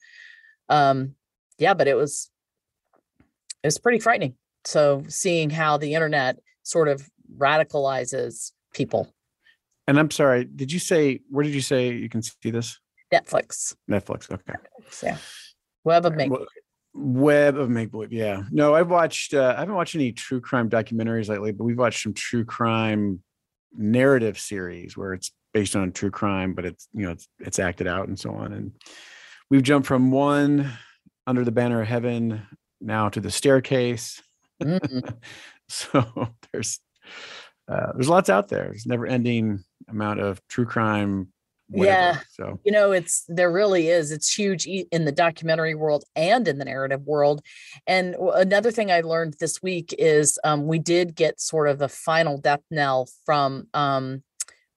um, 0.68 1.14
yeah, 1.58 1.74
but 1.74 1.88
it 1.88 1.96
was 1.96 2.30
it 3.62 3.66
was 3.66 3.78
pretty 3.78 3.98
frightening. 3.98 4.34
So 4.64 5.04
seeing 5.08 5.50
how 5.50 5.76
the 5.76 5.94
internet 5.94 6.38
sort 6.62 6.88
of 6.88 7.08
radicalizes 7.36 8.52
people. 8.72 9.12
And 9.86 9.98
I'm 9.98 10.10
sorry, 10.10 10.44
did 10.44 10.72
you 10.72 10.78
say 10.78 11.20
where 11.30 11.44
did 11.44 11.54
you 11.54 11.60
say 11.60 11.92
you 11.92 12.08
can 12.08 12.22
see 12.22 12.50
this? 12.50 12.78
Netflix. 13.12 13.74
Netflix. 13.90 14.30
Okay. 14.30 14.54
Yeah. 15.02 15.18
Web 15.84 16.06
of 16.06 16.14
make. 16.14 16.32
Web 16.94 17.58
of 17.58 17.68
make 17.68 17.90
believe. 17.90 18.12
Yeah. 18.12 18.42
No, 18.50 18.74
I've 18.74 18.90
watched 18.90 19.34
uh, 19.34 19.54
I 19.56 19.60
haven't 19.60 19.74
watched 19.74 19.94
any 19.94 20.12
true 20.12 20.40
crime 20.40 20.70
documentaries 20.70 21.28
lately, 21.28 21.52
but 21.52 21.64
we've 21.64 21.78
watched 21.78 22.02
some 22.02 22.14
true 22.14 22.44
crime 22.44 23.22
narrative 23.76 24.38
series 24.38 24.96
where 24.96 25.12
it's 25.12 25.32
based 25.52 25.76
on 25.76 25.92
true 25.92 26.10
crime, 26.10 26.54
but 26.54 26.64
it's 26.64 26.88
you 26.92 27.04
know 27.04 27.12
it's 27.12 27.28
it's 27.40 27.58
acted 27.58 27.86
out 27.86 28.08
and 28.08 28.18
so 28.18 28.30
on. 28.34 28.52
And 28.52 28.72
we've 29.50 29.62
jumped 29.62 29.86
from 29.86 30.10
one 30.10 30.70
under 31.26 31.44
the 31.44 31.52
banner 31.52 31.80
of 31.82 31.88
heaven 31.88 32.42
now 32.80 33.08
to 33.08 33.20
the 33.20 33.30
staircase. 33.30 34.22
Mm. 34.62 35.14
so 35.68 36.28
there's 36.52 36.80
uh, 37.68 37.92
there's 37.94 38.08
lots 38.08 38.28
out 38.28 38.48
there. 38.48 38.64
There's 38.64 38.86
never 38.86 39.06
ending 39.06 39.64
amount 39.88 40.20
of 40.20 40.40
true 40.48 40.64
crime 40.66 41.28
whatever. 41.68 41.96
Yeah. 41.96 42.20
So, 42.30 42.60
you 42.64 42.72
know, 42.72 42.92
it's 42.92 43.24
there 43.28 43.50
really 43.50 43.88
is. 43.88 44.12
It's 44.12 44.32
huge 44.32 44.66
in 44.66 45.04
the 45.04 45.12
documentary 45.12 45.74
world 45.74 46.04
and 46.14 46.46
in 46.46 46.58
the 46.58 46.64
narrative 46.64 47.02
world. 47.06 47.42
And 47.86 48.14
another 48.34 48.70
thing 48.70 48.90
I 48.90 49.00
learned 49.00 49.36
this 49.40 49.62
week 49.62 49.94
is 49.98 50.38
um, 50.44 50.66
we 50.66 50.78
did 50.78 51.14
get 51.14 51.40
sort 51.40 51.68
of 51.68 51.78
the 51.78 51.88
final 51.88 52.38
death 52.38 52.62
knell 52.70 53.08
from 53.24 53.68
um, 53.74 54.22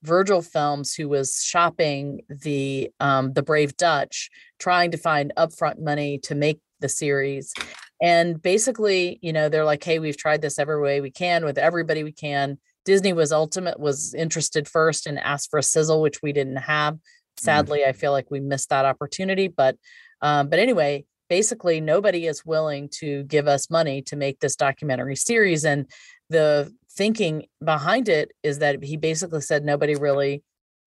Virgil 0.04 0.42
Films, 0.42 0.94
who 0.94 1.10
was 1.10 1.44
shopping 1.44 2.22
the 2.30 2.90
um, 3.00 3.34
the 3.34 3.44
Brave 3.44 3.76
Dutch, 3.78 4.30
trying 4.60 4.92
to 4.92 4.98
find 4.98 5.34
upfront 5.38 5.80
money 5.80 6.20
to 6.20 6.36
make 6.36 6.60
the 6.80 6.90
series. 6.90 7.54
And 8.00 8.40
basically, 8.42 9.18
you 9.22 9.34
know, 9.34 9.50
they're 9.50 9.66
like, 9.66 9.84
"Hey, 9.84 10.00
we've 10.00 10.18
tried 10.18 10.42
this 10.42 10.60
every 10.60 10.80
way 10.80 11.02
we 11.02 11.12
can 11.12 11.44
with 11.44 11.58
everybody 11.58 12.04
we 12.04 12.12
can." 12.12 12.60
Disney 12.88 13.12
was 13.12 13.34
ultimate 13.34 13.82
was 13.82 14.14
interested 14.14 14.66
first 14.66 15.08
and 15.08 15.20
asked 15.20 15.52
for 15.52 15.60
a 15.60 15.64
sizzle, 15.64 16.02
which 16.02 16.22
we 16.22 16.32
didn't 16.32 16.56
have. 16.56 16.94
Mm. 16.94 17.00
Sadly, 17.38 17.80
mm-hmm. 17.80 17.90
I 17.90 17.92
feel 17.92 18.14
like 18.14 18.32
we 18.32 18.40
missed 18.40 18.70
that 18.70 18.86
opportunity. 18.86 19.50
But 19.50 19.76
um, 20.22 20.48
but 20.48 20.60
anyway, 20.60 21.04
basically 21.30 21.82
nobody 21.82 22.28
is 22.28 22.46
willing 22.46 22.88
to 23.00 23.24
give 23.24 23.46
us 23.46 23.70
money 23.70 24.02
to 24.04 24.16
make 24.16 24.40
this 24.40 24.56
documentary 24.56 25.18
series. 25.18 25.66
And 25.66 25.86
the 26.30 26.74
thinking 26.90 27.48
behind 27.62 28.08
it 28.08 28.32
is 28.42 28.60
that 28.60 28.82
he 28.82 28.96
basically 28.96 29.42
said 29.42 29.66
nobody 29.66 29.96
really 29.96 30.42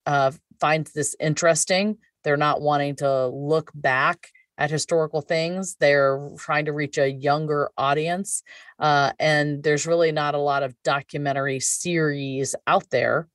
uh, 0.06 0.32
finds 0.58 0.94
this 0.94 1.14
interesting. 1.20 1.98
They're 2.24 2.38
not 2.38 2.62
wanting 2.62 2.96
to 2.96 3.26
look 3.26 3.70
back 3.74 4.28
at 4.60 4.70
historical 4.70 5.22
things. 5.22 5.74
They're 5.80 6.30
trying 6.36 6.66
to 6.66 6.72
reach 6.72 6.98
a 6.98 7.10
younger 7.10 7.70
audience. 7.78 8.42
Uh, 8.78 9.12
and 9.18 9.62
there's 9.62 9.86
really 9.86 10.12
not 10.12 10.34
a 10.34 10.38
lot 10.38 10.62
of 10.62 10.74
documentary 10.84 11.60
series 11.60 12.54
out 12.66 12.88
there. 12.90 13.26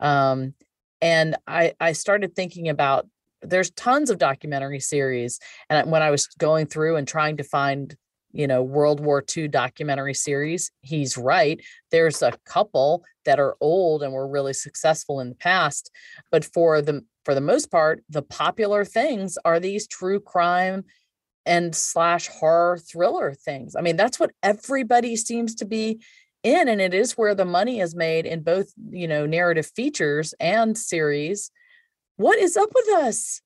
Um, 0.00 0.54
and 1.00 1.36
I, 1.46 1.74
I 1.80 1.92
started 1.92 2.34
thinking 2.34 2.68
about 2.68 3.06
there's 3.40 3.70
tons 3.70 4.10
of 4.10 4.18
documentary 4.18 4.80
series. 4.80 5.38
And 5.70 5.90
when 5.90 6.02
I 6.02 6.10
was 6.10 6.26
going 6.26 6.66
through 6.66 6.96
and 6.96 7.06
trying 7.06 7.36
to 7.36 7.44
find, 7.44 7.96
you 8.34 8.48
know, 8.48 8.62
World 8.62 8.98
War 8.98 9.24
II 9.34 9.48
documentary 9.48 10.12
series, 10.12 10.72
he's 10.82 11.16
right. 11.16 11.60
There's 11.92 12.20
a 12.20 12.32
couple 12.44 13.04
that 13.24 13.38
are 13.38 13.56
old 13.60 14.02
and 14.02 14.12
were 14.12 14.28
really 14.28 14.52
successful 14.52 15.20
in 15.20 15.28
the 15.28 15.36
past. 15.36 15.90
But 16.30 16.44
for 16.44 16.82
the 16.82 17.04
for 17.24 17.34
the 17.34 17.40
most 17.40 17.70
part, 17.70 18.02
the 18.10 18.22
popular 18.22 18.84
things 18.84 19.38
are 19.44 19.58
these 19.58 19.86
true 19.86 20.20
crime 20.20 20.84
and 21.46 21.74
slash 21.74 22.28
horror 22.28 22.76
thriller 22.76 23.32
things. 23.32 23.76
I 23.76 23.80
mean, 23.80 23.96
that's 23.96 24.18
what 24.18 24.32
everybody 24.42 25.16
seems 25.16 25.54
to 25.56 25.64
be 25.64 26.00
in, 26.42 26.68
and 26.68 26.80
it 26.80 26.92
is 26.92 27.12
where 27.12 27.34
the 27.34 27.44
money 27.44 27.80
is 27.80 27.94
made 27.94 28.26
in 28.26 28.42
both, 28.42 28.72
you 28.90 29.08
know, 29.08 29.26
narrative 29.26 29.70
features 29.74 30.34
and 30.40 30.76
series. 30.76 31.50
What 32.16 32.38
is 32.38 32.56
up 32.56 32.70
with 32.74 32.88
us? 32.96 33.40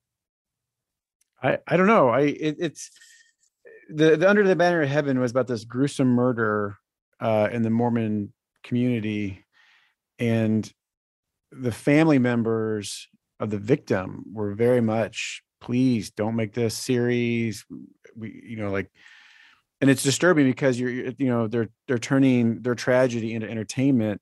I 1.42 1.58
I 1.66 1.76
don't 1.76 1.86
know. 1.86 2.08
I 2.08 2.20
it, 2.22 2.56
it's 2.58 2.90
the, 3.88 4.16
the 4.16 4.28
under 4.28 4.46
the 4.46 4.56
banner 4.56 4.82
of 4.82 4.88
heaven 4.88 5.18
was 5.18 5.30
about 5.30 5.46
this 5.46 5.64
gruesome 5.64 6.08
murder 6.08 6.76
uh, 7.20 7.48
in 7.50 7.62
the 7.62 7.70
Mormon 7.70 8.32
community, 8.62 9.44
and 10.18 10.70
the 11.50 11.72
family 11.72 12.18
members 12.18 13.08
of 13.40 13.50
the 13.50 13.58
victim 13.58 14.24
were 14.32 14.54
very 14.54 14.80
much 14.80 15.42
please 15.60 16.10
don't 16.10 16.36
make 16.36 16.54
this 16.54 16.74
series. 16.74 17.64
We 18.16 18.42
you 18.44 18.56
know 18.56 18.70
like 18.70 18.90
and 19.80 19.90
it's 19.90 20.02
disturbing 20.02 20.46
because 20.46 20.78
you're 20.78 20.90
you 20.90 21.26
know 21.26 21.48
they're 21.48 21.68
they're 21.86 21.98
turning 21.98 22.62
their 22.62 22.74
tragedy 22.74 23.34
into 23.34 23.48
entertainment. 23.48 24.20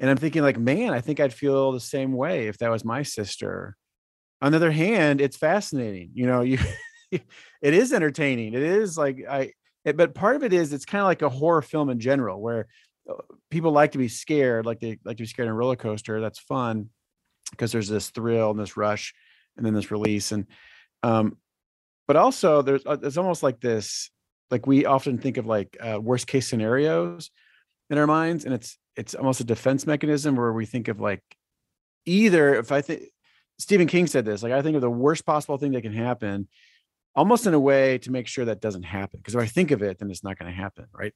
And 0.00 0.08
i'm 0.08 0.16
thinking 0.16 0.42
like 0.42 0.56
man 0.56 0.90
i 0.92 1.00
think 1.00 1.18
i'd 1.18 1.34
feel 1.34 1.72
the 1.72 1.80
same 1.80 2.12
way 2.12 2.46
if 2.46 2.58
that 2.58 2.70
was 2.70 2.84
my 2.84 3.02
sister. 3.02 3.76
On 4.40 4.52
the 4.52 4.56
other 4.56 4.70
hand 4.70 5.20
it's 5.20 5.36
fascinating 5.36 6.10
you 6.14 6.26
know 6.26 6.42
you 6.42 6.58
it 7.62 7.74
is 7.74 7.92
entertaining 7.92 8.54
it 8.54 8.62
is 8.62 8.96
like 8.96 9.24
i 9.28 9.50
it, 9.84 9.96
but 9.96 10.14
part 10.14 10.36
of 10.36 10.42
it 10.42 10.52
is 10.52 10.72
it's 10.72 10.84
kind 10.84 11.00
of 11.00 11.06
like 11.06 11.22
a 11.22 11.28
horror 11.28 11.62
film 11.62 11.88
in 11.90 12.00
general 12.00 12.40
where 12.40 12.66
uh, 13.08 13.14
people 13.50 13.72
like 13.72 13.92
to 13.92 13.98
be 13.98 14.08
scared 14.08 14.66
like 14.66 14.80
they 14.80 14.98
like 15.04 15.16
to 15.16 15.22
be 15.22 15.28
scared 15.28 15.46
in 15.46 15.52
a 15.52 15.56
roller 15.56 15.76
coaster 15.76 16.20
that's 16.20 16.38
fun 16.38 16.90
because 17.50 17.72
there's 17.72 17.88
this 17.88 18.10
thrill 18.10 18.50
and 18.50 18.60
this 18.60 18.76
rush 18.76 19.14
and 19.56 19.64
then 19.64 19.74
this 19.74 19.90
release 19.90 20.32
and 20.32 20.46
um 21.02 21.36
but 22.06 22.16
also 22.16 22.62
there's 22.62 22.84
uh, 22.86 22.96
it's 23.02 23.16
almost 23.16 23.42
like 23.42 23.60
this 23.60 24.10
like 24.50 24.66
we 24.66 24.86
often 24.86 25.18
think 25.18 25.36
of 25.36 25.46
like 25.46 25.76
uh, 25.80 25.98
worst 26.00 26.26
case 26.26 26.48
scenarios 26.48 27.30
in 27.90 27.98
our 27.98 28.06
minds 28.06 28.44
and 28.44 28.54
it's 28.54 28.78
it's 28.96 29.14
almost 29.14 29.40
a 29.40 29.44
defense 29.44 29.86
mechanism 29.86 30.36
where 30.36 30.52
we 30.52 30.66
think 30.66 30.88
of 30.88 31.00
like 31.00 31.22
either 32.04 32.54
if 32.56 32.72
i 32.72 32.80
think 32.80 33.02
stephen 33.58 33.86
king 33.86 34.06
said 34.06 34.24
this 34.24 34.42
like 34.42 34.52
i 34.52 34.62
think 34.62 34.74
of 34.74 34.82
the 34.82 34.90
worst 34.90 35.24
possible 35.24 35.58
thing 35.58 35.72
that 35.72 35.82
can 35.82 35.92
happen 35.92 36.48
almost 37.18 37.46
in 37.46 37.54
a 37.54 37.60
way 37.60 37.98
to 37.98 38.10
make 38.10 38.26
sure 38.26 38.44
that 38.44 38.60
doesn't 38.60 38.84
happen 38.84 39.18
because 39.18 39.34
if 39.34 39.40
i 39.40 39.46
think 39.46 39.70
of 39.70 39.82
it 39.82 39.98
then 39.98 40.10
it's 40.10 40.24
not 40.24 40.38
going 40.38 40.50
to 40.50 40.56
happen 40.56 40.86
right 40.92 41.14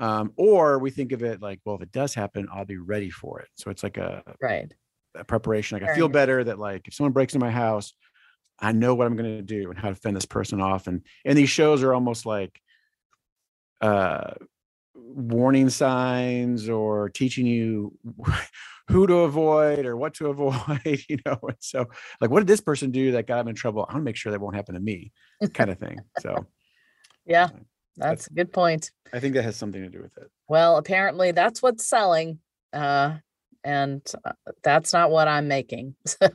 um, 0.00 0.32
or 0.36 0.78
we 0.78 0.90
think 0.90 1.12
of 1.12 1.22
it 1.22 1.42
like 1.42 1.60
well 1.64 1.76
if 1.76 1.82
it 1.82 1.92
does 1.92 2.14
happen 2.14 2.48
i'll 2.52 2.64
be 2.64 2.78
ready 2.78 3.10
for 3.10 3.40
it 3.40 3.48
so 3.54 3.70
it's 3.70 3.82
like 3.82 3.98
a 3.98 4.22
right 4.40 4.72
a 5.14 5.24
preparation. 5.24 5.78
Like 5.78 5.90
I 5.90 5.94
feel 5.94 6.08
better 6.08 6.42
that 6.44 6.58
like 6.58 6.88
if 6.88 6.94
someone 6.94 7.12
breaks 7.12 7.34
into 7.34 7.44
my 7.44 7.52
house, 7.52 7.92
I 8.58 8.72
know 8.72 8.94
what 8.94 9.06
I'm 9.06 9.16
going 9.16 9.36
to 9.36 9.42
do 9.42 9.70
and 9.70 9.78
how 9.78 9.88
to 9.88 9.94
fend 9.94 10.16
this 10.16 10.26
person 10.26 10.60
off. 10.60 10.86
And 10.86 11.02
and 11.24 11.36
these 11.36 11.50
shows 11.50 11.82
are 11.82 11.94
almost 11.94 12.26
like 12.26 12.60
uh 13.80 14.34
warning 14.94 15.70
signs 15.70 16.68
or 16.68 17.08
teaching 17.08 17.46
you 17.46 17.96
who 18.88 19.06
to 19.06 19.20
avoid 19.20 19.86
or 19.86 19.96
what 19.96 20.14
to 20.14 20.26
avoid, 20.30 21.00
you 21.08 21.18
know. 21.26 21.38
And 21.42 21.56
so 21.60 21.86
like 22.20 22.30
what 22.30 22.40
did 22.40 22.46
this 22.46 22.60
person 22.60 22.90
do 22.90 23.12
that 23.12 23.26
got 23.26 23.38
them 23.38 23.48
in 23.48 23.54
trouble? 23.54 23.86
I 23.88 23.92
want 23.94 24.02
to 24.02 24.04
make 24.04 24.16
sure 24.16 24.32
that 24.32 24.40
won't 24.40 24.56
happen 24.56 24.74
to 24.74 24.80
me, 24.80 25.12
kind 25.54 25.70
of 25.70 25.78
thing. 25.78 25.98
So 26.20 26.46
yeah. 27.26 27.48
That's, 27.96 28.24
that's 28.24 28.26
a 28.28 28.34
good 28.34 28.52
point. 28.52 28.90
I 29.12 29.20
think 29.20 29.34
that 29.34 29.42
has 29.42 29.56
something 29.56 29.82
to 29.82 29.90
do 29.90 30.00
with 30.00 30.16
it. 30.16 30.30
Well, 30.48 30.78
apparently 30.78 31.32
that's 31.32 31.62
what's 31.62 31.86
selling. 31.86 32.38
Uh 32.72 33.18
and 33.64 34.02
uh, 34.24 34.32
that's 34.62 34.92
not 34.92 35.10
what 35.10 35.28
I'm 35.28 35.48
making. 35.48 35.94
So 36.06 36.28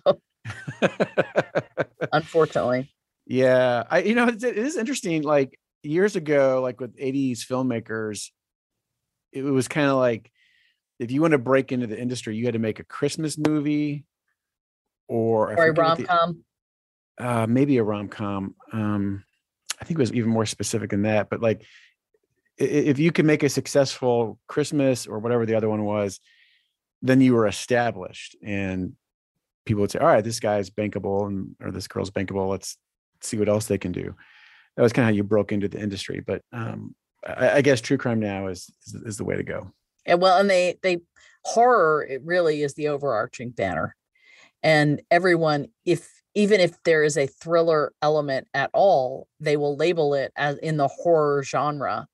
unfortunately. 2.14 2.94
Yeah. 3.26 3.84
I 3.90 4.00
you 4.00 4.16
know 4.16 4.28
it 4.28 4.44
is 4.44 4.78
interesting 4.78 5.24
like 5.24 5.60
years 5.84 6.16
ago 6.16 6.62
like 6.62 6.80
with 6.80 6.96
80s 6.98 7.40
filmmakers 7.40 8.30
it 9.32 9.44
was 9.44 9.68
kind 9.68 9.90
of 9.90 9.98
like 9.98 10.32
if 11.00 11.12
you 11.12 11.22
want 11.22 11.34
to 11.34 11.38
break 11.38 11.72
into 11.72 11.88
the 11.88 12.00
industry 12.00 12.36
you 12.36 12.46
had 12.46 12.54
to 12.54 12.60
make 12.60 12.80
a 12.80 12.84
Christmas 12.84 13.38
movie 13.38 14.06
or, 15.08 15.54
or 15.54 15.68
a 15.68 15.72
rom-com. 15.74 16.44
uh 17.20 17.48
maybe 17.48 17.78
a 17.78 17.84
rom-com. 17.84 18.56
Um 18.74 19.24
I 19.80 19.86
think 19.86 20.00
it 20.00 20.02
was 20.02 20.14
even 20.14 20.30
more 20.32 20.46
specific 20.46 20.90
than 20.90 21.04
that, 21.04 21.30
but 21.30 21.42
like 21.42 21.64
if 22.58 22.98
you 22.98 23.12
can 23.12 23.28
make 23.28 23.44
a 23.44 23.50
successful 23.50 24.40
Christmas 24.48 25.06
or 25.06 25.20
whatever 25.20 25.46
the 25.46 25.54
other 25.54 25.70
one 25.70 25.84
was, 25.86 26.20
then 27.04 27.22
you 27.22 27.36
were 27.36 27.46
established 27.46 28.36
and 28.44 28.94
people 29.66 29.82
would 29.82 29.92
say, 29.92 30.00
all 30.00 30.08
right, 30.08 30.24
this 30.24 30.40
guy's 30.40 30.72
bankable 30.72 31.28
and 31.28 31.56
or 31.62 31.70
this 31.70 31.88
girl's 31.88 32.10
bankable. 32.10 32.50
Let's 32.50 32.78
see 33.22 33.38
what 33.38 33.50
else 33.50 33.68
they 33.68 33.78
can 33.78 33.92
do. 33.92 34.16
That 34.76 34.84
was 34.84 34.94
kind 34.94 35.08
of 35.08 35.14
how 35.14 35.16
you 35.16 35.24
broke 35.24 35.52
into 35.52 35.68
the 35.68 35.80
industry. 35.80 36.24
But 36.26 36.42
um, 36.52 36.96
I, 37.26 37.50
I, 37.52 37.62
guess 37.62 37.82
true 37.82 37.98
crime 37.98 38.20
now 38.20 38.48
is, 38.48 38.70
is, 38.86 38.94
is 38.94 39.18
the 39.18 39.24
way 39.24 39.36
to 39.36 39.44
go. 39.44 39.72
Yeah, 40.06 40.16
well, 40.16 40.40
and 40.40 40.50
they 40.50 40.78
they 40.84 41.00
horror 41.44 42.06
it 42.08 42.22
really 42.24 42.64
is 42.64 42.74
the 42.74 42.90
overarching 42.90 43.52
banner, 43.52 43.96
and 44.64 45.02
everyone 45.12 45.68
if 45.86 46.10
even 46.38 46.60
if 46.60 46.82
there 46.84 47.04
is 47.04 47.18
a 47.18 47.26
thriller 47.26 47.94
element 48.04 48.48
at 48.54 48.70
all, 48.72 49.28
they 49.40 49.58
will 49.58 49.76
label 49.76 50.14
it 50.14 50.32
as 50.36 50.58
in 50.60 50.78
the 50.78 50.88
horror 50.88 51.42
genre 51.42 52.08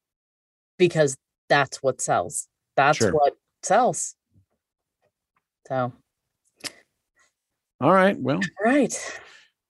because 0.78 1.18
that's 1.50 1.84
what 1.84 2.00
sells. 2.00 2.48
That's 2.78 2.98
sure. 2.98 3.12
what 3.12 3.34
sells. 3.64 4.16
So. 5.68 5.92
All 7.82 7.92
right. 7.92 8.18
Well. 8.18 8.38
All 8.38 8.72
right. 8.72 9.20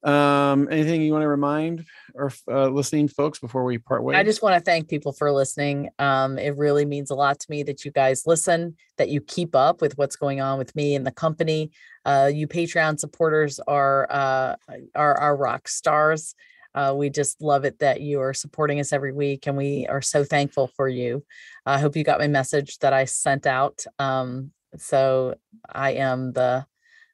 Um, 0.03 0.67
anything 0.69 1.01
you 1.01 1.13
want 1.13 1.23
to 1.23 1.29
remind 1.29 1.85
our 2.17 2.31
uh, 2.51 2.67
listening 2.67 3.07
folks 3.07 3.39
before 3.39 3.63
we 3.63 3.77
part 3.77 4.03
ways? 4.03 4.17
I 4.17 4.23
just 4.23 4.41
want 4.41 4.55
to 4.55 4.61
thank 4.61 4.89
people 4.89 5.13
for 5.13 5.31
listening. 5.31 5.89
Um, 5.97 6.37
it 6.37 6.57
really 6.57 6.85
means 6.85 7.09
a 7.09 7.15
lot 7.15 7.39
to 7.39 7.45
me 7.49 7.63
that 7.63 7.85
you 7.85 7.91
guys 7.91 8.27
listen, 8.27 8.75
that 8.97 9.09
you 9.09 9.21
keep 9.21 9.55
up 9.55 9.81
with 9.81 9.97
what's 9.97 10.17
going 10.17 10.41
on 10.41 10.57
with 10.57 10.75
me 10.75 10.95
and 10.95 11.07
the 11.07 11.11
company. 11.11 11.71
Uh, 12.05 12.29
you 12.33 12.47
Patreon 12.47 12.99
supporters 12.99 13.59
are 13.65 14.07
uh, 14.09 14.55
are 14.93 15.15
our 15.15 15.37
rock 15.37 15.67
stars. 15.67 16.35
Uh, 16.75 16.93
we 16.95 17.09
just 17.09 17.41
love 17.41 17.65
it 17.65 17.79
that 17.79 18.01
you 18.01 18.19
are 18.19 18.33
supporting 18.33 18.79
us 18.79 18.91
every 18.91 19.13
week, 19.13 19.47
and 19.47 19.55
we 19.55 19.85
are 19.87 20.01
so 20.01 20.23
thankful 20.23 20.67
for 20.75 20.89
you. 20.89 21.23
I 21.65 21.79
hope 21.79 21.95
you 21.95 22.03
got 22.03 22.19
my 22.19 22.27
message 22.27 22.79
that 22.79 22.93
I 22.93 23.05
sent 23.05 23.45
out. 23.45 23.85
Um, 23.99 24.51
so 24.77 25.35
I 25.71 25.91
am 25.91 26.33
the 26.33 26.65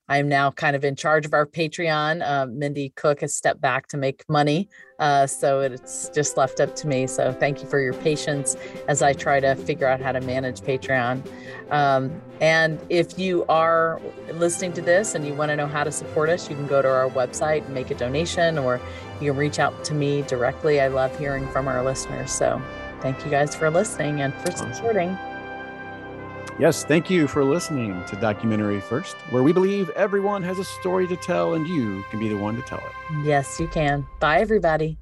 I'm 0.10 0.28
now 0.28 0.52
kind 0.52 0.76
of 0.76 0.84
in 0.84 0.96
charge 0.96 1.26
of 1.26 1.34
our 1.34 1.46
Patreon. 1.46 2.28
Uh, 2.28 2.48
Mindy 2.48 2.92
Cook 2.96 3.22
has 3.22 3.36
stepped 3.36 3.62
back 3.62 3.88
to 3.90 3.98
make 3.98 4.28
money. 4.28 4.68
Uh, 4.98 5.28
so 5.28 5.62
it's 5.62 6.10
just 6.10 6.36
left 6.36 6.60
up 6.60 6.76
to 6.78 6.88
me. 6.88 7.08
So 7.08 7.32
thank 7.32 7.62
you 7.62 7.70
for 7.70 7.80
your 7.80 7.94
patience 7.94 8.58
as 8.88 9.02
I 9.02 9.14
try 9.14 9.40
to 9.40 9.56
figure 9.56 9.88
out 9.88 10.02
how 10.02 10.12
to 10.12 10.20
manage 10.20 10.62
Patreon. 10.62 11.26
Um, 11.72 12.22
and 12.42 12.84
if 12.90 13.18
you 13.20 13.46
are 13.48 14.02
listening 14.34 14.74
to 14.74 14.82
this 14.82 15.16
and 15.16 15.26
you 15.26 15.36
want 15.36 15.50
to 15.50 15.56
know 15.56 15.68
how 15.68 15.84
to 15.84 15.92
support 15.92 16.30
us, 16.30 16.50
you 16.50 16.56
can 16.56 16.68
go 16.68 16.82
to 16.82 16.90
our 16.90 17.10
website 17.10 17.66
and 17.66 17.74
make 17.74 17.92
a 17.92 17.96
donation, 17.96 18.58
or 18.58 18.82
you 19.22 19.32
can 19.32 19.40
reach 19.40 19.60
out 19.60 19.86
to 19.86 19.94
me 19.94 20.24
directly. 20.24 20.82
I 20.82 20.88
love 20.88 21.18
hearing 21.20 21.48
from 21.50 21.68
our 21.68 21.84
listeners. 21.84 22.32
So 22.32 22.62
thank 23.02 23.24
you 23.24 23.32
guys 23.32 23.56
for 23.56 23.70
listening 23.70 24.22
and 24.22 24.34
for 24.34 24.52
supporting. 24.52 25.18
Yes, 26.60 26.84
thank 26.84 27.10
you 27.10 27.26
for 27.26 27.46
listening 27.46 28.04
to 28.08 28.18
Documentary 28.18 28.82
First, 28.82 29.16
where 29.30 29.44
we 29.44 29.54
believe 29.54 29.90
everyone 29.92 30.44
has 30.44 30.60
a 30.60 30.66
story 30.66 31.08
to 31.08 31.16
tell 31.16 31.54
and 31.54 31.66
you 31.66 32.04
can 32.10 32.20
be 32.20 32.28
the 32.28 32.36
one 32.36 32.58
to 32.58 32.62
tell 32.62 32.80
it. 32.80 33.24
Yes, 33.24 33.62
you 33.62 33.68
can. 33.70 34.06
Bye, 34.20 34.40
everybody. 34.40 34.98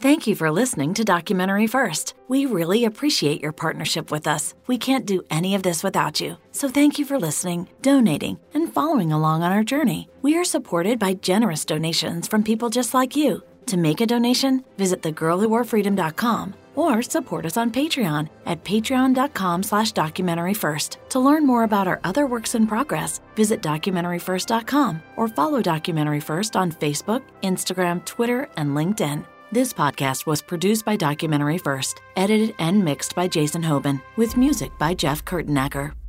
Thank 0.00 0.26
you 0.26 0.34
for 0.34 0.50
listening 0.50 0.92
to 0.94 1.04
Documentary 1.04 1.66
First. 1.66 2.14
We 2.28 2.44
really 2.44 2.84
appreciate 2.84 3.40
your 3.40 3.52
partnership 3.52 4.10
with 4.10 4.26
us. 4.26 4.54
We 4.66 4.76
can't 4.76 5.06
do 5.06 5.22
any 5.30 5.54
of 5.54 5.62
this 5.62 5.82
without 5.82 6.20
you. 6.20 6.36
So 6.52 6.68
thank 6.68 6.98
you 6.98 7.06
for 7.06 7.18
listening, 7.18 7.68
donating, 7.80 8.38
and 8.52 8.72
following 8.72 9.12
along 9.12 9.42
on 9.42 9.52
our 9.52 9.64
journey. 9.64 10.10
We 10.20 10.36
are 10.36 10.44
supported 10.44 10.98
by 10.98 11.14
generous 11.14 11.64
donations 11.64 12.28
from 12.28 12.42
people 12.42 12.68
just 12.68 12.92
like 12.92 13.16
you. 13.16 13.42
To 13.66 13.78
make 13.78 14.02
a 14.02 14.06
donation, 14.06 14.64
visit 14.76 15.00
thegirlwhoworefreedom.com 15.00 16.54
or 16.80 17.02
support 17.02 17.46
us 17.46 17.56
on 17.56 17.70
Patreon 17.70 18.28
at 18.46 18.64
patreon.com 18.64 19.62
slash 19.62 19.92
documentaryfirst. 19.92 20.96
To 21.10 21.20
learn 21.20 21.46
more 21.46 21.64
about 21.64 21.86
our 21.86 22.00
other 22.04 22.26
works 22.26 22.54
in 22.54 22.66
progress, 22.66 23.20
visit 23.36 23.62
documentaryfirst.com 23.62 25.02
or 25.16 25.28
follow 25.28 25.62
Documentary 25.62 26.20
First 26.20 26.56
on 26.56 26.72
Facebook, 26.72 27.22
Instagram, 27.42 28.04
Twitter, 28.04 28.48
and 28.56 28.70
LinkedIn. 28.70 29.24
This 29.52 29.72
podcast 29.72 30.26
was 30.26 30.42
produced 30.42 30.84
by 30.84 30.96
Documentary 30.96 31.58
First, 31.58 32.00
edited 32.16 32.54
and 32.58 32.84
mixed 32.84 33.14
by 33.14 33.26
Jason 33.26 33.62
Hoban, 33.62 34.00
with 34.16 34.36
music 34.36 34.70
by 34.78 34.94
Jeff 34.94 35.24
Kurtenacker. 35.24 35.99